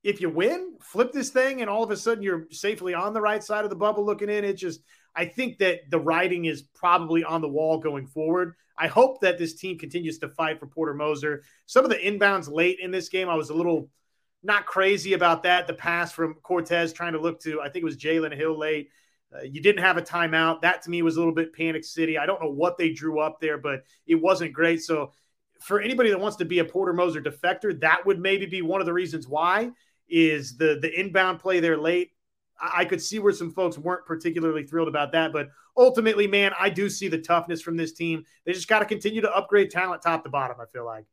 if 0.02 0.20
you 0.20 0.30
win, 0.30 0.74
flip 0.80 1.12
this 1.12 1.30
thing, 1.30 1.60
and 1.60 1.70
all 1.70 1.84
of 1.84 1.90
a 1.90 1.96
sudden 1.96 2.22
you're 2.22 2.46
safely 2.50 2.94
on 2.94 3.14
the 3.14 3.20
right 3.20 3.42
side 3.42 3.64
of 3.64 3.70
the 3.70 3.76
bubble 3.76 4.04
looking 4.04 4.28
in. 4.28 4.44
It 4.44 4.54
just, 4.54 4.80
I 5.14 5.26
think 5.26 5.58
that 5.58 5.90
the 5.90 6.00
writing 6.00 6.46
is 6.46 6.62
probably 6.74 7.24
on 7.24 7.40
the 7.40 7.48
wall 7.48 7.78
going 7.78 8.06
forward. 8.06 8.54
I 8.78 8.86
hope 8.86 9.20
that 9.20 9.38
this 9.38 9.54
team 9.54 9.78
continues 9.78 10.18
to 10.18 10.28
fight 10.28 10.58
for 10.58 10.66
Porter 10.66 10.94
Moser. 10.94 11.42
Some 11.66 11.84
of 11.84 11.90
the 11.90 11.96
inbounds 11.96 12.50
late 12.50 12.78
in 12.80 12.90
this 12.90 13.08
game, 13.08 13.28
I 13.28 13.34
was 13.34 13.50
a 13.50 13.54
little 13.54 13.88
not 14.42 14.66
crazy 14.66 15.12
about 15.12 15.42
that. 15.44 15.66
The 15.66 15.74
pass 15.74 16.12
from 16.12 16.34
Cortes 16.42 16.92
trying 16.92 17.12
to 17.12 17.20
look 17.20 17.40
to, 17.42 17.60
I 17.60 17.64
think 17.64 17.82
it 17.82 17.84
was 17.84 17.96
Jalen 17.96 18.36
Hill 18.36 18.58
late. 18.58 18.88
Uh, 19.34 19.42
you 19.42 19.62
didn't 19.62 19.82
have 19.82 19.96
a 19.96 20.02
timeout. 20.02 20.60
That 20.62 20.82
to 20.82 20.90
me 20.90 21.02
was 21.02 21.16
a 21.16 21.20
little 21.20 21.34
bit 21.34 21.54
panic 21.54 21.84
city. 21.84 22.18
I 22.18 22.26
don't 22.26 22.42
know 22.42 22.50
what 22.50 22.76
they 22.76 22.90
drew 22.90 23.20
up 23.20 23.40
there, 23.40 23.56
but 23.56 23.84
it 24.06 24.16
wasn't 24.16 24.52
great. 24.52 24.82
So 24.82 25.12
for 25.60 25.80
anybody 25.80 26.10
that 26.10 26.20
wants 26.20 26.36
to 26.38 26.44
be 26.44 26.58
a 26.58 26.64
Porter 26.64 26.92
Moser 26.92 27.22
defector, 27.22 27.78
that 27.80 28.04
would 28.04 28.18
maybe 28.18 28.46
be 28.46 28.62
one 28.62 28.80
of 28.80 28.86
the 28.86 28.92
reasons 28.92 29.28
why 29.28 29.70
is 30.08 30.56
the 30.56 30.78
the 30.80 31.00
inbound 31.00 31.38
play 31.38 31.60
there 31.60 31.78
late. 31.78 32.10
I, 32.62 32.84
could 32.84 33.02
see 33.02 33.18
where 33.18 33.32
some 33.32 33.52
folks 33.52 33.76
weren't 33.76 34.06
particularly 34.06 34.64
thrilled 34.64 34.88
about 34.88 35.12
that, 35.12 35.32
but 35.32 35.48
ultimately, 35.76 36.26
man, 36.26 36.52
I 36.58 36.70
do 36.70 36.88
see 36.88 37.08
the 37.08 37.18
toughness 37.18 37.60
from 37.60 37.76
this 37.76 37.92
team. 37.92 38.24
They 38.44 38.52
just 38.52 38.68
got 38.68 38.78
to 38.78 38.84
continue 38.84 39.20
to 39.20 39.34
upgrade 39.34 39.70
talent 39.70 40.02
top 40.02 40.24
to 40.24 40.30
bottom. 40.30 40.56
I 40.60 40.66
feel 40.66 40.84
like. 40.84 41.04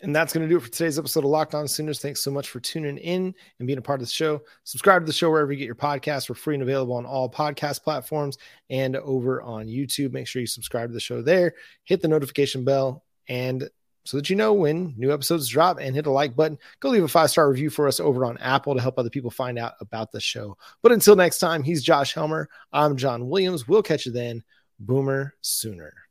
And 0.00 0.14
that's 0.14 0.32
going 0.32 0.46
to 0.46 0.48
do 0.48 0.58
it 0.58 0.62
for 0.62 0.68
today's 0.68 0.98
episode 0.98 1.24
of 1.24 1.30
Locked 1.30 1.54
On 1.54 1.66
Sooners. 1.66 2.00
Thanks 2.00 2.22
so 2.22 2.30
much 2.30 2.50
for 2.50 2.60
tuning 2.60 2.98
in 2.98 3.34
and 3.58 3.66
being 3.66 3.78
a 3.78 3.82
part 3.82 4.00
of 4.00 4.06
the 4.06 4.12
show. 4.12 4.42
Subscribe 4.62 5.02
to 5.02 5.06
the 5.06 5.12
show 5.12 5.28
wherever 5.28 5.50
you 5.50 5.58
get 5.58 5.66
your 5.66 5.74
podcasts. 5.74 6.28
We're 6.28 6.36
free 6.36 6.54
and 6.54 6.62
available 6.62 6.94
on 6.94 7.04
all 7.04 7.28
podcast 7.28 7.82
platforms 7.82 8.38
and 8.70 8.94
over 8.94 9.42
on 9.42 9.66
YouTube. 9.66 10.12
Make 10.12 10.28
sure 10.28 10.40
you 10.40 10.46
subscribe 10.46 10.90
to 10.90 10.94
the 10.94 11.00
show 11.00 11.20
there. 11.20 11.54
Hit 11.82 12.00
the 12.00 12.06
notification 12.06 12.64
bell 12.64 13.04
and 13.28 13.68
so 14.08 14.16
that 14.16 14.30
you 14.30 14.36
know 14.36 14.54
when 14.54 14.94
new 14.96 15.12
episodes 15.12 15.46
drop 15.48 15.78
and 15.78 15.94
hit 15.94 16.06
a 16.06 16.10
like 16.10 16.34
button. 16.34 16.56
Go 16.80 16.88
leave 16.88 17.04
a 17.04 17.08
five 17.08 17.28
star 17.28 17.46
review 17.46 17.68
for 17.68 17.86
us 17.86 18.00
over 18.00 18.24
on 18.24 18.38
Apple 18.38 18.74
to 18.74 18.80
help 18.80 18.98
other 18.98 19.10
people 19.10 19.30
find 19.30 19.58
out 19.58 19.74
about 19.82 20.12
the 20.12 20.20
show. 20.20 20.56
But 20.80 20.92
until 20.92 21.14
next 21.14 21.40
time, 21.40 21.62
he's 21.62 21.82
Josh 21.82 22.14
Helmer. 22.14 22.48
I'm 22.72 22.96
John 22.96 23.28
Williams. 23.28 23.68
We'll 23.68 23.82
catch 23.82 24.06
you 24.06 24.12
then. 24.12 24.44
Boomer 24.80 25.34
Sooner. 25.42 26.07